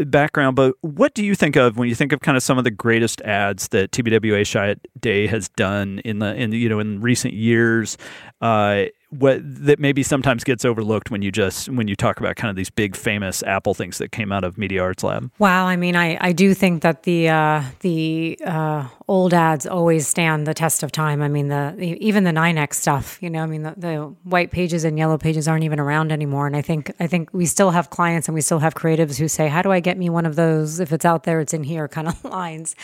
background. 0.00 0.56
But 0.56 0.74
what 0.80 1.14
do 1.14 1.24
you 1.24 1.34
think 1.34 1.56
of 1.56 1.76
when 1.76 1.88
you 1.88 1.94
think 1.94 2.12
of 2.12 2.20
kind 2.20 2.36
of 2.36 2.42
some 2.42 2.56
of 2.56 2.64
the 2.64 2.70
greatest 2.70 3.20
ads 3.22 3.68
that 3.68 3.90
TBWA 3.90 4.42
Chiat 4.42 4.78
Day 5.00 5.26
has 5.26 5.48
done 5.50 6.00
in 6.04 6.20
the 6.20 6.34
in 6.34 6.52
you 6.52 6.68
know 6.68 6.78
in 6.78 7.00
recent 7.00 7.34
years? 7.34 7.98
Uh, 8.40 8.84
what 9.18 9.40
that 9.42 9.78
maybe 9.78 10.02
sometimes 10.02 10.44
gets 10.44 10.64
overlooked 10.64 11.10
when 11.10 11.22
you 11.22 11.30
just 11.30 11.68
when 11.68 11.88
you 11.88 11.96
talk 11.96 12.18
about 12.18 12.36
kind 12.36 12.50
of 12.50 12.56
these 12.56 12.70
big 12.70 12.96
famous 12.96 13.42
Apple 13.44 13.74
things 13.74 13.98
that 13.98 14.12
came 14.12 14.32
out 14.32 14.44
of 14.44 14.58
Media 14.58 14.82
Arts 14.82 15.04
Lab. 15.04 15.30
Wow, 15.38 15.66
I 15.66 15.76
mean, 15.76 15.96
I, 15.96 16.18
I 16.20 16.32
do 16.32 16.54
think 16.54 16.82
that 16.82 17.04
the 17.04 17.28
uh, 17.28 17.62
the 17.80 18.38
uh, 18.44 18.88
old 19.06 19.34
ads 19.34 19.66
always 19.66 20.08
stand 20.08 20.46
the 20.46 20.54
test 20.54 20.82
of 20.82 20.90
time. 20.90 21.20
I 21.20 21.28
mean, 21.28 21.48
the, 21.48 21.74
even 22.00 22.24
the 22.24 22.30
NYNEX 22.30 22.74
stuff. 22.74 23.18
You 23.20 23.28
know, 23.28 23.42
I 23.42 23.46
mean, 23.46 23.62
the, 23.62 23.74
the, 23.76 24.14
white 24.24 24.50
pages 24.50 24.84
and 24.84 24.96
yellow 24.96 25.18
pages 25.18 25.46
aren't 25.46 25.64
even 25.64 25.78
around 25.78 26.10
anymore. 26.10 26.46
And 26.46 26.56
I 26.56 26.62
think 26.62 26.90
I 26.98 27.06
think 27.06 27.32
we 27.32 27.44
still 27.44 27.70
have 27.70 27.90
clients 27.90 28.28
and 28.28 28.34
we 28.34 28.40
still 28.40 28.60
have 28.60 28.74
creatives 28.74 29.18
who 29.18 29.28
say, 29.28 29.48
"How 29.48 29.60
do 29.60 29.70
I 29.70 29.80
get 29.80 29.98
me 29.98 30.08
one 30.08 30.24
of 30.24 30.36
those? 30.36 30.80
If 30.80 30.92
it's 30.92 31.04
out 31.04 31.24
there, 31.24 31.40
it's 31.40 31.52
in 31.52 31.64
here." 31.64 31.88
Kind 31.94 32.08
of 32.08 32.24
lines. 32.24 32.74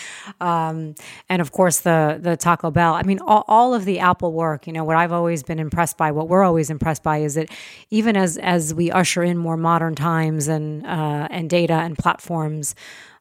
Um, 0.40 0.94
and 1.28 1.40
of 1.40 1.52
course, 1.52 1.80
the 1.80 2.18
the 2.20 2.36
Taco 2.36 2.70
Bell. 2.70 2.94
I 2.94 3.02
mean, 3.02 3.18
all, 3.20 3.44
all 3.48 3.74
of 3.74 3.84
the 3.84 3.98
Apple 3.98 4.32
work. 4.32 4.66
You 4.66 4.72
know, 4.72 4.84
what 4.84 4.96
I've 4.96 5.12
always 5.12 5.42
been 5.42 5.58
impressed 5.58 5.96
by 5.96 6.12
what 6.12 6.28
we're 6.28 6.44
always 6.44 6.70
impressed 6.70 7.02
by 7.02 7.18
is 7.18 7.34
that 7.34 7.50
even 7.90 8.16
as 8.16 8.36
as 8.38 8.74
we 8.74 8.90
usher 8.90 9.22
in 9.22 9.38
more 9.38 9.56
modern 9.56 9.94
times 9.94 10.48
and 10.48 10.86
uh, 10.86 11.28
and 11.30 11.48
data 11.48 11.74
and 11.74 11.96
platforms 11.96 12.74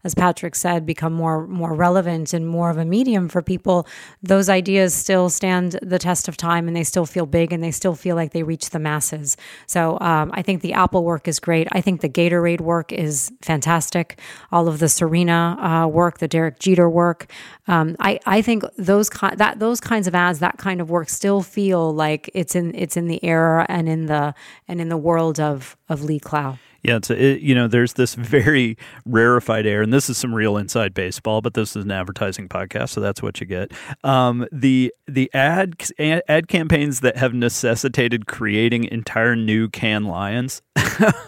as 0.04 0.16
Patrick 0.16 0.56
said, 0.56 0.86
become 0.86 1.14
more 1.14 1.46
more 1.48 1.74
relevant 1.74 2.34
and 2.34 2.48
more 2.48 2.70
of 2.70 2.78
a 2.78 2.86
medium 2.86 3.28
for 3.28 3.42
people, 3.42 3.86
those 4.24 4.48
ideas 4.48 4.94
still 4.94 5.30
stand 5.30 5.78
the 5.82 6.00
test 6.00 6.28
of 6.28 6.38
time 6.38 6.68
and 6.68 6.76
they 6.76 6.84
still 6.84 7.06
feel 7.06 7.26
big 7.26 7.52
and 7.52 7.62
they 7.62 7.72
still 7.72 7.96
feel 7.96 8.16
like 8.16 8.32
they 8.32 8.44
reach 8.44 8.70
the 8.70 8.80
masses. 8.80 9.36
So 9.68 10.00
um, 10.00 10.32
I 10.34 10.42
think 10.42 10.62
the 10.62 10.74
Apple 10.74 11.04
work 11.04 11.28
is 11.28 11.40
great. 11.40 11.68
I 11.72 11.82
think 11.82 12.02
the 12.02 12.10
Gatorade 12.10 12.62
work 12.62 12.94
is 12.94 13.32
fantastic. 13.42 14.20
All 14.52 14.68
of 14.68 14.80
the 14.80 14.88
Serena 14.88 15.58
uh, 15.60 15.88
work, 15.88 16.20
the 16.20 16.28
Derek 16.28 16.60
Jeter 16.60 16.90
work. 16.90 17.30
Um, 17.68 17.98
I 18.00 18.20
I 18.26 18.42
think 18.42 18.64
those 18.78 19.10
ki- 19.10 19.36
that 19.36 19.60
those 19.60 19.82
kinds 19.82 20.08
of 20.08 20.16
ads, 20.16 20.40
that 20.40 20.58
kind 20.58 20.80
of 20.80 20.90
work, 20.90 21.10
still 21.10 21.42
feel 21.42 21.94
like 21.94 22.30
it's 22.34 22.56
in 22.56 22.74
it's 22.74 22.96
in 22.96 23.08
the 23.08 23.24
era 23.24 23.66
and 23.68 23.90
in 23.90 24.06
the 24.06 24.34
and 24.68 24.80
in 24.80 24.88
the 24.88 24.98
world 24.98 25.40
of 25.40 25.76
of 25.90 26.04
Lee 26.04 26.20
Clow. 26.20 26.58
Yeah, 26.84 26.98
it's 26.98 27.10
it, 27.10 27.42
you 27.42 27.54
know, 27.54 27.68
there's 27.68 27.94
this 27.94 28.16
very 28.16 28.78
rarefied 29.06 29.66
air, 29.66 29.82
and 29.82 29.94
this 29.94 30.10
is 30.10 30.18
some 30.18 30.34
real 30.34 30.58
inside 30.58 30.94
baseball, 30.94 31.42
but 31.42 31.54
this 31.54 31.76
is 31.76 31.84
an 31.86 31.92
advertising 31.92 32.48
podcast, 32.48 32.90
so 32.90 33.02
that's 33.02 33.22
what 33.22 33.40
you 33.42 33.48
get. 33.48 33.72
Um, 34.04 34.48
the 34.52 34.94
the 35.08 35.30
ad 35.34 35.76
ad 36.00 36.48
campaigns 36.48 37.02
that 37.02 37.18
have 37.18 37.34
necessitated 37.34 38.28
creating 38.28 38.86
entire 38.86 39.36
new 39.36 39.70
Cannes 39.70 40.06
Lions 40.06 40.62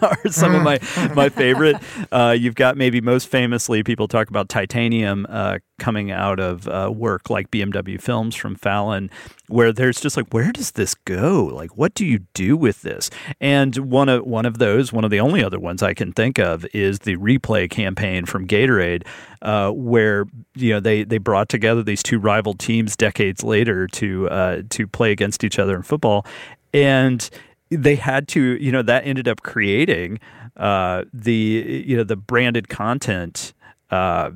are 0.02 0.18
some 0.28 0.54
of 0.54 0.62
my 0.62 0.78
my 1.14 1.28
favorite. 1.30 1.76
Uh, 2.10 2.34
you've 2.38 2.54
got 2.54 2.76
maybe 2.76 3.00
most 3.00 3.28
famously, 3.28 3.82
people 3.82 4.08
talk 4.08 4.28
about 4.28 4.48
titanium 4.48 5.26
uh, 5.28 5.58
coming 5.78 6.10
out 6.10 6.40
of 6.40 6.68
uh, 6.68 6.90
work 6.94 7.28
like 7.28 7.50
BMW 7.50 8.00
Films 8.00 8.34
from 8.34 8.54
Fallon, 8.54 9.10
where 9.52 9.72
there's 9.72 10.00
just 10.00 10.16
like, 10.16 10.32
where 10.32 10.50
does 10.50 10.72
this 10.72 10.94
go? 10.94 11.44
Like, 11.44 11.76
what 11.76 11.94
do 11.94 12.06
you 12.06 12.20
do 12.32 12.56
with 12.56 12.82
this? 12.82 13.10
And 13.40 13.76
one 13.76 14.08
of 14.08 14.24
one 14.24 14.46
of 14.46 14.58
those, 14.58 14.92
one 14.92 15.04
of 15.04 15.10
the 15.10 15.20
only 15.20 15.44
other 15.44 15.58
ones 15.58 15.82
I 15.82 15.94
can 15.94 16.12
think 16.12 16.38
of, 16.38 16.66
is 16.72 17.00
the 17.00 17.16
replay 17.16 17.68
campaign 17.68 18.24
from 18.24 18.46
Gatorade, 18.46 19.06
uh, 19.42 19.70
where 19.70 20.26
you 20.54 20.70
know 20.70 20.80
they 20.80 21.04
they 21.04 21.18
brought 21.18 21.48
together 21.48 21.82
these 21.82 22.02
two 22.02 22.18
rival 22.18 22.54
teams 22.54 22.96
decades 22.96 23.44
later 23.44 23.86
to 23.88 24.28
uh, 24.30 24.62
to 24.70 24.86
play 24.86 25.12
against 25.12 25.44
each 25.44 25.58
other 25.58 25.76
in 25.76 25.82
football, 25.82 26.24
and 26.72 27.28
they 27.70 27.96
had 27.96 28.28
to 28.28 28.56
you 28.60 28.72
know 28.72 28.82
that 28.82 29.06
ended 29.06 29.28
up 29.28 29.42
creating 29.42 30.18
uh, 30.56 31.04
the 31.12 31.84
you 31.86 31.96
know 31.96 32.04
the 32.04 32.16
branded 32.16 32.68
content 32.68 33.52
uh, 33.90 34.30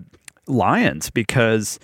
lions 0.47 1.11
because 1.11 1.79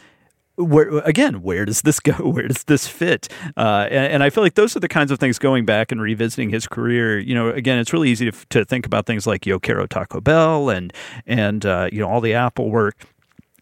where 0.57 0.99
again 0.99 1.43
where 1.43 1.65
does 1.65 1.83
this 1.83 2.01
go? 2.01 2.12
Where 2.29 2.49
does 2.49 2.65
this 2.65 2.87
fit? 2.87 3.29
Uh, 3.57 3.87
and, 3.91 4.15
and, 4.15 4.23
i 4.23 4.31
feel 4.31 4.43
like 4.43 4.55
those 4.55 4.77
are 4.77 4.81
the 4.81 4.88
kinds 4.88 5.11
of 5.11 5.19
things 5.19 5.38
going 5.38 5.65
back 5.65 5.93
and 5.93 6.01
revisiting 6.01 6.51
his 6.51 6.67
career. 6.67 7.19
You 7.19 7.35
know 7.35 7.51
again 7.51 7.79
it's 7.79 7.93
really 7.93 8.11
easy 8.11 8.31
to, 8.31 8.47
to 8.51 8.65
think 8.65 8.87
about 8.87 9.07
things 9.07 9.27
like 9.27 9.47
yo 9.47 9.59
quiero 9.59 9.87
taco 9.87 10.21
bell 10.21 10.71
and 10.71 10.93
and 11.27 11.65
uh, 11.65 11.88
you 11.93 12.01
know 12.01 12.09
all 12.09 12.21
the 12.21 12.35
apple 12.35 12.71
work. 12.71 13.05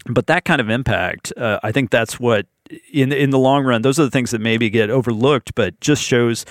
But 0.06 0.26
that 0.28 0.44
kind 0.44 0.60
of 0.60 0.70
impact 0.70 1.32
uh, 1.36 1.60
i 1.62 1.70
think 1.72 1.90
that's 1.90 2.18
what 2.18 2.46
in 2.92 3.12
in 3.12 3.30
the 3.30 3.38
long 3.38 3.64
run 3.64 3.82
those 3.82 3.98
are 3.98 4.04
the 4.04 4.10
things 4.10 4.30
that 4.30 4.40
maybe 4.40 4.70
get 4.70 4.88
overlooked 4.88 5.54
but 5.54 5.78
just 5.80 6.02
shows 6.02 6.46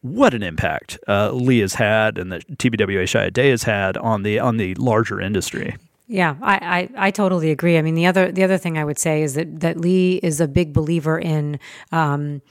what 0.00 0.34
an 0.34 0.42
impact 0.42 0.98
uh, 1.08 1.30
Lee 1.32 1.60
has 1.60 1.74
had 1.74 2.18
and 2.18 2.30
that 2.32 2.46
TBWA 2.58 3.04
Chiat 3.04 3.32
Day 3.32 3.50
has 3.50 3.64
had 3.64 3.96
on 3.96 4.22
the 4.22 4.38
on 4.38 4.56
the 4.56 4.74
larger 4.76 5.20
industry. 5.20 5.76
Yeah, 6.08 6.36
I, 6.40 6.54
I, 6.96 7.06
I, 7.06 7.10
totally 7.10 7.50
agree. 7.50 7.78
I 7.78 7.82
mean, 7.82 7.96
the 7.96 8.06
other 8.06 8.30
the 8.30 8.44
other 8.44 8.58
thing 8.58 8.78
I 8.78 8.84
would 8.84 8.98
say 8.98 9.22
is 9.22 9.34
that 9.34 9.60
that 9.60 9.80
Lee 9.80 10.20
is 10.22 10.40
a 10.40 10.46
big 10.46 10.72
believer 10.72 11.18
in 11.18 11.58
um, 11.90 12.42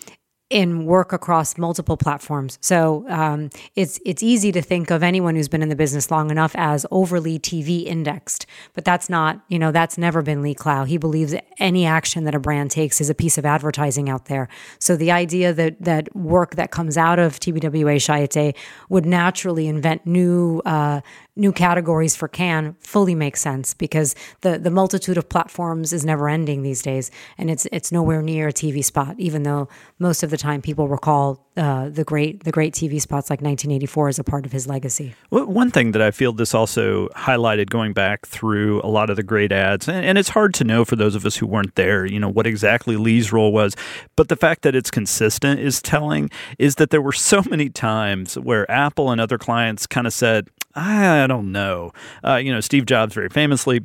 in 0.51 0.85
work 0.85 1.11
across 1.11 1.57
multiple 1.57 1.97
platforms. 1.97 2.59
So 2.61 3.05
um, 3.09 3.49
it's 3.75 3.99
it's 4.05 4.21
easy 4.21 4.51
to 4.51 4.61
think 4.61 4.91
of 4.91 5.01
anyone 5.01 5.35
who's 5.35 5.47
been 5.47 5.63
in 5.63 5.69
the 5.69 5.75
business 5.75 6.11
long 6.11 6.29
enough 6.29 6.51
as 6.55 6.85
overly 6.91 7.39
TV 7.39 7.85
indexed, 7.85 8.45
but 8.73 8.85
that's 8.85 9.09
not 9.09 9.41
you 9.47 9.57
know 9.57 9.71
that's 9.71 9.97
never 9.97 10.21
been 10.21 10.41
Lee 10.41 10.53
Clow. 10.53 10.83
He 10.83 10.97
believes 10.97 11.33
any 11.57 11.85
action 11.85 12.25
that 12.25 12.35
a 12.35 12.39
brand 12.39 12.71
takes 12.71 13.01
is 13.01 13.09
a 13.09 13.15
piece 13.15 13.37
of 13.37 13.45
advertising 13.45 14.07
out 14.07 14.25
there. 14.25 14.47
So 14.79 14.95
the 14.95 15.11
idea 15.11 15.51
that 15.53 15.81
that 15.81 16.15
work 16.15 16.55
that 16.55 16.71
comes 16.71 16.95
out 16.95 17.19
of 17.19 17.39
TBWA 17.39 17.97
Chiat 17.97 18.55
would 18.89 19.05
naturally 19.05 19.67
invent 19.67 20.05
new. 20.05 20.61
Uh, 20.65 21.01
new 21.35 21.51
categories 21.51 22.15
for 22.15 22.27
Cannes 22.27 22.75
fully 22.79 23.15
make 23.15 23.37
sense 23.37 23.73
because 23.73 24.15
the 24.41 24.57
the 24.57 24.71
multitude 24.71 25.17
of 25.17 25.27
platforms 25.29 25.91
is 25.93 26.05
never 26.05 26.29
ending 26.29 26.63
these 26.63 26.81
days, 26.81 27.11
and 27.37 27.49
it's 27.49 27.67
it's 27.71 27.91
nowhere 27.91 28.21
near 28.21 28.47
a 28.47 28.53
TV 28.53 28.83
spot. 28.83 29.15
Even 29.17 29.43
though 29.43 29.67
most 29.99 30.23
of 30.23 30.29
the 30.29 30.37
time 30.37 30.61
people 30.61 30.87
recall 30.87 31.45
uh, 31.57 31.89
the 31.89 32.03
great 32.03 32.43
the 32.43 32.51
great 32.51 32.73
TV 32.73 33.01
spots 33.01 33.29
like 33.29 33.41
1984 33.41 34.09
as 34.09 34.19
a 34.19 34.23
part 34.23 34.45
of 34.45 34.51
his 34.51 34.67
legacy. 34.67 35.15
Well, 35.29 35.45
one 35.45 35.71
thing 35.71 35.91
that 35.91 36.01
I 36.01 36.11
feel 36.11 36.33
this 36.33 36.53
also 36.53 37.09
highlighted 37.09 37.69
going 37.69 37.93
back 37.93 38.25
through 38.25 38.81
a 38.83 38.87
lot 38.87 39.09
of 39.09 39.15
the 39.15 39.23
great 39.23 39.51
ads, 39.51 39.87
and, 39.87 40.05
and 40.05 40.17
it's 40.17 40.29
hard 40.29 40.53
to 40.55 40.63
know 40.63 40.85
for 40.85 40.95
those 40.95 41.15
of 41.15 41.25
us 41.25 41.37
who 41.37 41.47
weren't 41.47 41.75
there, 41.75 42.05
you 42.05 42.19
know, 42.19 42.29
what 42.29 42.47
exactly 42.47 42.95
Lee's 42.95 43.31
role 43.31 43.51
was, 43.51 43.75
but 44.15 44.29
the 44.29 44.35
fact 44.35 44.61
that 44.61 44.75
it's 44.75 44.91
consistent 44.91 45.59
is 45.59 45.81
telling. 45.81 46.29
Is 46.59 46.75
that 46.75 46.89
there 46.89 47.01
were 47.01 47.11
so 47.11 47.43
many 47.49 47.69
times 47.69 48.35
where 48.37 48.69
Apple 48.69 49.11
and 49.11 49.19
other 49.19 49.37
clients 49.37 49.87
kind 49.87 50.07
of 50.07 50.13
said, 50.13 50.49
I 50.75 51.25
don't 51.27 51.51
know. 51.51 51.91
Uh, 52.23 52.35
you 52.35 52.51
know, 52.51 52.59
Steve 52.59 52.85
Jobs 52.85 53.13
very 53.13 53.29
famously 53.29 53.81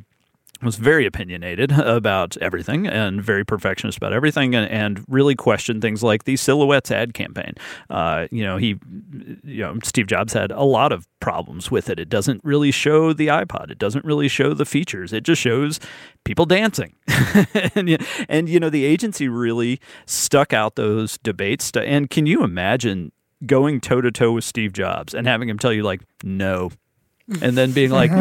was 0.61 0.75
very 0.75 1.05
opinionated 1.05 1.71
about 1.71 2.37
everything 2.37 2.87
and 2.87 3.21
very 3.21 3.43
perfectionist 3.43 3.97
about 3.97 4.13
everything 4.13 4.55
and, 4.55 4.69
and 4.69 5.03
really 5.07 5.35
questioned 5.35 5.81
things 5.81 6.03
like 6.03 6.25
the 6.25 6.35
silhouettes 6.35 6.91
ad 6.91 7.13
campaign. 7.13 7.53
Uh, 7.89 8.27
you 8.31 8.43
know, 8.43 8.57
he, 8.57 8.79
you 9.43 9.61
know, 9.61 9.77
Steve 9.83 10.07
Jobs 10.07 10.33
had 10.33 10.51
a 10.51 10.63
lot 10.63 10.91
of 10.91 11.07
problems 11.19 11.71
with 11.71 11.89
it. 11.89 11.99
It 11.99 12.09
doesn't 12.09 12.43
really 12.43 12.71
show 12.71 13.13
the 13.13 13.27
iPod. 13.27 13.71
It 13.71 13.79
doesn't 13.79 14.05
really 14.05 14.27
show 14.27 14.53
the 14.53 14.65
features. 14.65 15.13
It 15.13 15.23
just 15.23 15.41
shows 15.41 15.79
people 16.23 16.45
dancing. 16.45 16.95
and, 17.75 17.97
and, 18.29 18.49
you 18.49 18.59
know, 18.59 18.69
the 18.69 18.85
agency 18.85 19.27
really 19.27 19.79
stuck 20.05 20.53
out 20.53 20.75
those 20.75 21.17
debates. 21.19 21.71
And 21.75 22.09
can 22.09 22.25
you 22.25 22.43
imagine 22.43 23.11
going 23.45 23.81
toe 23.81 24.01
to 24.01 24.11
toe 24.11 24.33
with 24.33 24.43
Steve 24.43 24.73
Jobs 24.73 25.15
and 25.15 25.25
having 25.25 25.49
him 25.49 25.57
tell 25.57 25.73
you, 25.73 25.83
like, 25.83 26.01
no, 26.23 26.69
and 27.41 27.57
then 27.57 27.71
being 27.71 27.91
like, 27.91 28.11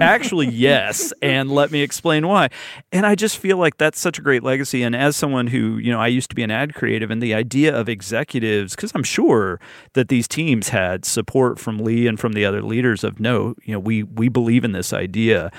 actually, 0.00 0.48
yes, 0.48 1.12
and 1.22 1.50
let 1.50 1.70
me 1.70 1.82
explain 1.82 2.26
why. 2.26 2.48
And 2.92 3.06
I 3.06 3.14
just 3.14 3.38
feel 3.38 3.56
like 3.56 3.76
that's 3.78 3.98
such 4.00 4.18
a 4.18 4.22
great 4.22 4.42
legacy. 4.42 4.82
And 4.82 4.94
as 4.94 5.16
someone 5.16 5.48
who, 5.48 5.78
you 5.78 5.90
know, 5.90 6.00
I 6.00 6.06
used 6.08 6.30
to 6.30 6.36
be 6.36 6.42
an 6.42 6.50
ad 6.50 6.74
creative, 6.74 7.10
and 7.10 7.22
the 7.22 7.34
idea 7.34 7.74
of 7.74 7.88
executives, 7.88 8.76
because 8.76 8.92
I'm 8.94 9.02
sure 9.02 9.60
that 9.94 10.08
these 10.08 10.28
teams 10.28 10.68
had 10.68 11.04
support 11.04 11.58
from 11.58 11.78
Lee 11.78 12.06
and 12.06 12.18
from 12.18 12.32
the 12.32 12.44
other 12.44 12.62
leaders 12.62 13.04
of 13.04 13.18
no, 13.18 13.54
you 13.64 13.72
know, 13.72 13.80
we 13.80 14.02
we 14.02 14.28
believe 14.28 14.64
in 14.64 14.72
this 14.72 14.92
idea, 14.92 15.50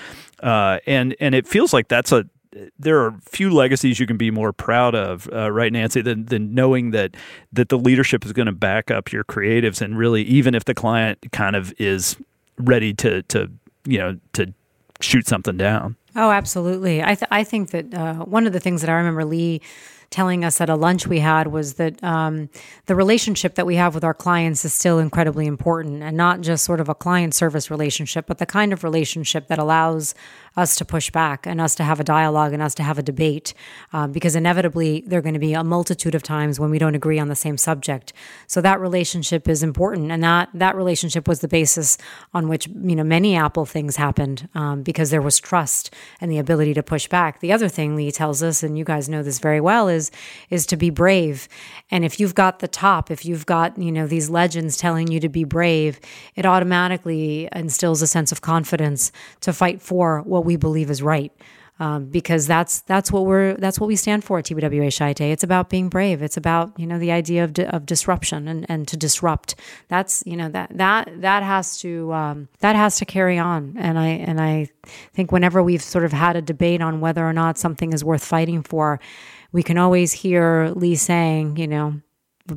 uh, 0.42 0.80
and 0.86 1.16
and 1.20 1.36
it 1.36 1.48
feels 1.48 1.74
like 1.74 1.88
that's 1.88 2.12
a 2.12 2.26
there 2.80 3.00
are 3.00 3.16
few 3.22 3.52
legacies 3.52 4.00
you 4.00 4.08
can 4.08 4.18
be 4.18 4.32
more 4.32 4.52
proud 4.52 4.96
of, 4.96 5.30
uh, 5.32 5.52
right, 5.52 5.72
Nancy, 5.72 6.02
than, 6.02 6.26
than 6.26 6.56
knowing 6.56 6.92
that 6.92 7.16
that 7.54 7.70
the 7.70 7.78
leadership 7.78 8.26
is 8.26 8.34
going 8.34 8.48
to 8.48 8.52
back 8.52 8.90
up 8.90 9.12
your 9.12 9.24
creatives, 9.24 9.82
and 9.82 9.98
really, 9.98 10.24
even 10.24 10.56
if 10.56 10.66
the 10.66 10.74
client 10.74 11.20
kind 11.32 11.56
of 11.56 11.74
is 11.78 12.18
ready 12.60 12.94
to 12.96 13.24
to 13.24 13.50
you 13.86 13.98
know 13.98 14.20
to 14.34 14.54
shoot 15.02 15.28
something 15.28 15.58
down. 15.58 15.96
Oh, 16.16 16.32
absolutely. 16.32 17.02
I 17.02 17.16
th- 17.16 17.30
I 17.32 17.44
think 17.44 17.72
that 17.72 17.94
uh, 17.94 18.16
one 18.26 18.48
of 18.48 18.54
the 18.54 18.60
things 18.60 18.82
that 18.82 18.90
I 18.90 18.94
remember 18.94 19.24
Lee 19.26 19.62
telling 20.10 20.44
us 20.44 20.60
at 20.60 20.70
a 20.70 20.76
lunch 20.76 21.06
we 21.08 21.20
had 21.20 21.48
was 21.48 21.76
that 21.76 22.04
um, 22.04 22.50
the 22.88 22.96
relationship 22.96 23.56
that 23.56 23.66
we 23.66 23.76
have 23.76 23.94
with 23.94 24.04
our 24.04 24.14
clients 24.14 24.66
is 24.66 24.74
still 24.74 24.98
incredibly 24.98 25.46
important 25.46 26.02
and 26.02 26.18
not 26.18 26.42
just 26.42 26.66
sort 26.66 26.80
of 26.80 26.90
a 26.90 26.96
client 26.96 27.36
service 27.36 27.70
relationship, 27.70 28.26
but 28.26 28.40
the 28.40 28.46
kind 28.46 28.74
of 28.74 28.84
relationship 28.84 29.48
that 29.48 29.60
allows 29.60 30.16
us 30.58 30.76
to 30.76 30.86
push 30.86 31.12
back 31.12 31.46
and 31.46 31.62
us 31.62 31.76
to 31.76 31.84
have 31.84 32.00
a 32.00 32.04
dialogue 32.04 32.54
and 32.54 32.62
us 32.62 32.74
to 32.76 32.84
have 32.84 32.98
a 32.98 33.04
debate 33.04 33.54
um, 33.94 34.12
because 34.12 34.36
inevitably 34.36 35.04
there 35.06 35.20
are 35.20 35.22
going 35.22 35.34
to 35.34 35.40
be 35.40 35.54
a 35.54 35.64
multitude 35.64 36.16
of 36.16 36.24
times 36.24 36.60
when 36.60 36.72
we 36.72 36.80
don't 36.80 36.96
agree 36.96 37.20
on 37.20 37.28
the 37.28 37.36
same 37.36 37.58
subject. 37.58 38.12
So 38.48 38.62
that 38.62 38.80
relationship 38.80 39.48
is 39.48 39.62
important 39.62 40.12
and 40.12 40.24
that 40.24 40.50
that 40.54 40.76
relationship 40.76 41.28
was 41.28 41.40
the 41.42 41.48
basis 41.48 41.98
on 42.34 42.50
which 42.50 42.68
you 42.68 42.96
know 42.96 43.04
many 43.04 43.36
apple 43.36 43.66
things 43.66 43.96
happened 43.96 44.50
um, 44.56 44.82
because 44.82 45.12
there 45.12 45.22
was 45.22 45.40
trust 45.40 45.94
and 46.20 46.32
the 46.32 46.40
ability 46.40 46.74
to 46.74 46.84
push 46.84 47.08
back. 47.08 47.40
The 47.42 47.54
other 47.54 47.70
thing 47.70 47.96
lee 47.96 48.12
tells 48.12 48.42
us 48.42 48.64
and 48.64 48.78
you 48.78 48.84
guys 48.84 49.08
know 49.08 49.22
this 49.22 49.40
very 49.40 49.62
well 49.62 49.88
is 49.88 49.99
is 50.50 50.66
to 50.66 50.78
be 50.78 50.90
brave 50.90 51.48
and 51.92 52.06
if 52.06 52.20
you've 52.20 52.36
got 52.36 52.60
the 52.60 52.68
top 52.68 53.12
if 53.12 53.26
you've 53.26 53.46
got 53.46 53.78
you 53.78 53.92
know 53.92 54.08
these 54.08 54.30
legends 54.30 54.78
telling 54.78 55.08
you 55.08 55.20
to 55.20 55.30
be 55.30 55.44
brave 55.44 56.00
it 56.36 56.46
automatically 56.46 57.50
instills 57.54 58.02
a 58.02 58.08
sense 58.08 58.32
of 58.32 58.42
confidence 58.42 59.12
to 59.42 59.54
fight 59.54 59.82
for 59.82 60.22
what 60.22 60.46
we 60.46 60.56
believe 60.56 60.90
is 60.90 61.02
right. 61.02 61.32
Um, 61.82 62.08
because 62.08 62.46
that's 62.46 62.82
that's 62.82 63.10
what 63.10 63.26
we're 63.26 63.54
that's 63.54 63.80
what 63.80 63.88
we 63.88 63.96
stand 63.96 64.26
for 64.26 64.38
at 64.38 64.46
TBWA 64.46 64.88
Chiat. 64.88 65.22
It's 65.22 65.46
about 65.46 65.70
being 65.70 65.88
brave. 65.88 66.22
It's 66.22 66.36
about 66.36 66.78
you 66.78 66.86
know 66.86 67.00
the 67.00 67.14
idea 67.14 67.46
of, 67.46 67.54
di- 67.54 67.68
of 67.68 67.86
disruption 67.86 68.50
and, 68.50 68.66
and 68.68 68.86
to 68.90 68.98
disrupt. 68.98 69.56
That's 69.88 70.22
you 70.26 70.36
know 70.36 70.50
that 70.50 70.78
that 70.78 71.22
that 71.22 71.42
has 71.42 71.80
to 71.80 72.12
um, 72.12 72.50
that 72.60 72.76
has 72.76 72.98
to 72.98 73.06
carry 73.06 73.38
on. 73.38 73.76
And 73.78 73.98
I 73.98 74.08
and 74.08 74.42
I 74.42 74.68
think 75.14 75.32
whenever 75.32 75.64
we've 75.64 75.82
sort 75.82 76.04
of 76.04 76.12
had 76.12 76.36
a 76.36 76.42
debate 76.42 76.82
on 76.82 77.00
whether 77.00 77.26
or 77.26 77.32
not 77.32 77.58
something 77.58 77.94
is 77.94 78.04
worth 78.04 78.26
fighting 78.26 78.62
for, 78.62 79.00
we 79.52 79.64
can 79.64 79.78
always 79.78 80.12
hear 80.12 80.72
Lee 80.76 80.96
saying, 80.96 81.58
you 81.58 81.68
know, 81.68 82.02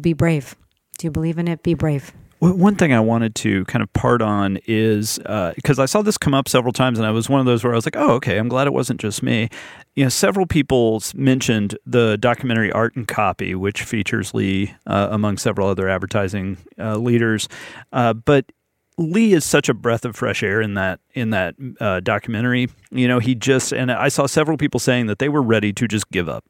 be 0.01 0.13
brave. 0.13 0.57
Do 0.99 1.07
you 1.07 1.11
believe 1.11 1.39
in 1.39 1.49
it? 1.49 1.63
Be 1.63 1.75
brave. 1.75 2.13
One 2.39 2.75
thing 2.75 2.93
I 2.93 2.99
wanted 2.99 3.37
to 3.37 3.65
kind 3.67 3.85
of 3.85 3.93
part 3.93 4.21
on 4.21 4.59
is 4.67 5.19
because 5.55 5.79
uh, 5.79 5.83
I 5.83 5.87
saw 5.87 6.03
this 6.03 6.19
come 6.19 6.35
up 6.35 6.49
several 6.49 6.73
times, 6.73 6.99
and 6.99 7.07
I 7.07 7.13
was 7.13 7.29
one 7.29 7.39
of 7.39 7.47
those 7.47 7.63
where 7.63 7.73
I 7.73 7.77
was 7.77 7.87
like, 7.87 7.97
"Oh, 7.97 8.15
okay, 8.15 8.37
I'm 8.37 8.49
glad 8.49 8.67
it 8.67 8.73
wasn't 8.73 9.01
just 9.01 9.23
me." 9.23 9.49
You 9.95 10.07
know, 10.07 10.09
several 10.09 10.47
people 10.47 11.01
mentioned 11.15 11.79
the 11.87 12.19
documentary 12.19 12.73
Art 12.73 12.97
and 12.97 13.07
Copy, 13.07 13.55
which 13.55 13.85
features 13.85 14.35
Lee 14.35 14.75
uh, 14.89 15.07
among 15.13 15.39
several 15.39 15.69
other 15.69 15.89
advertising 15.89 16.57
uh, 16.81 16.97
leaders, 16.97 17.49
uh, 17.93 18.13
but 18.13 18.51
Lee 18.99 19.35
is 19.35 19.45
such 19.45 19.69
a 19.69 19.75
breath 19.75 20.05
of 20.05 20.17
fresh 20.17 20.43
air 20.43 20.61
in 20.61 20.75
that 20.75 20.99
in 21.15 21.31
that 21.31 21.55
uh, 21.81 22.01
documentary. 22.01 22.69
You 22.91 23.07
know, 23.07 23.21
he 23.21 23.37
just 23.37 23.73
and 23.73 23.93
I 23.93 24.09
saw 24.09 24.27
several 24.27 24.57
people 24.57 24.81
saying 24.81 25.07
that 25.07 25.21
they 25.21 25.29
were 25.29 25.43
ready 25.43 25.73
to 25.75 25.87
just 25.87 26.11
give 26.11 26.29
up 26.29 26.45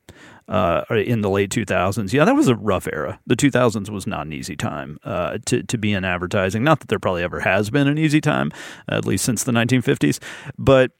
uh, 0.49 0.84
in 0.90 1.20
the 1.20 1.30
late 1.30 1.51
2000s. 1.51 2.12
Yeah, 2.12 2.24
that 2.24 2.34
was 2.34 2.49
a 2.49 2.57
rough 2.57 2.88
era. 2.93 3.20
The 3.26 3.36
2000s 3.36 3.88
was 3.88 4.07
not 4.07 4.26
an 4.26 4.32
easy 4.32 4.57
time 4.57 4.99
uh, 5.05 5.38
to 5.47 5.62
to 5.62 5.78
be 5.78 5.93
in 5.93 6.05
advertising. 6.05 6.64
Not 6.64 6.80
that 6.80 6.88
there 6.88 6.99
probably 6.99 7.22
ever 7.22 7.40
has 7.40 7.70
been 7.70 7.88
an 7.88 7.99
easy 7.99 8.20
time, 8.20 8.51
at 8.88 9.05
least 9.05 9.24
since 9.24 9.45
the 9.45 9.53
1950s. 9.53 10.18
But 10.59 10.93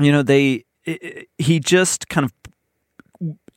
you 0.00 0.12
know, 0.12 0.22
they 0.22 0.64
it, 0.84 1.28
he 1.38 1.60
just 1.60 2.08
kind 2.08 2.24
of 2.24 2.32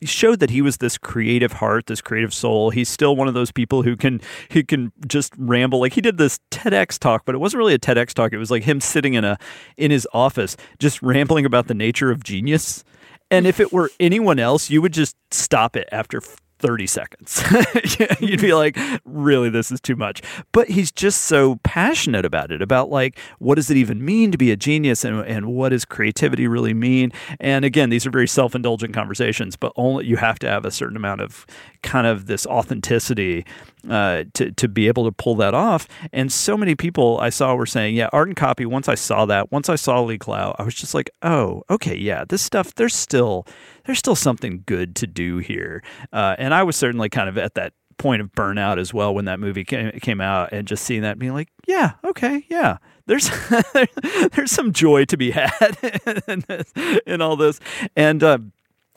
showed 0.04 0.40
that 0.40 0.50
he 0.50 0.62
was 0.62 0.78
this 0.78 0.98
creative 0.98 1.52
heart, 1.52 1.86
this 1.86 2.00
creative 2.00 2.34
soul. 2.34 2.70
He's 2.70 2.88
still 2.88 3.16
one 3.16 3.28
of 3.28 3.34
those 3.34 3.52
people 3.52 3.82
who 3.82 3.96
can 3.96 4.20
who 4.50 4.62
can 4.62 4.92
just 5.06 5.32
ramble. 5.36 5.80
Like 5.80 5.92
he 5.92 6.00
did 6.00 6.18
this 6.18 6.40
TEDx 6.50 6.98
talk, 6.98 7.24
but 7.24 7.34
it 7.34 7.38
wasn't 7.38 7.58
really 7.58 7.74
a 7.74 7.78
TEDx 7.78 8.12
talk. 8.12 8.32
It 8.32 8.38
was 8.38 8.50
like 8.50 8.64
him 8.64 8.80
sitting 8.80 9.14
in 9.14 9.24
a 9.24 9.38
in 9.76 9.90
his 9.90 10.06
office 10.12 10.56
just 10.78 11.00
rambling 11.02 11.46
about 11.46 11.68
the 11.68 11.74
nature 11.74 12.10
of 12.10 12.24
genius. 12.24 12.84
And 13.32 13.46
if 13.46 13.60
it 13.60 13.72
were 13.72 13.90
anyone 13.98 14.38
else, 14.38 14.68
you 14.68 14.82
would 14.82 14.92
just 14.92 15.16
stop 15.30 15.74
it 15.74 15.88
after 15.90 16.20
30 16.62 16.86
seconds. 16.86 17.42
You'd 18.20 18.40
be 18.40 18.54
like, 18.54 18.78
really, 19.04 19.50
this 19.50 19.70
is 19.70 19.80
too 19.80 19.96
much. 19.96 20.22
But 20.52 20.68
he's 20.68 20.92
just 20.92 21.22
so 21.22 21.56
passionate 21.64 22.24
about 22.24 22.52
it, 22.52 22.62
about 22.62 22.88
like, 22.88 23.18
what 23.38 23.56
does 23.56 23.70
it 23.70 23.76
even 23.76 24.02
mean 24.04 24.30
to 24.30 24.38
be 24.38 24.50
a 24.52 24.56
genius 24.56 25.04
and, 25.04 25.20
and 25.26 25.46
what 25.46 25.70
does 25.70 25.84
creativity 25.84 26.46
really 26.46 26.72
mean? 26.72 27.12
And 27.40 27.64
again, 27.64 27.90
these 27.90 28.06
are 28.06 28.10
very 28.10 28.28
self 28.28 28.54
indulgent 28.54 28.94
conversations, 28.94 29.56
but 29.56 29.72
only 29.76 30.06
you 30.06 30.16
have 30.16 30.38
to 30.38 30.48
have 30.48 30.64
a 30.64 30.70
certain 30.70 30.96
amount 30.96 31.20
of 31.20 31.46
kind 31.82 32.06
of 32.06 32.26
this 32.26 32.46
authenticity 32.46 33.44
uh, 33.90 34.24
to, 34.34 34.52
to 34.52 34.68
be 34.68 34.86
able 34.86 35.04
to 35.04 35.12
pull 35.12 35.34
that 35.36 35.54
off. 35.54 35.88
And 36.12 36.32
so 36.32 36.56
many 36.56 36.74
people 36.74 37.18
I 37.20 37.30
saw 37.30 37.54
were 37.54 37.66
saying, 37.66 37.96
yeah, 37.96 38.08
art 38.12 38.28
and 38.28 38.36
copy, 38.36 38.64
once 38.64 38.88
I 38.88 38.94
saw 38.94 39.26
that, 39.26 39.50
once 39.50 39.68
I 39.68 39.74
saw 39.74 40.00
Lee 40.02 40.18
Clow, 40.18 40.54
I 40.58 40.62
was 40.62 40.74
just 40.74 40.94
like, 40.94 41.10
oh, 41.22 41.64
okay, 41.68 41.96
yeah, 41.96 42.24
this 42.28 42.42
stuff, 42.42 42.74
there's 42.74 42.94
still, 42.94 43.46
there's 43.84 43.98
still 43.98 44.16
something 44.16 44.62
good 44.66 44.94
to 44.96 45.06
do 45.06 45.38
here. 45.38 45.82
Uh, 46.12 46.36
and 46.38 46.54
I 46.54 46.62
was 46.62 46.76
certainly 46.76 47.08
kind 47.08 47.28
of 47.28 47.38
at 47.38 47.54
that 47.54 47.72
point 47.98 48.22
of 48.22 48.32
burnout 48.32 48.78
as 48.78 48.92
well 48.92 49.14
when 49.14 49.26
that 49.26 49.38
movie 49.38 49.64
came, 49.64 49.92
came 50.00 50.20
out 50.20 50.52
and 50.52 50.66
just 50.66 50.84
seeing 50.84 51.02
that 51.02 51.18
being 51.18 51.32
like, 51.32 51.48
yeah, 51.66 51.92
okay, 52.04 52.44
yeah. 52.48 52.78
There's 53.06 53.30
there's 54.32 54.50
some 54.50 54.72
joy 54.72 55.04
to 55.06 55.16
be 55.16 55.32
had 55.32 55.76
in, 56.26 56.44
this, 56.48 56.72
in 57.06 57.20
all 57.20 57.36
this, 57.36 57.58
and 57.96 58.22
uh, 58.22 58.38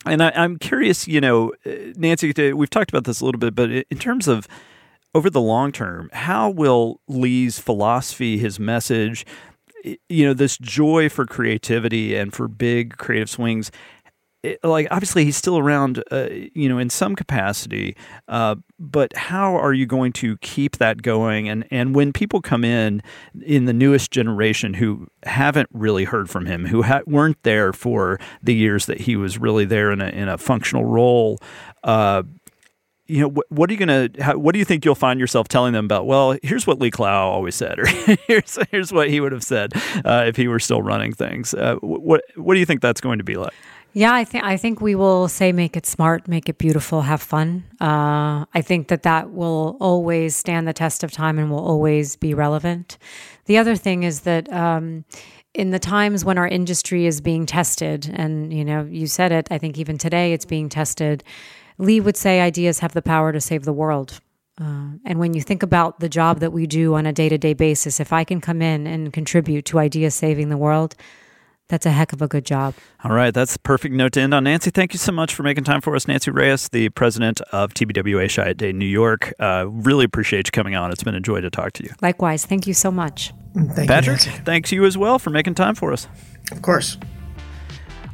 and 0.04 0.22
I, 0.22 0.30
am 0.34 0.58
curious, 0.58 1.08
you 1.08 1.20
know, 1.20 1.52
uh, 1.64 1.70
Nancy, 1.96 2.52
we've 2.52 2.70
talked 2.70 2.90
about 2.90 3.04
this 3.04 3.20
a 3.20 3.24
little 3.24 3.40
bit, 3.40 3.54
but 3.54 3.70
in 3.70 3.98
terms 3.98 4.28
of 4.28 4.46
over 5.14 5.28
the 5.28 5.40
long 5.40 5.72
term, 5.72 6.08
how 6.12 6.50
will 6.50 7.00
Lee's 7.08 7.58
philosophy, 7.58 8.38
his 8.38 8.60
message, 8.60 9.26
you 10.08 10.26
know, 10.26 10.34
this 10.34 10.58
joy 10.58 11.08
for 11.08 11.26
creativity 11.26 12.14
and 12.16 12.32
for 12.32 12.48
big 12.48 12.96
creative 12.96 13.30
swings, 13.30 13.70
like 14.62 14.88
obviously 14.90 15.24
he's 15.24 15.36
still 15.36 15.58
around, 15.58 16.02
uh, 16.10 16.28
you 16.30 16.68
know, 16.68 16.78
in 16.78 16.90
some 16.90 17.14
capacity. 17.16 17.96
Uh, 18.28 18.56
but 18.78 19.16
how 19.16 19.56
are 19.56 19.72
you 19.72 19.86
going 19.86 20.12
to 20.14 20.36
keep 20.38 20.76
that 20.78 21.02
going? 21.02 21.48
And 21.48 21.66
and 21.70 21.94
when 21.94 22.12
people 22.12 22.40
come 22.40 22.64
in 22.64 23.02
in 23.44 23.64
the 23.64 23.72
newest 23.72 24.10
generation 24.10 24.74
who 24.74 25.08
haven't 25.24 25.68
really 25.72 26.04
heard 26.04 26.28
from 26.30 26.46
him, 26.46 26.66
who 26.66 26.82
ha- 26.82 27.02
weren't 27.06 27.42
there 27.42 27.72
for 27.72 28.18
the 28.42 28.54
years 28.54 28.86
that 28.86 29.02
he 29.02 29.16
was 29.16 29.38
really 29.38 29.64
there 29.64 29.90
in 29.92 30.00
a 30.00 30.08
in 30.08 30.28
a 30.28 30.38
functional 30.38 30.84
role. 30.84 31.38
Uh, 31.82 32.22
you 33.08 33.20
know, 33.20 33.28
what, 33.28 33.46
what 33.50 33.70
are 33.70 33.72
you 33.72 33.78
going 33.78 34.12
to, 34.12 34.32
what 34.32 34.52
do 34.52 34.58
you 34.58 34.64
think 34.64 34.84
you'll 34.84 34.94
find 34.94 35.20
yourself 35.20 35.48
telling 35.48 35.72
them 35.72 35.84
about? 35.84 36.06
Well, 36.06 36.36
here's 36.42 36.66
what 36.66 36.80
Lee 36.80 36.90
Clow 36.90 37.30
always 37.30 37.54
said, 37.54 37.78
or 37.78 37.86
here's, 37.86 38.58
here's 38.70 38.92
what 38.92 39.08
he 39.08 39.20
would 39.20 39.32
have 39.32 39.44
said 39.44 39.72
uh, 40.04 40.24
if 40.26 40.36
he 40.36 40.48
were 40.48 40.58
still 40.58 40.82
running 40.82 41.12
things. 41.12 41.54
Uh, 41.54 41.76
what, 41.76 42.24
what 42.34 42.54
do 42.54 42.60
you 42.60 42.66
think 42.66 42.80
that's 42.80 43.00
going 43.00 43.18
to 43.18 43.24
be 43.24 43.36
like? 43.36 43.54
Yeah, 43.96 44.12
I 44.12 44.24
think 44.24 44.44
I 44.44 44.58
think 44.58 44.82
we 44.82 44.94
will 44.94 45.26
say 45.26 45.52
make 45.52 45.74
it 45.74 45.86
smart, 45.86 46.28
make 46.28 46.50
it 46.50 46.58
beautiful, 46.58 47.00
have 47.00 47.22
fun. 47.22 47.64
Uh, 47.80 48.44
I 48.52 48.60
think 48.60 48.88
that 48.88 49.04
that 49.04 49.30
will 49.30 49.78
always 49.80 50.36
stand 50.36 50.68
the 50.68 50.74
test 50.74 51.02
of 51.02 51.12
time 51.12 51.38
and 51.38 51.50
will 51.50 51.66
always 51.66 52.14
be 52.14 52.34
relevant. 52.34 52.98
The 53.46 53.56
other 53.56 53.74
thing 53.74 54.02
is 54.02 54.20
that 54.20 54.52
um, 54.52 55.06
in 55.54 55.70
the 55.70 55.78
times 55.78 56.26
when 56.26 56.36
our 56.36 56.46
industry 56.46 57.06
is 57.06 57.22
being 57.22 57.46
tested, 57.46 58.10
and 58.12 58.52
you 58.52 58.66
know, 58.66 58.84
you 58.84 59.06
said 59.06 59.32
it. 59.32 59.48
I 59.50 59.56
think 59.56 59.78
even 59.78 59.96
today 59.96 60.34
it's 60.34 60.44
being 60.44 60.68
tested. 60.68 61.24
Lee 61.78 61.98
would 61.98 62.18
say 62.18 62.42
ideas 62.42 62.80
have 62.80 62.92
the 62.92 63.00
power 63.00 63.32
to 63.32 63.40
save 63.40 63.64
the 63.64 63.72
world. 63.72 64.20
Uh, 64.60 64.90
and 65.06 65.18
when 65.18 65.32
you 65.32 65.40
think 65.40 65.62
about 65.62 66.00
the 66.00 66.10
job 66.10 66.40
that 66.40 66.52
we 66.52 66.66
do 66.66 66.96
on 66.96 67.06
a 67.06 67.14
day 67.14 67.30
to 67.30 67.38
day 67.38 67.54
basis, 67.54 67.98
if 67.98 68.12
I 68.12 68.24
can 68.24 68.42
come 68.42 68.60
in 68.60 68.86
and 68.86 69.10
contribute 69.10 69.64
to 69.66 69.78
ideas 69.78 70.14
saving 70.14 70.50
the 70.50 70.58
world, 70.58 70.96
that's 71.68 71.86
a 71.86 71.90
heck 71.90 72.12
of 72.12 72.22
a 72.22 72.28
good 72.28 72.44
job. 72.44 72.74
All 73.02 73.12
right, 73.12 73.32
that's 73.32 73.56
a 73.56 73.58
perfect 73.58 73.94
note 73.94 74.12
to 74.12 74.20
end 74.20 74.34
on. 74.34 74.44
Nancy, 74.44 74.70
thank 74.70 74.92
you 74.92 74.98
so 74.98 75.12
much 75.12 75.34
for 75.34 75.42
making 75.42 75.64
time 75.64 75.80
for 75.80 75.94
us. 75.96 76.06
Nancy 76.06 76.30
Reyes, 76.30 76.68
the 76.68 76.88
president 76.90 77.40
of 77.52 77.74
TBWA 77.74 78.26
Chiat 78.26 78.56
Day 78.56 78.72
New 78.72 78.86
York. 78.86 79.32
Uh, 79.40 79.66
really 79.68 80.04
appreciate 80.04 80.46
you 80.46 80.52
coming 80.52 80.74
on. 80.74 80.92
It's 80.92 81.02
been 81.02 81.14
a 81.14 81.20
joy 81.20 81.40
to 81.40 81.50
talk 81.50 81.72
to 81.74 81.84
you. 81.84 81.90
Likewise. 82.02 82.44
Thank 82.46 82.66
you 82.66 82.74
so 82.74 82.90
much. 82.90 83.32
Thank 83.54 83.88
Patrick, 83.88 84.24
you, 84.26 84.32
thanks 84.32 84.70
you 84.70 84.84
as 84.84 84.98
well 84.98 85.18
for 85.18 85.30
making 85.30 85.54
time 85.54 85.74
for 85.74 85.92
us. 85.92 86.06
Of 86.52 86.62
course. 86.62 86.98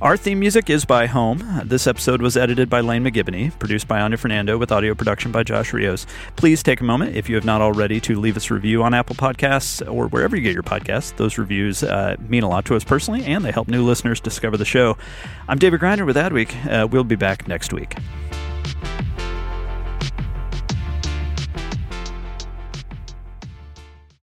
Our 0.02 0.16
theme 0.16 0.40
music 0.40 0.68
is 0.68 0.84
by 0.84 1.06
Home. 1.06 1.62
This 1.64 1.86
episode 1.86 2.22
was 2.22 2.36
edited 2.36 2.68
by 2.68 2.80
Lane 2.80 3.04
McGivney, 3.04 3.56
produced 3.60 3.86
by 3.86 4.00
Anya 4.00 4.18
Fernando, 4.18 4.58
with 4.58 4.72
audio 4.72 4.96
production 4.96 5.30
by 5.30 5.44
Josh 5.44 5.72
Rios. 5.72 6.08
Please 6.34 6.60
take 6.60 6.80
a 6.80 6.84
moment, 6.84 7.14
if 7.14 7.28
you 7.28 7.36
have 7.36 7.44
not 7.44 7.60
already, 7.60 8.00
to 8.00 8.18
leave 8.18 8.36
us 8.36 8.50
a 8.50 8.54
review 8.54 8.82
on 8.82 8.94
Apple 8.94 9.14
Podcasts 9.14 9.80
or 9.88 10.08
wherever 10.08 10.34
you 10.34 10.42
get 10.42 10.54
your 10.54 10.64
podcasts. 10.64 11.14
Those 11.14 11.38
reviews 11.38 11.84
uh, 11.84 12.16
mean 12.18 12.42
a 12.42 12.48
lot 12.48 12.64
to 12.64 12.74
us 12.74 12.82
personally, 12.82 13.24
and 13.26 13.44
they 13.44 13.52
help 13.52 13.68
new 13.68 13.84
listeners 13.84 14.18
discover 14.18 14.56
the 14.56 14.64
show. 14.64 14.98
I'm 15.46 15.60
David 15.60 15.78
Griner 15.78 16.04
with 16.04 16.16
Adweek. 16.16 16.66
Uh, 16.66 16.88
we'll 16.88 17.04
be 17.04 17.14
back 17.14 17.46
next 17.46 17.72
week. 17.72 17.94